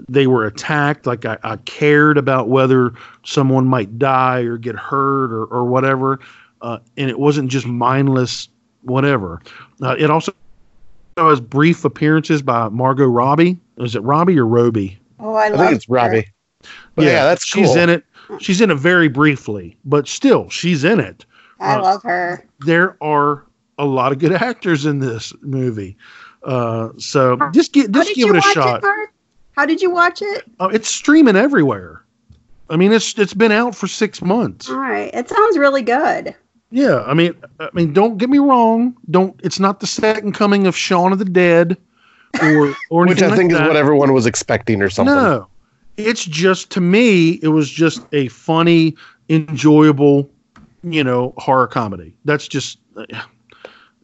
[0.09, 2.93] they were attacked like I, I cared about whether
[3.24, 6.20] someone might die or get hurt or, or whatever
[6.62, 8.49] uh, and it wasn't just mindless
[8.81, 9.43] whatever
[9.82, 10.32] uh, it also
[11.19, 15.61] has brief appearances by margot robbie is it robbie or roby Oh, I, I love
[15.61, 15.95] think it's her.
[15.95, 16.27] Robbie.
[17.01, 17.79] But yeah, that's she's cool.
[17.79, 18.05] in it
[18.39, 21.25] she's in it very briefly but still she's in it
[21.59, 22.45] I Uh, love her.
[22.61, 23.45] there are
[23.79, 25.97] a lot of good actors in this movie
[26.45, 29.09] uh, so just get just give it a watch shot it,
[29.57, 30.45] How did you watch it?
[30.61, 32.03] Oh, it's streaming everywhere.
[32.71, 34.71] I mean, it's it's been out for six months.
[34.71, 36.35] All right, it sounds really good.
[36.71, 38.97] Yeah, I mean, I mean, don't get me wrong.
[39.11, 39.39] Don't.
[39.43, 41.77] It's not the second coming of Shaun of the Dead,
[42.41, 43.67] or or Which anything I like think is that.
[43.67, 45.15] what everyone was expecting or something.
[45.15, 45.47] No,
[45.97, 48.97] it's just to me, it was just a funny,
[49.29, 50.31] enjoyable,
[50.83, 52.15] you know, horror comedy.
[52.25, 52.79] That's just,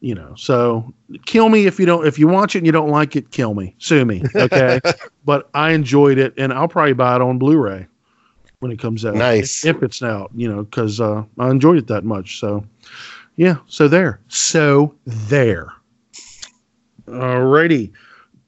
[0.00, 0.34] you know.
[0.36, 0.92] So
[1.26, 2.06] kill me if you don't.
[2.06, 4.22] If you watch it and you don't like it, kill me, sue me.
[4.34, 4.80] Okay,
[5.24, 7.86] but I enjoyed it, and I'll probably buy it on Blu-ray
[8.60, 9.14] when it comes out.
[9.14, 9.64] Nice.
[9.64, 12.40] if it's out, you know, because uh, I enjoyed it that much.
[12.40, 12.64] So,
[13.36, 13.56] yeah.
[13.66, 14.20] So there.
[14.28, 15.72] So there.
[17.06, 17.92] Alrighty.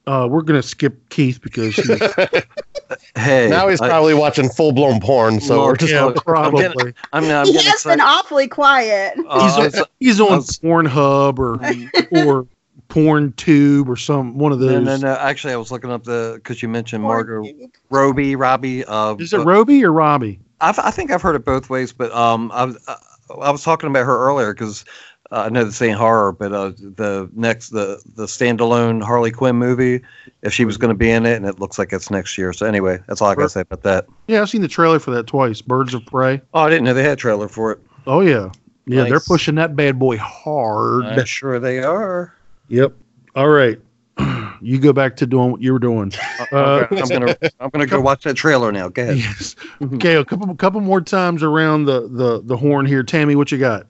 [0.07, 1.87] Uh, we're gonna skip Keith because he's
[3.15, 6.13] Hey, Now he's I- probably watching full blown porn, so Well, we're just yeah, I'm
[6.13, 6.61] probably.
[6.63, 9.13] getting- I'm, I'm he getting has been awfully quiet.
[9.27, 11.55] Uh, he's, on, he's on was- Pornhub or
[12.25, 12.47] or
[12.89, 14.71] PornTube or some one of those.
[14.71, 15.13] no, no, no.
[15.19, 17.43] Actually, I was looking up the because you mentioned Margot
[17.89, 18.83] Robbie, Robbie.
[18.85, 20.39] Uh, Is it but Roby or Robbie?
[20.61, 22.95] I've, I think I've heard it both ways, but um, I was uh,
[23.41, 24.83] I was talking about her earlier because
[25.31, 29.55] uh, I know this ain't horror, but uh, the next the the standalone Harley Quinn
[29.57, 30.01] movie,
[30.41, 32.51] if she was going to be in it, and it looks like it's next year.
[32.53, 34.05] So anyway, that's all I got to say about that.
[34.27, 35.61] Yeah, I've seen the trailer for that twice.
[35.61, 36.41] Birds of Prey.
[36.53, 37.79] Oh, I didn't know they had a trailer for it.
[38.07, 38.51] Oh yeah,
[38.85, 39.03] yeah.
[39.03, 41.05] They're pushing that bad boy hard.
[41.05, 42.33] I'm sure they are.
[42.69, 42.93] Yep.
[43.35, 43.79] All right.
[44.61, 46.11] You go back to doing what you were doing.
[46.51, 48.89] Uh, Okay, I'm gonna I'm gonna go watch that trailer now.
[48.89, 49.15] Go ahead.
[49.17, 49.55] yes.
[49.81, 53.01] Okay, a couple couple more times around the the the horn here.
[53.01, 53.87] Tammy, what you got?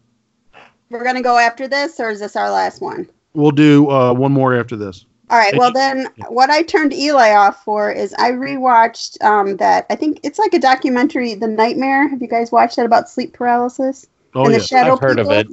[0.90, 3.08] We're gonna go after this, or is this our last one?
[3.34, 5.06] We'll do uh, one more after this.
[5.30, 5.56] All right.
[5.56, 9.86] Well, then, what I turned Eli off for is I rewatched um, that.
[9.92, 12.08] I think it's like a documentary, The Nightmare.
[12.08, 15.20] Have you guys watched that about sleep paralysis Oh and yeah, the shadow I've heard
[15.20, 15.48] of it.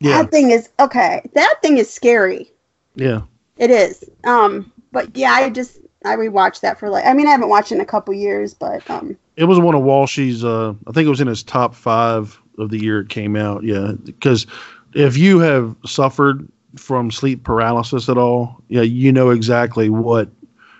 [0.00, 1.22] yeah, That thing is okay.
[1.34, 2.50] That thing is scary.
[2.94, 3.22] yeah.
[3.56, 4.04] It is.
[4.24, 7.06] Um, but yeah, I just I rewatched that for like.
[7.06, 9.74] I mean, I haven't watched it in a couple years, but um, It was one
[9.74, 10.44] of Walsh's.
[10.44, 13.62] Uh, I think it was in his top five of the year it came out.
[13.62, 14.46] Yeah, because
[14.94, 20.28] if you have suffered from sleep paralysis at all, yeah, you know exactly what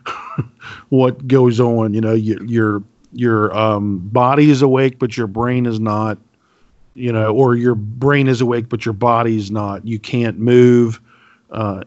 [0.89, 1.95] what goes on.
[1.95, 2.83] You know, your your
[3.13, 6.19] your um, body is awake, but your brain is not.
[6.95, 9.87] You know, or your brain is awake, but your body's not.
[9.87, 10.99] You can't move,
[11.51, 11.83] uh,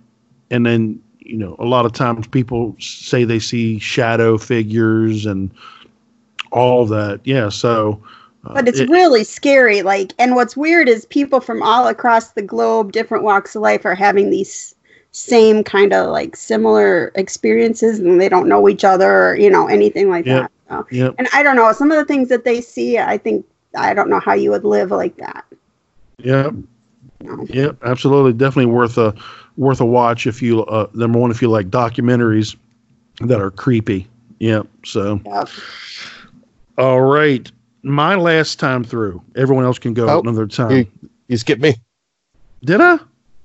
[0.51, 5.49] and then you know a lot of times people say they see shadow figures and
[6.51, 7.21] all that.
[7.23, 8.01] Yeah, so.
[8.45, 9.81] Uh, but it's it- really scary.
[9.81, 13.85] Like, and what's weird is people from all across the globe, different walks of life,
[13.85, 14.75] are having these
[15.11, 19.67] same kind of like similar experiences, and they don't know each other, or you know
[19.67, 20.41] anything like Yep.
[20.43, 20.51] that.
[20.69, 21.15] So, Yep.
[21.17, 22.97] and I don't know some of the things that they see.
[22.99, 23.45] I think
[23.75, 25.45] I don't know how you would live like that.
[26.19, 26.53] Yep.
[27.21, 27.45] No.
[27.49, 27.77] Yep.
[27.83, 28.33] Absolutely.
[28.33, 29.13] Definitely worth a
[29.57, 32.55] worth a watch if you uh, number one if you like documentaries
[33.21, 34.07] that are creepy.
[34.39, 34.67] Yep.
[34.85, 35.49] So Yep.
[36.77, 37.51] all right.
[37.83, 39.21] My last time through.
[39.35, 40.71] Everyone else can go Oh, another time.
[40.71, 40.87] You,
[41.27, 41.75] you skipped me.
[42.63, 42.99] Did I?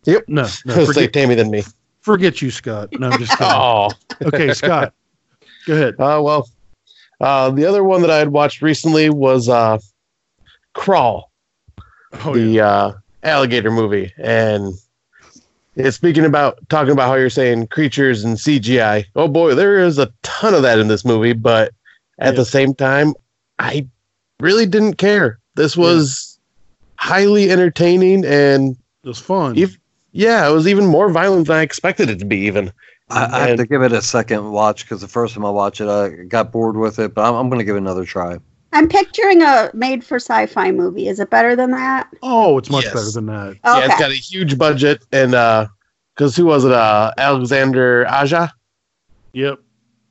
[0.05, 0.24] Yep.
[0.28, 0.43] No.
[0.43, 1.62] no Say forget, Tammy than me.
[2.01, 2.89] forget you, Scott.
[2.98, 3.47] No, I'm just kidding.
[3.52, 3.90] Oh.
[4.23, 4.93] Okay, Scott.
[5.66, 5.94] Go ahead.
[5.94, 6.48] Uh, well,
[7.20, 9.78] uh, the other one that I had watched recently was uh,
[10.74, 11.31] Crawl,
[12.24, 12.66] Oh, the yeah.
[12.69, 12.93] uh,
[13.23, 14.74] alligator movie, and
[15.77, 19.05] it's speaking about talking about how you're saying creatures and CGI.
[19.16, 21.73] Oh boy, there is a ton of that in this movie, but
[22.19, 22.39] at Yeah.
[22.39, 23.15] the same time,
[23.59, 23.86] I
[24.45, 25.39] really didn't care.
[25.57, 26.39] This was
[26.99, 29.57] highly entertaining, and It was fun.
[29.57, 29.77] if
[30.12, 32.37] Yeah, it was even more violent than I expected it to be.
[32.47, 32.73] Even
[33.11, 35.81] I, I have to give it a second watch because the first time I watched
[35.81, 37.15] it, I got bored with it.
[37.15, 38.39] But I'm, I'm going to give it another try.
[38.73, 41.09] I'm picturing a made for sci-fi movie.
[41.09, 42.09] Is it better than that?
[42.23, 42.95] Oh, it's much Yes.
[42.95, 43.49] better than that.
[43.51, 43.59] Okay.
[43.65, 45.66] yeah, it's got a huge budget and uh,
[46.15, 46.73] because who was it?
[46.73, 48.51] Uh, Alexander Aja.
[49.33, 49.61] Yep.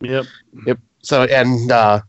[0.02, 0.26] Yep.
[0.66, 0.80] Yep.
[1.02, 2.02] So and uh,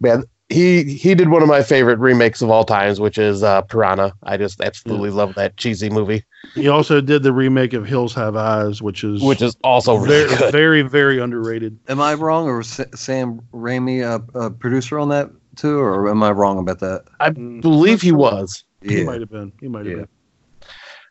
[0.00, 3.62] man, he he did one of my favorite remakes of all times, which is uh,
[3.62, 4.12] Piranha.
[4.22, 8.36] I just absolutely love that cheesy movie, He also did the remake of Hills Have
[8.36, 10.52] Eyes, which is which is also really very, good.
[10.52, 11.78] very, very underrated.
[11.88, 16.22] Am I wrong, or was Sam Raimi a, a producer on that too, or am
[16.22, 17.04] I wrong about that?
[17.20, 18.64] I believe he was.
[18.80, 19.52] He might have been.
[19.60, 19.94] He might have Yeah.
[19.96, 20.08] been.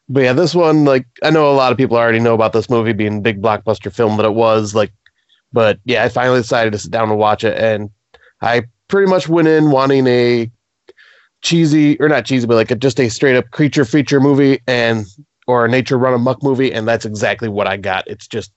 [0.09, 2.69] But yeah, this one, like, I know a lot of people already know about this
[2.69, 4.93] movie being a big blockbuster film that it was, like,
[5.51, 7.89] but yeah, I finally decided to sit down and watch it, and
[8.41, 10.49] I pretty much went in wanting a
[11.41, 15.05] cheesy, or not cheesy, but like a, just a straight up creature feature movie and
[15.47, 18.07] or a nature run amok movie, and that's exactly what I got.
[18.07, 18.51] It's just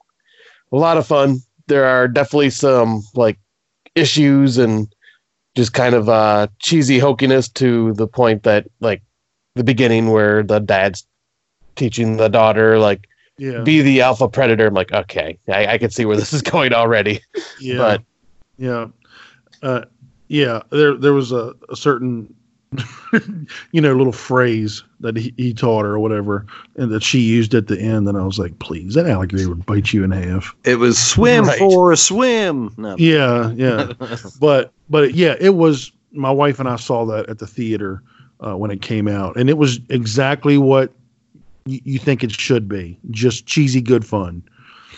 [0.73, 1.39] a lot of fun.
[1.69, 3.39] There are definitely some like
[3.95, 4.93] issues and
[5.57, 9.03] just kind of uh cheesy hokiness to the point that like
[9.57, 11.07] the beginning where the dad's
[11.77, 13.07] teaching the daughter like
[13.39, 13.61] Yeah.
[13.63, 14.67] be the alpha predator.
[14.67, 17.21] I'm like, okay, I, I can see where this is going already.
[17.61, 17.77] yeah.
[17.77, 18.03] but-
[18.59, 18.87] yeah.
[19.63, 19.85] Uh,
[20.31, 20.63] yeah.
[20.71, 22.33] There, there was a, a certain,
[23.73, 26.47] you know, little phrase that he, he taught her or whatever,
[26.77, 28.09] and that she used at the end.
[28.09, 30.55] And I was like, please, that alligator would bite you in half.
[30.65, 31.59] It was swim Right.
[31.59, 32.73] for a swim.
[32.77, 32.97] No.
[32.97, 33.51] Yeah.
[33.51, 33.93] Yeah.
[34.41, 35.93] but but yeah, it was.
[36.13, 38.03] My wife and I saw that at the theater
[38.41, 40.93] uh, when it came out, and it was exactly what
[41.67, 42.99] y- you think it should be.
[43.11, 44.43] Just cheesy, good fun.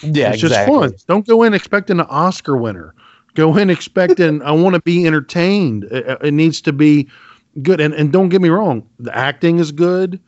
[0.02, 0.74] Yeah, it's exactly.
[0.88, 1.14] just fun.
[1.16, 2.94] Don't go in expecting an Oscar winner.
[3.34, 5.84] Go in expecting I want to be entertained.
[5.84, 7.08] It, it needs to be
[7.62, 7.80] good.
[7.80, 10.20] And and don't get me wrong, the acting is good.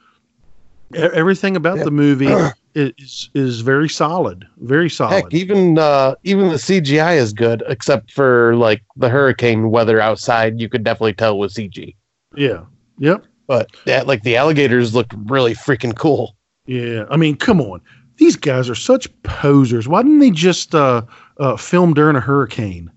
[0.94, 2.32] E- Everything about the movie
[2.74, 4.46] is is very solid.
[4.58, 5.24] Very solid.
[5.24, 10.60] Heck, even uh, even the CGI is good, except for like the hurricane weather outside.
[10.60, 11.94] You could definitely tell was CG.
[12.36, 12.64] yeah.
[12.98, 13.24] Yep.
[13.48, 16.36] But that, like the alligators looked really freaking cool.
[16.66, 17.80] Yeah, I mean, come on.
[18.16, 19.88] These guys are such posers.
[19.88, 21.02] Why didn't they just uh,
[21.38, 22.90] uh, film during a hurricane?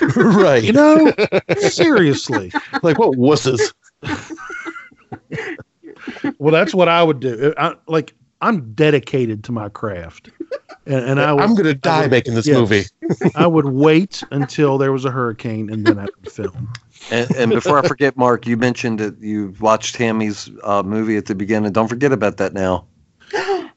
[0.16, 0.62] right.
[0.62, 1.12] You know,
[1.58, 2.52] seriously.
[2.82, 3.72] like what wusses?
[6.38, 7.54] Well, that's what I would do.
[7.56, 10.30] I, like, I'm dedicated to my craft,
[10.86, 12.58] and, and I would, I'm gonna die would- making this yes.
[12.58, 12.84] movie.
[13.36, 16.72] I would wait until there was a hurricane, and then I would film.
[17.10, 21.26] And, and before I forget, Mark, you mentioned that you watched Tammy's uh, movie at
[21.26, 21.72] the beginning.
[21.72, 22.86] Don't forget about that now.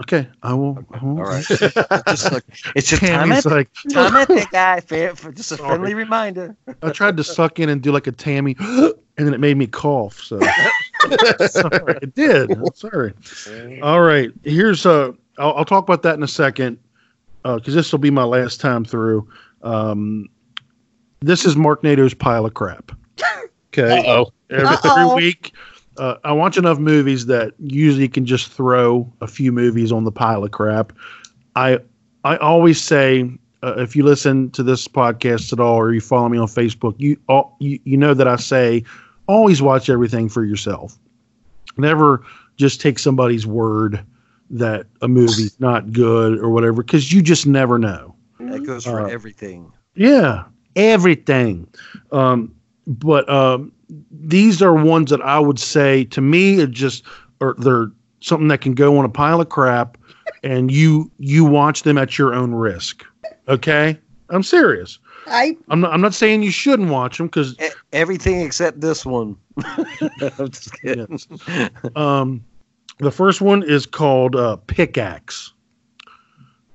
[0.00, 0.84] Okay, I will.
[0.90, 1.18] I will.
[1.18, 1.44] All right.
[1.48, 2.44] just like,
[2.74, 3.50] it's just time Tammy's it.
[3.50, 4.80] like, Time it, big guy.
[4.80, 5.68] Fair, for just a Sorry.
[5.68, 6.56] friendly reminder.
[6.82, 9.68] I tried to suck in and do like a Tammy, and then it made me
[9.68, 10.18] cough.
[10.18, 10.40] So
[11.46, 12.50] sorry, it did.
[12.50, 13.14] I'm sorry.
[13.82, 16.78] All right, here's uh, I'll, I'll talk about that in a second
[17.44, 19.28] because this will be my last time through.
[19.62, 20.28] Um,
[21.20, 22.90] this is Mark Nado's pile of crap.
[23.68, 24.32] Okay, oh.
[24.50, 25.12] every, Uh-oh.
[25.12, 25.52] every week.
[25.96, 30.12] Uh, I watch enough movies that usually can just throw a few movies on the
[30.12, 30.92] pile of crap.
[31.56, 31.78] I
[32.24, 33.30] I always say
[33.62, 36.94] uh, if you listen to this podcast at all or you follow me on Facebook,
[36.98, 38.82] you all you, you know that I say
[39.26, 40.98] always watch everything for yourself.
[41.76, 42.24] Never
[42.56, 44.04] just take somebody's word
[44.50, 48.14] that a movie's not good or whatever because you just never know.
[48.40, 49.72] That goes for Uh, everything.
[49.94, 50.44] Yeah,
[50.76, 51.68] everything.
[52.12, 52.54] Um,
[52.86, 53.72] but um,
[54.10, 57.04] these are ones that I would say to me are just
[57.40, 57.90] or they're
[58.20, 59.98] something that can go on a pile of crap,
[60.42, 63.04] and you you watch them at your own risk.
[63.48, 63.98] Okay,
[64.30, 64.98] I'm serious.
[65.26, 65.92] I I'm not.
[65.92, 69.36] I'm not saying you shouldn't watch them because E- everything except this one.
[70.38, 71.18] I'm just kidding.
[71.96, 72.44] um,
[72.98, 75.52] the first one is called uh, Pickaxe,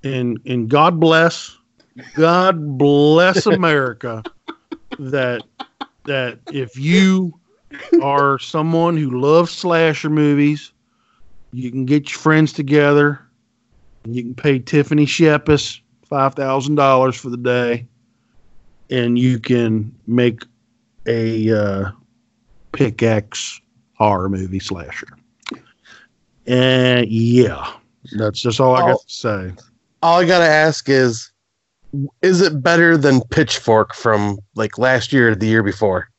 [0.04, 1.58] and and God bless,
[2.14, 4.24] God bless America,
[4.98, 5.44] that
[6.10, 7.40] that if you
[8.02, 10.72] are someone who loves slasher movies,
[11.54, 13.22] you can get your friends together,
[14.04, 17.88] and you can pay Tiffany Shepis five thousand dollars for the day,
[18.90, 20.44] and you can make
[21.06, 21.92] a uh,
[22.72, 23.62] pickaxe
[23.94, 25.08] horror movie slasher.
[26.48, 27.74] And yeah,
[28.18, 29.54] that's just all I got to say.
[30.02, 31.29] All I gotta ask is,
[32.22, 36.10] is it better than Pitchfork from like last year or the year before?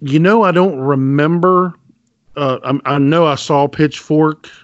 [0.00, 1.74] You know, I don't remember.
[2.36, 4.48] Uh, I, I know I saw Pitchfork.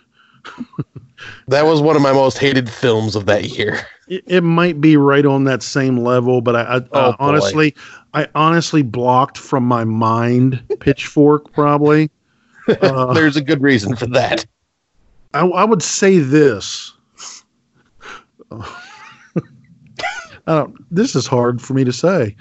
[1.49, 3.81] That was one of my most hated films of that year.
[4.07, 7.17] It, it might be right on that same level, but I, I, Oh, boy.
[7.19, 7.75] honestly,
[8.13, 11.53] I honestly blocked from my mind Pitchfork.
[11.53, 12.11] Probably.
[12.83, 14.45] Uh, There's a good reason for that.
[15.35, 16.93] I, I would say this.
[20.47, 20.75] Don't.
[20.95, 22.37] This is hard for me to say.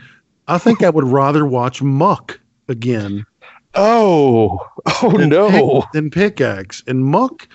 [0.48, 3.26] I think I would rather watch Muck again
[3.76, 4.60] Oh,
[5.02, 5.82] oh than no.
[5.82, 6.84] Pick, than Pickaxe.
[6.88, 7.48] And Muck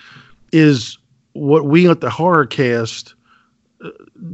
[0.51, 0.97] is
[1.33, 3.15] what we at the horror cast
[3.83, 3.89] uh,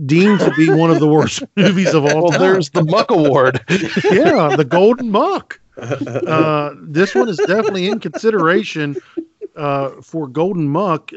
[0.06, 2.42] deem to be one of the worst movies of all Well, time.
[2.42, 3.62] there's the Muck Award.
[3.70, 5.60] yeah, the Golden Muck.
[5.78, 8.98] Uh, this one is definitely in consideration
[9.58, 11.12] uh, for Golden Muck.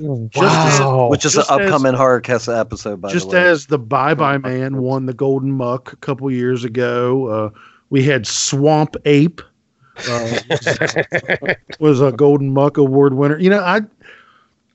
[0.00, 1.08] wow.
[1.10, 3.48] Which is just an as- upcoming horror cast episode, by just the way.
[3.48, 7.50] as the Bye Bye Man won the Golden Muck a couple years ago, uh,
[7.90, 9.40] we had Swamp Ape
[10.08, 10.38] uh,
[11.80, 13.38] was a Golden Muck Award winner.
[13.38, 13.82] You know, I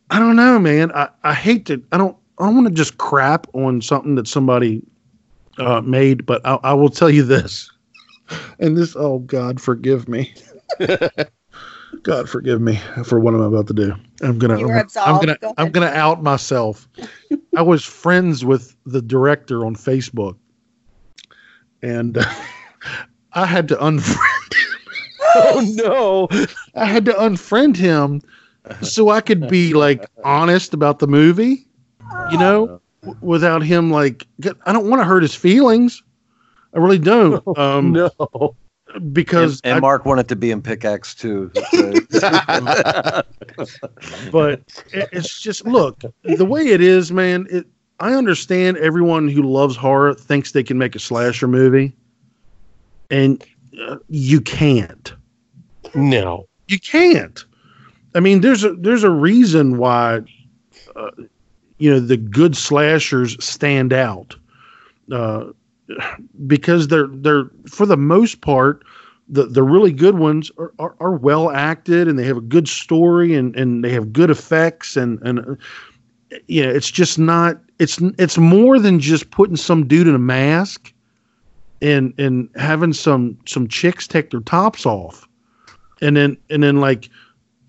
[0.10, 0.92] I don't know, man.
[0.94, 1.84] I, I hate to.
[1.92, 2.16] I don't.
[2.40, 4.82] I don't want to just crap on something that somebody
[5.58, 7.70] uh, made, but I, I will tell you this.
[8.60, 10.34] And this, oh God, forgive me.
[12.04, 13.96] God forgive me for what I'm about to do.
[14.22, 14.60] I'm gonna.
[14.60, 15.38] You were I'm, gonna.
[15.40, 16.88] Go I'm gonna out myself.
[17.56, 20.38] I was friends with the director on Facebook,
[21.82, 22.34] and uh,
[23.34, 24.54] I had to unfriend.
[24.54, 24.80] Him.
[25.36, 26.48] oh no.
[26.76, 28.22] I had to unfriend him
[28.82, 31.66] so I could be like honest about the movie.
[32.32, 34.28] You know, w- without him like,
[34.66, 36.04] I don't want to hurt his feelings.
[36.74, 37.58] I really don't.
[37.58, 38.56] Um, no.
[39.12, 41.52] Because and, and I- Mark wanted to be in Pickaxe too.
[44.32, 44.62] but
[44.92, 47.48] it, it's just look the way it is, man.
[47.50, 47.68] It
[48.00, 51.94] I understand everyone who loves horror thinks they can make a slasher movie,
[53.10, 53.44] and
[53.88, 55.14] uh, you can't.
[55.94, 56.48] No.
[56.68, 57.44] You can't.
[58.16, 60.22] I mean, there's a there's a reason why,
[60.96, 61.12] uh,
[61.78, 64.36] you know, the good slashers stand out,
[65.12, 65.46] uh,
[66.48, 68.84] because they're they're for the most part,
[69.28, 72.68] the the really good ones are, are, are well acted and they have a good
[72.68, 75.56] story and and they have good effects and and uh,
[76.48, 80.94] it's just not it's it's more than just putting some dude in a mask
[81.82, 85.28] and and having some some chicks take their tops off
[86.02, 87.10] and then and then like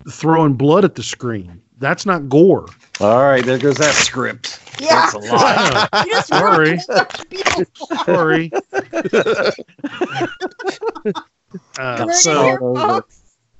[0.09, 1.61] throwing blood at the screen.
[1.79, 2.67] That's not gore.
[2.99, 4.60] All right, there goes that script.
[4.79, 5.09] Yeah.
[5.11, 5.89] That's a lot.
[6.05, 6.69] You just Sorry.
[6.69, 7.29] ruined it.
[7.29, 7.65] People-
[8.05, 8.51] Sorry.
[11.79, 13.03] uh, so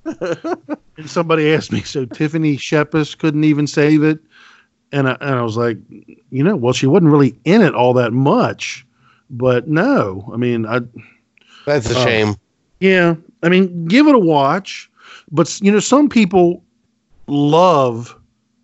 [0.06, 4.20] and somebody asked me, so Tiffany Shepis couldn't even save it,
[4.92, 7.94] and I, and I was like, you know, well, she wasn't really in it all
[7.94, 8.86] that much,
[9.30, 10.82] but no, I mean, I
[11.66, 12.04] That's a Oh.
[12.04, 12.36] shame.
[12.80, 14.90] Yeah, I mean, give it a watch.
[15.32, 16.64] But you know, some people
[17.28, 18.16] love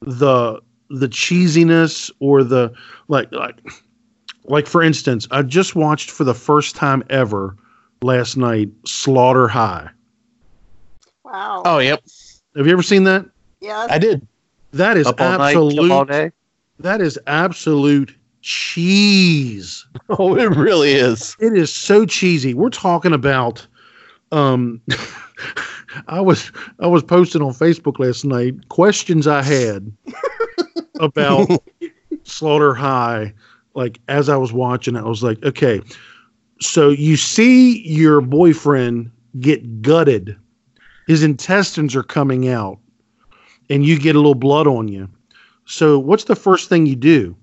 [0.01, 2.73] the the cheesiness or the
[3.07, 3.59] like like
[4.45, 7.55] like for instance, I just watched for the first time ever
[8.01, 9.89] last night Slaughter High.
[11.23, 11.63] Wow.
[11.65, 12.01] Oh, yep.
[12.55, 13.25] Have you ever seen that?
[13.59, 13.89] yes.
[13.91, 14.25] I did.
[14.73, 16.33] That is Up all night, absolute
[16.79, 19.85] that is absolute cheese.
[20.09, 21.35] Oh, it really is.
[21.41, 22.53] It is so cheesy.
[22.53, 23.65] We're talking about
[24.31, 24.79] um
[26.07, 29.91] I was I was posting on Facebook last night questions I had
[30.99, 31.51] about
[32.23, 33.33] Slaughter High
[33.73, 35.81] like as I was watching I was like, okay,
[36.59, 40.35] so you see your boyfriend get gutted.
[41.05, 42.79] His intestines are coming out
[43.69, 45.09] and you get a little blood on you.
[45.65, 47.35] So what's the first thing you do?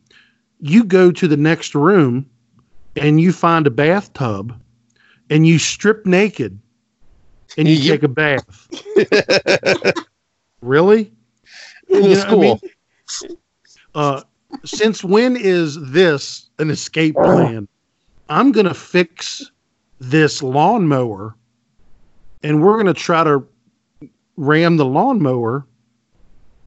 [0.61, 2.29] You go to the next room
[2.97, 4.61] and you find a bathtub
[5.31, 6.59] and you strip naked
[7.57, 7.99] and you Yep.
[7.99, 8.69] take a bath.
[10.63, 11.13] really?
[11.93, 12.61] In the You know what I school.
[12.61, 12.61] mean?
[13.95, 14.23] Uh,
[14.65, 17.69] since when is this an escape plan?
[18.29, 19.51] I'm going to fix
[20.01, 21.35] this lawnmower
[22.43, 23.45] and we're going to try to
[24.37, 25.67] ram the lawnmower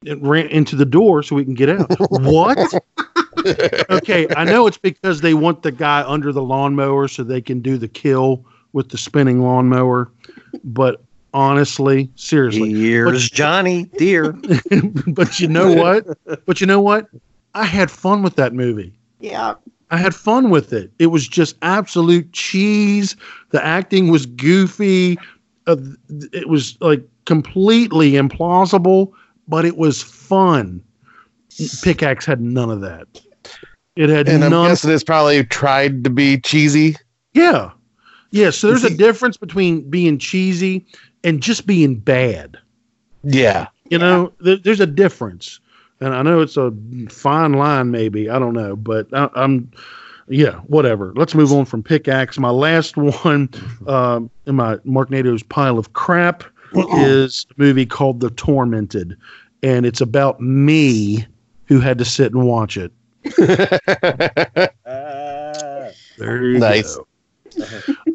[0.04, 1.88] into the door so we can get out.
[2.10, 2.74] what?
[3.90, 7.62] okay, I know it's because they want the guy under the lawnmower so they can
[7.62, 10.12] do the kill with the spinning lawnmower.
[10.64, 14.32] But honestly, seriously, Here's Johnny dear.
[15.08, 16.06] but you know what?
[16.46, 17.08] But you know what?
[17.54, 18.94] I had fun with that movie.
[19.20, 19.56] Yeah.
[19.90, 20.92] I had fun with it.
[21.00, 23.16] It was just absolute cheese.
[23.52, 25.18] The acting was goofy.
[25.66, 25.78] Uh,
[26.34, 29.12] it was like completely implausible,
[29.48, 30.84] but it was fun.
[31.82, 33.08] Pickaxe had none of that.
[33.96, 34.70] It had And I'm none.
[34.70, 36.96] guessing it's probably tried to be cheesy.
[37.34, 37.72] Yeah.
[38.32, 38.52] Yeah.
[38.52, 40.86] So there's a difference between being cheesy
[41.28, 42.58] and just being bad.
[43.24, 43.68] Yeah.
[43.90, 45.60] You know, th- there's a difference,
[46.00, 46.72] and I know it's a
[47.10, 49.70] fine line, maybe I don't know, but I, I'm,
[50.30, 51.14] yeah, whatever.
[51.16, 52.38] Let's move on from pickaxe.
[52.38, 52.96] My last
[53.26, 53.50] one,
[53.88, 56.44] um, in my Mark Nato's pile of crap,
[56.98, 59.18] is a movie called The Tormented,
[59.64, 61.26] and it's about me
[61.66, 62.92] who had to sit and watch it.
[66.18, 66.96] There you Nice.
[66.96, 67.08] go.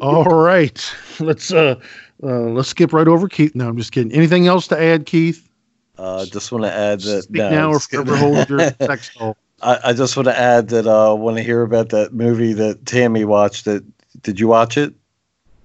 [0.01, 1.75] All right, let's uh,
[2.21, 3.55] uh let's skip right over Keith.
[3.55, 4.11] No, I'm just kidding.
[4.11, 5.49] Anything else to add, Keith?
[5.97, 9.37] Uh, just want to add that Speak no, now or forever hold your sex doll.
[9.61, 12.85] I, I just want to add that uh, when I hear about that movie that
[12.85, 13.83] Tammy watched, that
[14.23, 14.93] did you watch it?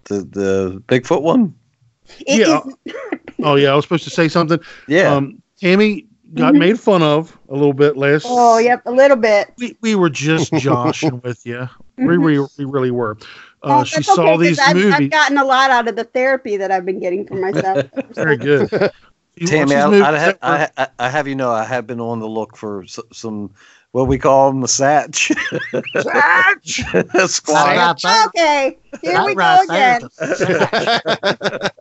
[0.04, 1.54] The the Bigfoot one?
[2.26, 2.60] It Yeah.
[3.42, 4.60] Oh yeah, I was supposed to say something.
[4.86, 5.14] Yeah.
[5.14, 6.58] Um, Tammy got Mhm.
[6.58, 8.26] made fun of a little bit last.
[8.28, 9.52] oh, yep, a little bit.
[9.58, 11.68] We, we were just joshing with you.
[11.96, 13.16] We, we, we really were.
[13.62, 14.94] Uh, Oh, she that's saw okay, 'cause these I've, movies.
[14.94, 17.86] I've gotten a lot out of the therapy that I've been getting for myself.
[18.14, 18.70] Very good.
[19.46, 22.18] Tammy, I, I, that were- I, I, I have you know I have been on
[22.18, 23.50] the look for s- some
[23.92, 25.30] what we call the massage
[27.26, 28.04] squat.
[28.28, 30.02] okay, here we go again.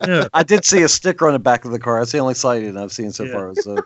[0.06, 1.98] yeah, I did see a sticker on the back of the car.
[2.00, 3.32] That's the only sighting I've seen so Yeah.
[3.32, 3.54] far.
[3.56, 3.84] So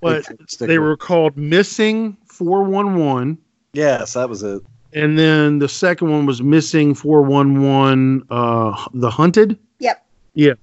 [0.00, 0.24] but
[0.58, 3.38] they were called Missing 411.
[3.72, 4.62] yes, that was it.
[4.94, 9.58] And then the second one was Missing 411 uh, The Hunted.
[9.78, 10.06] Yep.
[10.34, 10.54] Yeah.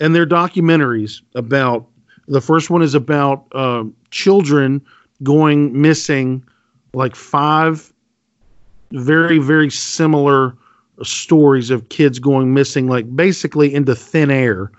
[0.00, 1.86] And they're documentaries about
[2.26, 4.84] the first one is about uh, children
[5.22, 6.44] going missing,
[6.92, 7.92] like five
[8.92, 10.56] very, very similar
[11.02, 14.70] stories of kids going missing, like basically into thin air,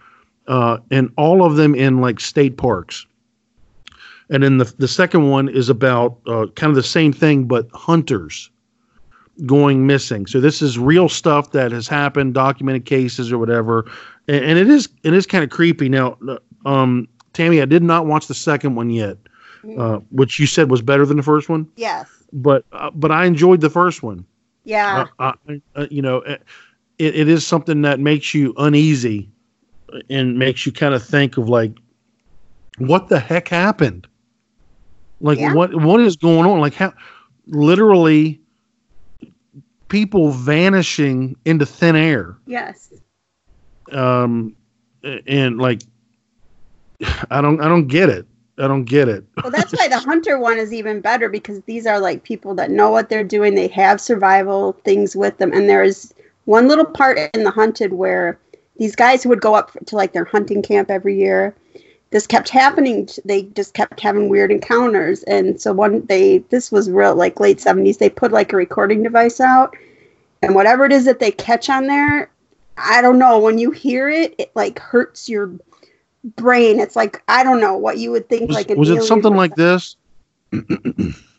[0.48, 3.06] uh, and all of them in like state parks.
[4.30, 7.70] And then the, the second one is about uh, kind of the same thing, but
[7.74, 8.50] hunters
[9.46, 10.26] going missing.
[10.26, 13.90] So this is real stuff that has happened, documented cases or whatever,
[14.28, 15.90] and, and it is it is kind of creepy.
[15.90, 16.18] Now,
[16.66, 19.18] um, Tammy, I did not watch the second one yet,
[19.78, 22.08] uh, which you said was better than the first one, Yes.
[22.34, 24.26] but uh, but I enjoyed the first one.
[24.64, 25.06] Yeah.
[25.20, 26.42] Uh, I, uh, you know, it,
[26.98, 29.30] it is something that makes you uneasy
[30.10, 31.72] and makes you kind of think of like,
[32.80, 34.08] what the heck happened?
[35.22, 35.54] Like Yeah.
[35.54, 36.60] what what is going on?
[36.60, 36.94] Like how
[37.48, 38.42] literally
[39.90, 42.38] people vanishing into thin air.
[42.46, 42.94] yes.
[43.92, 44.56] Um
[45.26, 45.82] and like
[47.30, 48.26] I don't I don't get it.
[48.60, 49.24] I don't get it.
[49.44, 52.72] Well, that's why the hunter one is even better because these are like people that
[52.72, 53.54] know what they're doing.
[53.54, 56.14] They have survival things with them, and there is
[56.46, 58.40] one little part in the hunted where
[58.78, 61.56] these guys who would go up to like their hunting camp every year.
[62.10, 63.10] This kept happening.
[63.26, 67.60] They just kept having weird encounters, and so one they this was real like late
[67.60, 67.98] seventies.
[67.98, 69.76] They put like a recording device out,
[70.42, 72.30] and whatever it is that they catch on there,
[72.78, 73.40] I don't know.
[73.40, 75.52] When you hear it, it like hurts your
[76.36, 76.80] brain.
[76.80, 78.72] It's like I don't know what you would think Was, like.
[78.72, 79.98] an was it something like this?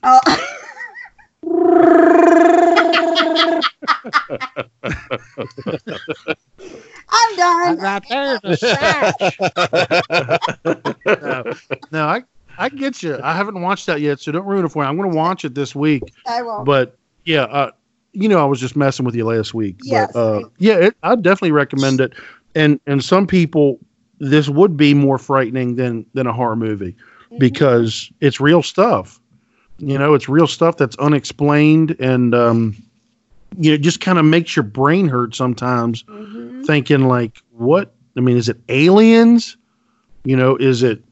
[0.03, 0.21] Oh.
[7.11, 7.79] I'm done.
[7.79, 8.41] Right there.
[11.07, 11.45] no,
[11.93, 12.23] no, I
[12.59, 13.19] I get you.
[13.23, 14.89] I haven't watched that yet, so don't ruin it for me.
[14.89, 16.03] I'm going to watch it this week.
[16.27, 16.65] I won't.
[16.65, 17.71] But yeah, uh,
[18.13, 19.77] you know, I was just messing with you last week.
[19.83, 20.11] Yes.
[20.13, 22.13] But, uh, yeah, it, I definitely recommend it.
[22.55, 23.79] And and some people,
[24.19, 26.97] this would be more frightening than than a horror movie
[27.29, 27.41] Mm-hmm.
[27.41, 29.21] because it's real stuff.
[29.77, 32.75] You know, it's real stuff that's unexplained and um,
[33.59, 36.38] you know, it just kind of makes your brain hurt sometimes Mhm.
[36.69, 39.57] Thinking like what i mean is it aliens
[40.25, 41.03] you know is it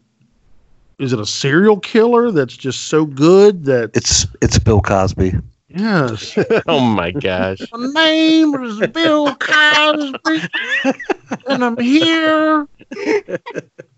[0.99, 5.33] is it a serial killer that's just so good that It's it's Bill Cosby.
[5.69, 6.37] yes
[6.69, 7.73] oh my gosh.
[7.73, 10.43] my name is bill cosby
[11.47, 12.69] and i'm here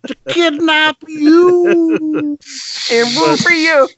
[0.07, 2.39] to kidnap you
[2.91, 3.89] And room for you.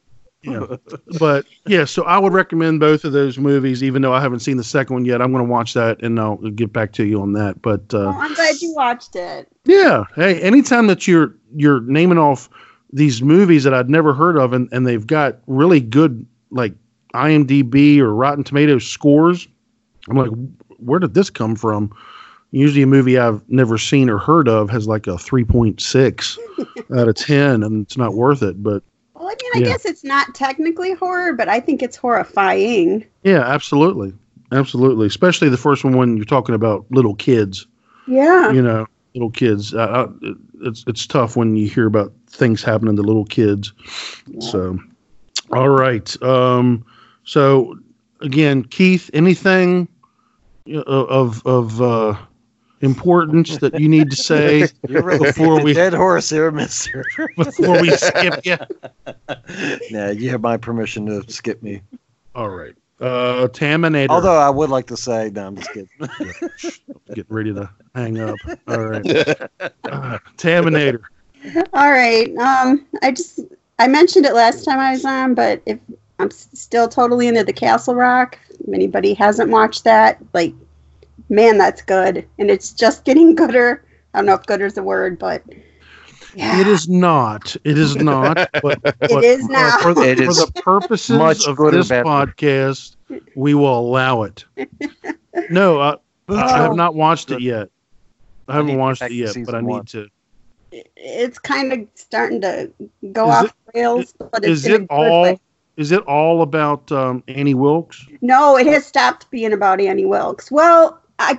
[0.42, 0.64] Yeah.
[1.18, 4.56] but yeah so i would recommend both of those movies even though i haven't seen
[4.56, 7.20] the second one yet i'm going to watch that and i'll get back to you
[7.20, 9.48] on that but uh, Oh, I'm glad you watched it.
[9.64, 10.04] Yeah.
[10.16, 12.48] Hey, anytime that you're you're naming off
[12.92, 16.72] these movies that I'd never heard of and, and they've got really good like
[17.14, 19.46] IMDb or Rotten Tomatoes scores,
[20.08, 20.30] I'm like,
[20.78, 21.94] where did this come from?
[22.52, 26.38] Usually a movie I've never seen or heard of has like a 3.6
[26.98, 28.60] out of 10 and it's not worth it.
[28.62, 28.82] But
[29.20, 29.72] Well, I mean, I Yeah.
[29.74, 33.04] guess it's not technically horror, but I think it's horrifying.
[33.22, 34.14] yeah, absolutely.
[34.50, 35.06] Absolutely.
[35.06, 37.66] Especially the first one when you're talking about little kids.
[38.06, 38.50] Yeah.
[38.50, 39.74] you know, little kids.
[39.74, 40.08] Uh,
[40.62, 43.72] it's it's tough when you hear about things happening to little kids.
[44.40, 44.78] So,
[45.52, 46.20] all right.
[46.22, 46.84] Um,
[47.24, 47.78] so
[48.22, 49.86] again, Keith, anything
[50.74, 52.16] uh, of of uh,
[52.80, 57.04] importance that you need to say You're Before we- dead horse here, Mister.
[57.36, 58.56] before we skip you?
[59.90, 61.80] nah, you have my permission to skip me.
[62.34, 62.74] All right.
[63.00, 64.10] Uh, Taminator.
[64.10, 65.88] Although I would like to say, no, I'm just kidding.
[67.08, 68.36] getting ready to hang up.
[68.68, 69.06] All right.
[69.84, 71.00] Uh, Taminator.
[71.72, 72.36] All right.
[72.36, 73.40] Um, I just
[73.78, 75.78] I mentioned it last time I was on, but if
[76.18, 80.52] I'm still totally into the Castle Rock, if anybody hasn't watched that, like,
[81.30, 83.84] man, that's good, and it's just getting gooder.
[84.12, 85.42] I don't know if gooder's a word, but
[86.34, 87.56] yeah, It is not.
[87.64, 88.36] It is not.
[88.62, 89.78] But, but it is uh, now.
[89.78, 92.96] for, the, It for is the purposes much of this podcast,
[93.34, 94.44] we will allow it.
[95.48, 95.96] No, I,
[96.28, 97.68] I have not watched it yet.
[98.48, 99.78] I I haven't need watched it yet, but season I one.
[99.78, 100.08] need to.
[100.96, 102.70] it's kind of starting to
[103.12, 105.22] go Is off it- rails, but it's Is it all?
[105.22, 105.40] way.
[105.76, 108.06] Is it all about um, Annie Wilkes?
[108.20, 110.50] No, it has stopped being about Annie Wilkes.
[110.50, 111.38] Well, I,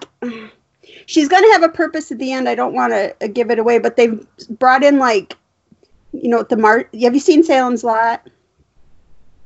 [1.05, 2.47] she's going to have a purpose at the end.
[2.47, 4.25] I don't want to uh, give it away, but they've
[4.59, 5.35] brought in like,
[6.13, 6.87] you know, the Mar.
[7.01, 8.29] Have you seen Salem's Lot?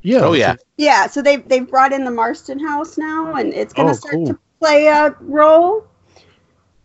[0.02, 0.20] Yeah.
[0.20, 0.56] Oh yeah.
[0.78, 3.96] Yeah, so they they've brought in the Marsten House now, and it's going to Oh,
[3.96, 4.28] start cool.
[4.28, 5.86] to play a role.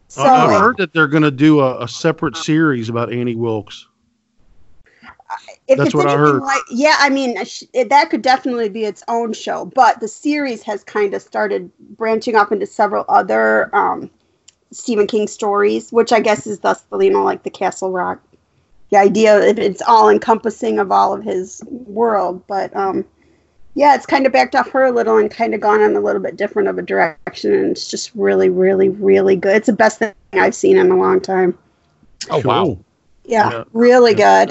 [0.08, 3.36] So I- I've heard that they're going to do a, a separate series about Annie
[3.36, 3.86] Wilkes.
[5.70, 6.42] If That's it's what I anything heard.
[6.42, 7.36] Like, yeah, I mean,
[7.72, 11.70] it, that could definitely be its own show, but the series has kind of started
[11.96, 14.10] branching off into several other um,
[14.72, 18.20] Stephen King stories, which I guess is thus, you know, like the Castle Rock.
[18.90, 23.04] The idea that it's all encompassing of all of his world, but um,
[23.74, 26.00] yeah, it's kind of backed off her a little and kind of gone in a
[26.00, 29.54] little bit different of a direction, and it's just really, really, really good.
[29.54, 31.56] It's the best thing I've seen in a long time.
[32.28, 32.76] Oh wow.
[33.24, 33.64] Yeah, Yeah.
[33.72, 34.50] really good.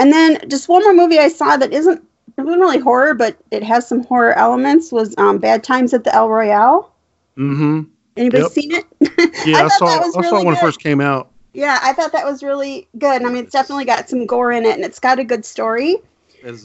[0.00, 2.02] And then just one more movie I saw that isn't
[2.38, 4.90] really horror, but it has some horror elements.
[4.90, 6.90] Was um, Bad Times at the El Royale.
[7.36, 7.82] Mm-hmm.
[8.16, 8.52] Anybody Yep.
[8.52, 8.86] seen it?
[9.46, 9.86] Yeah, I, thought saw.
[9.86, 11.30] that I was saw really it when it first came out.
[11.52, 13.22] Yeah, I thought that was really good.
[13.22, 15.96] I mean, it's definitely got some gore in it, and it's got a good story.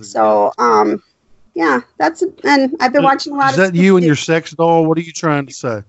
[0.02, 1.04] So, um,
[1.56, 3.74] yeah, that's and I've been watching a lot Is of.
[3.74, 4.86] that you and your sex doll?
[4.86, 5.82] What are you trying to say?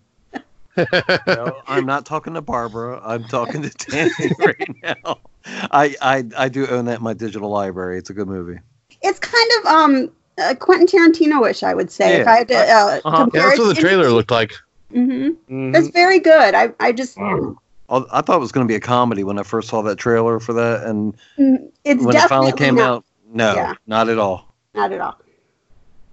[1.27, 3.01] No, I'm not talking to Barbara.
[3.03, 5.19] I'm talking to Danny right now.
[5.47, 7.99] I, I I do own that in my digital library.
[7.99, 8.59] It's a good movie.
[9.03, 12.17] It's kind of um uh, Quentin Tarantino-ish, I would say.
[12.17, 13.17] If I had to uh, Uh-huh.
[13.17, 14.53] Yeah, compare that's what the trailer looked like.
[14.93, 15.75] hmm Mhm.
[15.77, 16.55] It's very good.
[16.55, 19.45] I I just Al- I thought it was going to be a comedy when I
[19.45, 22.89] first saw that trailer for that, and mm, it's when it finally came not.
[22.89, 23.75] out, no, Yeah.
[23.87, 24.53] not at all.
[24.75, 25.17] not at all.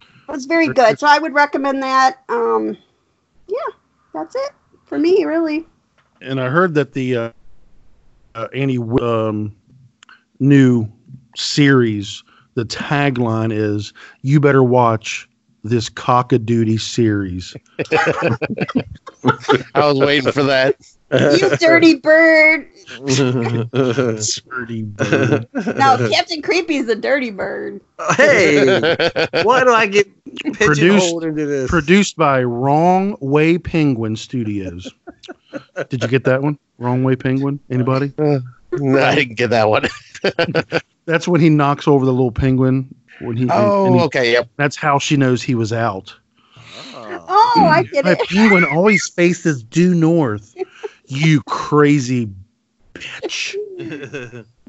[0.02, 1.00] It was very good.
[1.00, 2.24] So I would recommend that.
[2.30, 2.78] Um,
[3.48, 3.58] yeah,
[4.14, 4.52] that's it
[4.86, 5.66] for me, really.
[6.22, 7.32] and I heard that the uh,
[8.36, 9.56] uh, Annie um,
[10.40, 10.92] new
[11.36, 12.24] series,
[12.56, 15.28] the tagline is "You better watch
[15.64, 17.56] this cock-a-doodie series."
[19.76, 20.76] I was waiting for that.
[21.14, 22.68] You dirty bird.
[23.06, 25.48] Dirty bird.
[25.54, 27.82] No, Captain Creepy is a dirty bird.
[28.18, 28.80] hey,
[29.44, 30.08] why do I get
[30.54, 31.70] pigeonholed into this?
[31.70, 34.92] Produced by Wrong Way Penguin Studios.
[35.90, 36.58] Did you get that one?
[36.78, 37.60] Wrong Way Penguin?
[37.70, 38.12] Anybody?
[38.18, 38.42] No,
[39.00, 39.88] I didn't get that one.
[41.06, 42.94] That's when he knocks over the little penguin.
[43.20, 44.32] When he, and Oh, he- okay.
[44.32, 44.50] Yep.
[44.58, 46.14] that's how she knows he was out.
[46.96, 48.20] Oh, I get My it.
[48.30, 50.56] penguin always faces due north.
[51.08, 52.30] You crazy
[52.94, 53.56] bitch.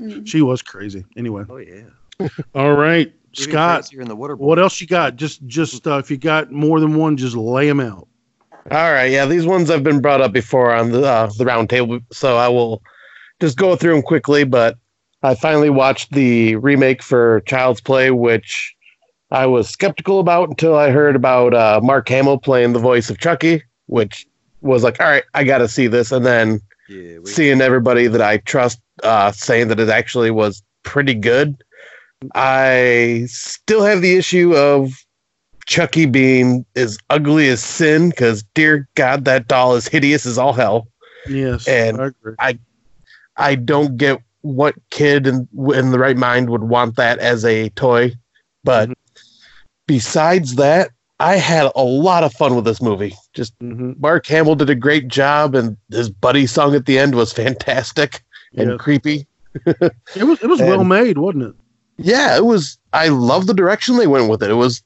[0.01, 0.27] Mm.
[0.27, 1.05] She was crazy.
[1.17, 1.45] Anyway.
[1.49, 1.83] oh yeah,
[2.55, 3.13] All right.
[3.37, 4.37] Even Scott, crazier in the water.
[4.37, 5.17] what else you got?
[5.17, 8.09] Just just uh, if you got more than one, just lay them out.
[8.71, 9.11] All right.
[9.11, 12.37] Yeah, these ones have been brought up before on the uh, the round table, so
[12.37, 12.83] I will
[13.41, 14.45] just go through them quickly.
[14.45, 14.79] But
[15.23, 18.75] I finally watched the remake for Child's Play, which
[19.31, 23.19] I was skeptical about until I heard about uh, Mark Hamill playing the voice of
[23.19, 24.27] Chucky, which
[24.61, 26.11] was like, all right, I got to see this.
[26.13, 30.63] And then Yeah, we, seeing everybody that I trust uh, saying that it actually was
[30.85, 31.57] pretty good.
[32.35, 35.05] I still have the issue of
[35.67, 40.53] Chucky being as ugly as sin because, dear God, that doll is hideous as all
[40.53, 40.89] hell.
[41.29, 41.67] Yes.
[41.67, 42.59] And- I agree.
[43.37, 47.71] I don't get what kid in, in the right mind would want that as a
[47.71, 48.13] toy.
[48.63, 48.91] But
[49.87, 53.15] besides that, I had a lot of fun with this movie.
[53.33, 53.99] Just Mhm.
[54.01, 58.23] Mark Hamill did a great job, and his buddy song at the end was fantastic
[58.57, 59.27] and creepy.
[59.67, 61.55] It was it was And- well made, wasn't it?
[61.97, 62.77] Yeah, it was.
[62.93, 64.51] I love the direction they went with it.
[64.51, 64.83] It was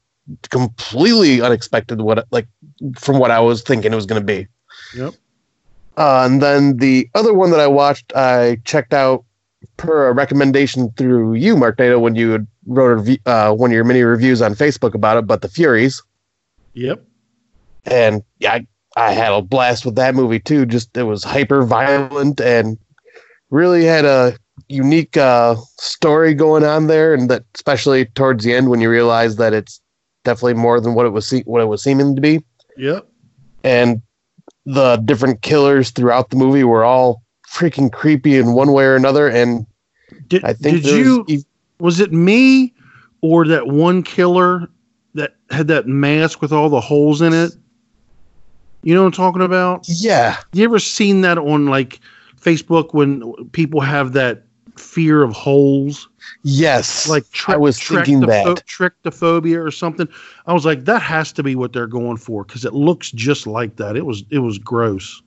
[0.49, 2.01] completely unexpected.
[2.01, 2.47] What like
[2.97, 4.47] from what I was thinking it was going to be.
[4.95, 5.13] Yep.
[5.97, 9.25] Uh, and then the other one that I watched, I checked out
[9.75, 13.73] per a recommendation through you, Mark Nato, when you wrote a review, uh, one of
[13.75, 15.27] your mini reviews on Facebook about it.
[15.27, 16.01] But the Furies,
[16.73, 17.03] Yep.
[17.85, 20.65] and yeah, I, I had a blast with that movie too.
[20.65, 22.77] Just it was hyper violent and
[23.49, 24.37] really had a
[24.69, 29.35] unique uh, story going on there, and that especially towards the end when you realize
[29.35, 29.81] that it's
[30.29, 32.43] definitely more than what it was se- what it was seeming to be,
[32.77, 33.07] Yep.
[33.63, 34.01] and
[34.65, 39.27] the different killers throughout the movie were all freaking creepy in one way or another,
[39.27, 39.65] and
[40.27, 41.25] Did, I think did you?
[41.27, 41.45] was,
[41.79, 42.73] Was it me
[43.21, 44.69] or that one killer
[45.15, 47.51] that had that mask with all the holes in it?
[48.83, 49.85] You know what I'm talking about?
[49.89, 51.99] yeah, You ever seen that on like
[52.39, 54.43] Facebook when people have that
[54.77, 56.08] fear of holes?
[56.43, 57.07] Yes.
[57.09, 58.45] like I was thinking that.
[58.67, 60.07] trichtophobia or something.
[60.45, 63.47] I was like, that has to be what they're going for because it looks just
[63.47, 63.95] like that.
[63.95, 65.21] It was it was gross.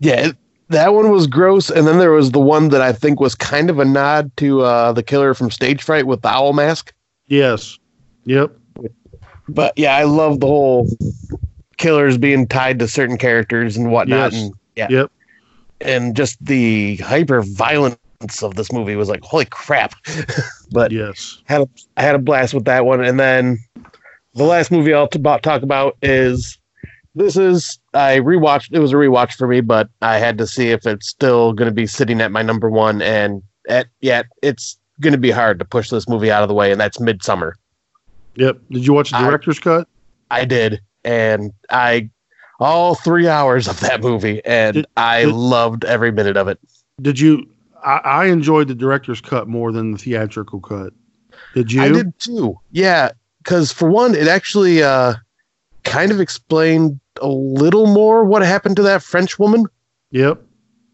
[0.00, 0.36] Yeah, it-
[0.70, 3.70] that one was gross, and then there was the one that I think was kind
[3.70, 6.92] of a nod to uh, the killer from Stage Fright with the owl mask.
[7.26, 7.78] Yes.
[8.24, 8.54] Yep.
[9.48, 10.86] But yeah, I love the whole
[11.78, 14.42] killers being tied to certain characters and whatnot, Yes.
[14.42, 15.12] and yeah, Yep.
[15.80, 17.96] and just the hyper violence
[18.42, 19.94] of this movie was like, holy crap!
[20.72, 21.40] but Yes.
[21.44, 23.58] had a, I had a blast with that one, and then
[24.34, 26.58] the last movie I'll t- talk about is
[27.14, 28.70] this is I rewatched.
[28.72, 31.68] It was a rewatch for me, but I had to see if it's still going
[31.70, 35.58] to be sitting at my number one, and at yet it's going to be hard
[35.60, 37.52] to push this movie out of the way, and that's Midsommar.
[38.34, 38.58] Yep.
[38.70, 39.88] Did you watch the I- director's cut?
[40.30, 42.10] I did, and I
[42.60, 46.58] all three hours of that movie, and Did- I did- loved every minute of it.
[47.00, 47.48] Did you?
[47.84, 50.92] I, I enjoyed the director's cut more than the theatrical cut.
[51.54, 51.82] Did you?
[51.82, 52.58] I did too.
[52.72, 55.14] Yeah, because for one, it actually uh,
[55.84, 59.66] kind of explained a little more what happened to that French woman.
[60.10, 60.42] Yep.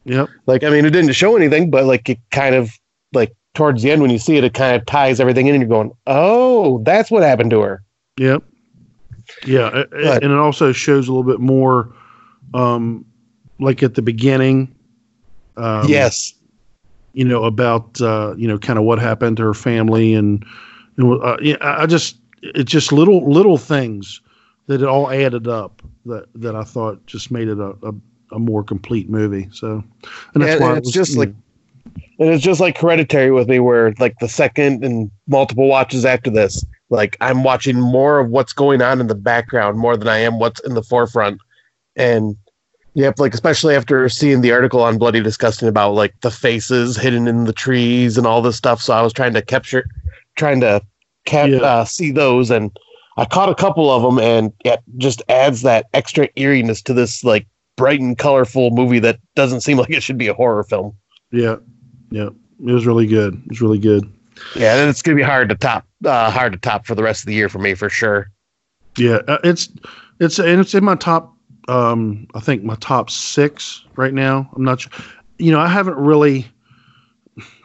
[0.05, 0.28] Yep.
[0.47, 2.70] Like, I mean, it didn't show anything, but like it kind of
[3.12, 5.62] like towards the end when you see it, it kind of ties everything in, and
[5.62, 7.82] you're going, "Oh, that's what happened to her."
[8.19, 8.43] Yep.
[9.47, 11.90] Yeah, But- and it also shows a little bit more,
[12.52, 13.06] um,
[13.59, 14.74] like at the beginning.
[15.56, 16.34] Um, yes.
[17.14, 20.44] You know about uh, you know kind of what happened to her family and,
[20.96, 24.20] and uh, yeah, I just it's just little little things
[24.66, 27.94] that it all added up that that I thought just made it a, a,
[28.32, 29.48] a more complete movie.
[29.52, 29.82] So,
[30.34, 31.34] and that's Yeah, why and it it's was, just like- know,
[32.18, 36.30] And it's just like Hereditary with me, where like the second and multiple watches after
[36.30, 40.18] this, like I'm watching more of what's going on in the background more than I
[40.18, 41.40] am what's in the forefront.
[41.96, 42.36] And
[42.94, 47.26] yeah, like especially after seeing the article on Bloody Disgusting about like the faces hidden
[47.28, 48.80] in the trees and all this stuff.
[48.80, 49.86] So I was trying to capture,
[50.36, 50.80] trying to
[51.26, 51.58] cap, Yeah.
[51.58, 52.70] uh, see those, and
[53.16, 57.22] I caught a couple of them, and it just adds that extra eeriness to this
[57.24, 57.46] like
[57.76, 60.96] bright and colorful movie that doesn't seem like it should be a horror film.
[61.32, 61.56] yeah,
[62.10, 62.28] yeah,
[62.64, 63.34] it was really good.
[63.34, 64.04] It was really good.
[64.56, 67.22] Yeah, and it's gonna be hard to top, uh, hard to top for the rest
[67.22, 68.30] of the year for me for sure.
[68.96, 69.68] Yeah, uh, it's
[70.20, 71.34] it's and it's in my top.
[71.68, 74.50] Um, I think my top six right now.
[74.54, 74.92] I'm not sure.
[75.38, 76.46] You know, I haven't really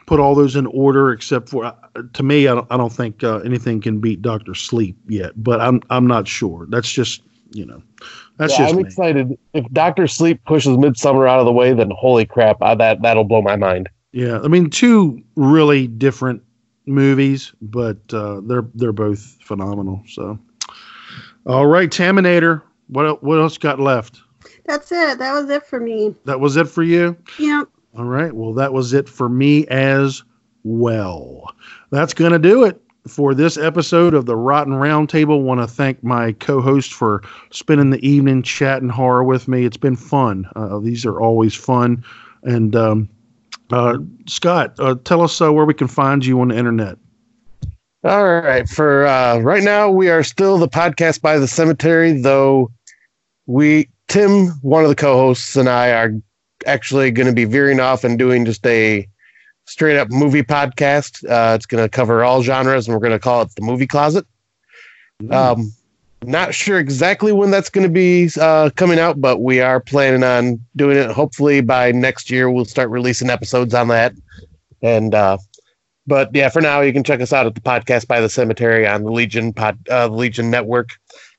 [0.06, 1.74] put all those in order except for uh,
[2.14, 2.48] to me.
[2.48, 6.06] I don't, I don't think uh, anything can beat Doctor Sleep yet, but I'm I'm
[6.06, 6.66] not sure.
[6.68, 7.22] That's just
[7.52, 7.82] you know,
[8.36, 8.82] that's Yeah, just I'm me.
[8.84, 9.38] excited.
[9.54, 13.24] If Doctor Sleep pushes Midsommar out of the way, then holy crap, uh, that that'll
[13.24, 13.88] blow my mind.
[14.12, 16.42] Yeah, I mean, two really different
[16.86, 20.02] movies, but uh, they're they're both phenomenal.
[20.08, 20.38] So,
[21.46, 22.62] all right, Taminator.
[22.90, 24.20] What what else got left?
[24.66, 25.18] That's it.
[25.18, 26.14] That was it for me.
[26.24, 27.16] That was it for you.
[27.38, 27.68] Yep.
[27.96, 28.32] All right.
[28.32, 30.22] Well, that was it for me as
[30.64, 31.52] well.
[31.90, 35.42] That's going to do it for this episode of the Rotten Roundtable.
[35.42, 39.64] Want to thank my co-host for spending the evening chatting horror with me.
[39.64, 40.48] It's been fun.
[40.54, 42.04] Uh, these are always fun.
[42.42, 43.08] And um,
[43.70, 46.98] uh, Scott, uh, tell us uh, where we can find you on the internet.
[48.02, 52.70] All right, for uh, right now, we are still the podcast by the cemetery, though.
[53.50, 56.12] We Tim, one of the co-hosts, and I are
[56.66, 59.08] actually going to be veering off and doing just a
[59.64, 61.28] straight up movie podcast.
[61.28, 63.88] Uh, it's going to cover all genres, and we're going to call it the Movie
[63.88, 64.24] Closet.
[65.30, 65.72] Um,
[66.24, 70.22] not sure exactly when that's going to be uh, coming out, but we are planning
[70.22, 71.10] on doing it.
[71.10, 74.14] Hopefully by next year, we'll start releasing episodes on that.
[74.80, 75.38] And uh,
[76.06, 78.86] but yeah, for now, you can check us out at the podcast by the cemetery
[78.86, 80.90] on the Legion pod, uh, the Legion Network.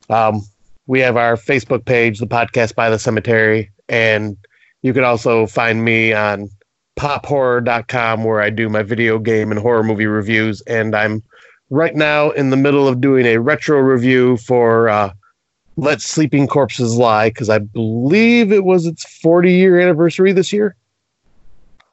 [0.10, 0.42] Um,
[0.88, 4.38] we have our Facebook page, the podcast by the cemetery, and
[4.82, 6.50] you can also find me on
[6.96, 10.62] pophorror.com where I do my video game and horror movie reviews.
[10.62, 11.24] And I'm
[11.70, 15.14] right now in the middle of doing a retro review for uh,
[15.78, 20.76] Let Sleeping Corpses Lie because I believe it was its 40 year anniversary this year.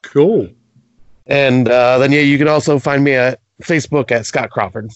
[0.01, 0.49] Cool.
[1.27, 4.91] And uh, then, yeah, you can also find me at Facebook at Scott Crawford.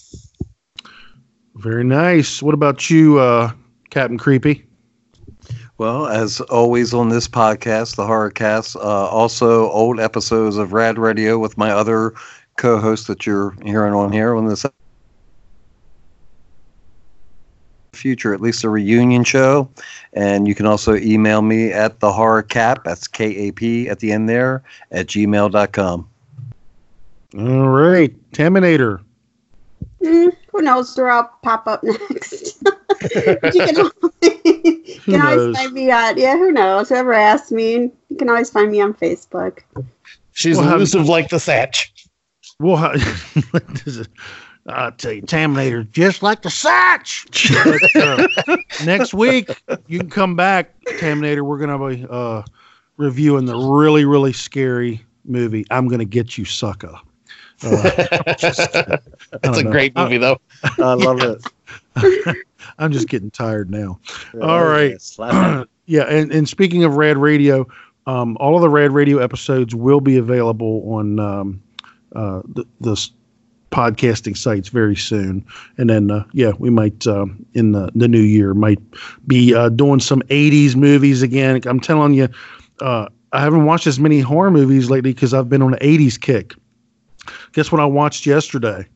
[1.56, 2.42] Very nice.
[2.42, 3.52] What about you, uh,
[3.94, 4.66] Captain Creepy?
[5.78, 10.98] Well, as always on this podcast, the Horror Cast, uh, also old episodes of Rad
[10.98, 12.16] Radio with my other
[12.58, 14.66] co-host that you're hearing on here on this
[17.94, 19.70] future, at least a reunion show.
[20.14, 24.00] And you can also email me at the horror cap, that's K A P at
[24.00, 26.10] the end there, at gmail.com.
[27.38, 29.02] All right, Terminator.
[30.04, 32.62] Mm, who knows where I'll pop up next?
[32.62, 33.76] You can,
[34.44, 36.38] you can always find me on yeah.
[36.38, 36.90] Who knows?
[36.90, 37.72] Whoever asks me,
[38.10, 39.60] you can always find me on Facebook.
[40.34, 41.90] She's Well, how- elusive like the Satch.
[42.60, 42.94] Well, how-
[44.68, 47.26] I'll tell you, Taminator, just like the Satch.
[47.96, 48.02] But,
[48.50, 49.50] uh, next week,
[49.88, 51.42] you can come back, Taminator.
[51.42, 52.44] We're gonna be uh,
[52.98, 55.66] reviewing the really, really scary movie.
[55.72, 56.96] I'm gonna get you, sucker.
[57.64, 59.72] Uh, just- It's a know.
[59.72, 60.40] great movie, though.
[60.64, 61.44] I love it.
[62.80, 64.00] I'm just getting tired now.
[64.42, 65.00] All right.
[65.02, 67.68] Slap yeah, and, and speaking of Rad Radio,
[68.08, 71.62] um, all of the Rad Radio episodes will be available on um,
[72.16, 73.10] uh, the, the
[73.72, 75.46] podcasting sites very soon.
[75.78, 78.80] And then, uh, yeah, we might um, in the, the new year might
[79.28, 81.62] be uh, doing some '80s movies again.
[81.66, 82.28] I'm telling you,
[82.82, 86.20] uh, I haven't watched as many horror movies lately because I've been on an '80s
[86.20, 86.54] kick.
[87.54, 88.88] Guess what I watched yesterday?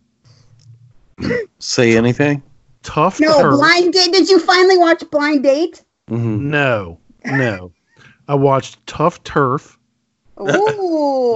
[1.60, 2.44] Say anything?
[2.84, 3.56] Tough No, Turf.
[3.56, 4.12] Blind Date.
[4.14, 5.84] Did you finally watch Blind Date?
[6.10, 6.50] Mm-hmm.
[6.50, 7.72] No, no.
[8.28, 9.78] I watched Tuff Turf.
[10.40, 10.46] Ooh.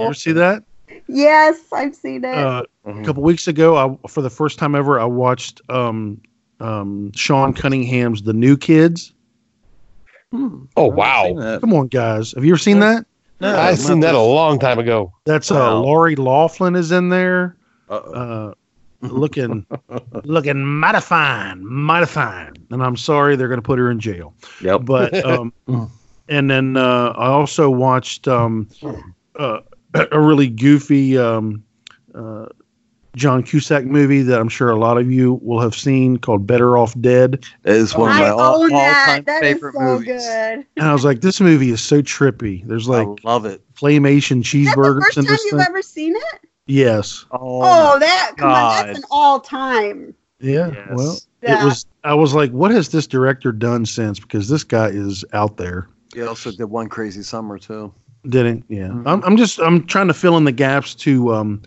[0.04, 0.62] ever see that?
[1.08, 2.34] yes, I've seen it.
[2.36, 3.02] Uh, Mhm.
[3.02, 6.20] a couple weeks ago, I for the first time ever, I watched um,
[6.60, 9.12] um, Sean Cunningham's The New Kids.
[10.76, 11.58] Oh, wow.
[11.60, 13.04] Come on, guys, have you ever seen that?
[13.42, 15.12] No, I've seen that a long time ago.
[15.24, 15.82] That's uh, Wow.
[15.82, 17.56] Lori Loughlin is in there,
[17.88, 18.12] Uh-oh.
[18.12, 18.54] uh,
[19.00, 19.66] looking
[20.24, 22.52] looking mighty fine, mighty fine.
[22.70, 24.32] And I'm sorry they're going to put her in jail.
[24.60, 24.82] Yep.
[24.84, 25.52] But um,
[26.28, 28.68] and then uh, I also watched um,
[29.36, 29.60] uh,
[29.94, 31.64] a really goofy um,
[32.14, 32.46] uh,
[33.14, 36.78] John Cusack movie that I'm sure a lot of you will have seen called Better
[36.78, 37.44] Off Dead.
[37.64, 38.72] It is one of my all, that.
[38.74, 40.06] all-time That is favorite so movies.
[40.26, 40.66] good.
[40.76, 42.66] And I was like, this movie is so trippy.
[42.66, 43.60] There's like I love it.
[43.74, 45.66] claymation Is that the cheeseburgers first in time this you've thing.
[45.68, 46.40] ever seen it?
[46.66, 47.26] yes.
[47.32, 48.96] Oh, that come on, that's God.
[48.96, 50.14] an all time.
[50.40, 50.70] Yeah.
[50.72, 50.88] Yes.
[50.92, 51.62] Well, Yeah.
[51.62, 51.86] it was.
[52.04, 54.18] I was like, what has this director done since?
[54.18, 55.88] Because this guy is out there.
[56.14, 57.92] He also did one crazy summer too.
[58.28, 58.64] Didn't?
[58.68, 58.88] Yeah.
[58.88, 59.02] Mhm.
[59.06, 59.58] I'm, I'm just.
[59.60, 61.62] I'm trying to fill in the gaps to um,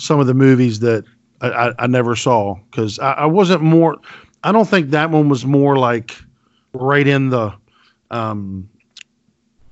[0.00, 1.04] some of the movies that
[1.40, 3.98] I, I, I never saw because I, I wasn't more.
[4.42, 6.16] I don't think that one was more like
[6.72, 7.52] right in the,
[8.10, 8.68] um,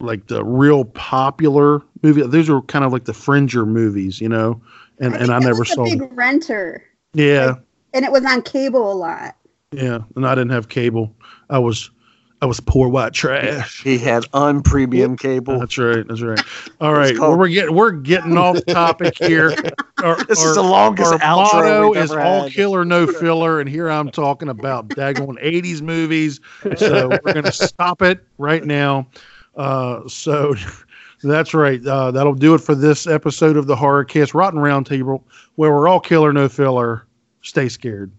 [0.00, 2.22] like the real popular movie.
[2.22, 4.60] Those were kind of like the fringer movies, you know.
[5.00, 5.84] And and think I never was saw.
[5.84, 5.98] a them.
[6.00, 6.82] big renter,
[7.14, 7.54] Yeah.
[7.94, 9.36] and it was on cable a lot.
[9.70, 11.14] Yeah, and I didn't have cable.
[11.50, 11.90] I was,
[12.40, 13.82] I was poor white trash.
[13.82, 15.58] He had unpremium cable.
[15.58, 16.06] That's right.
[16.06, 16.38] That's right.
[16.80, 19.52] All right, called- well, we're getting we're getting off topic here.
[20.04, 22.52] Our, This is the longest our outro motto is all had.
[22.52, 26.38] killer, no filler, and here I'm talking about daggone '80s movies.
[26.76, 29.08] So we're gonna stop it right now.
[29.56, 30.54] Uh, so
[31.24, 31.84] that's right.
[31.84, 35.20] Uh, that'll do it for this episode of the Horror Cast Rotten Roundtable,
[35.56, 37.04] where we're all killer, no filler.
[37.42, 38.12] Stay scared.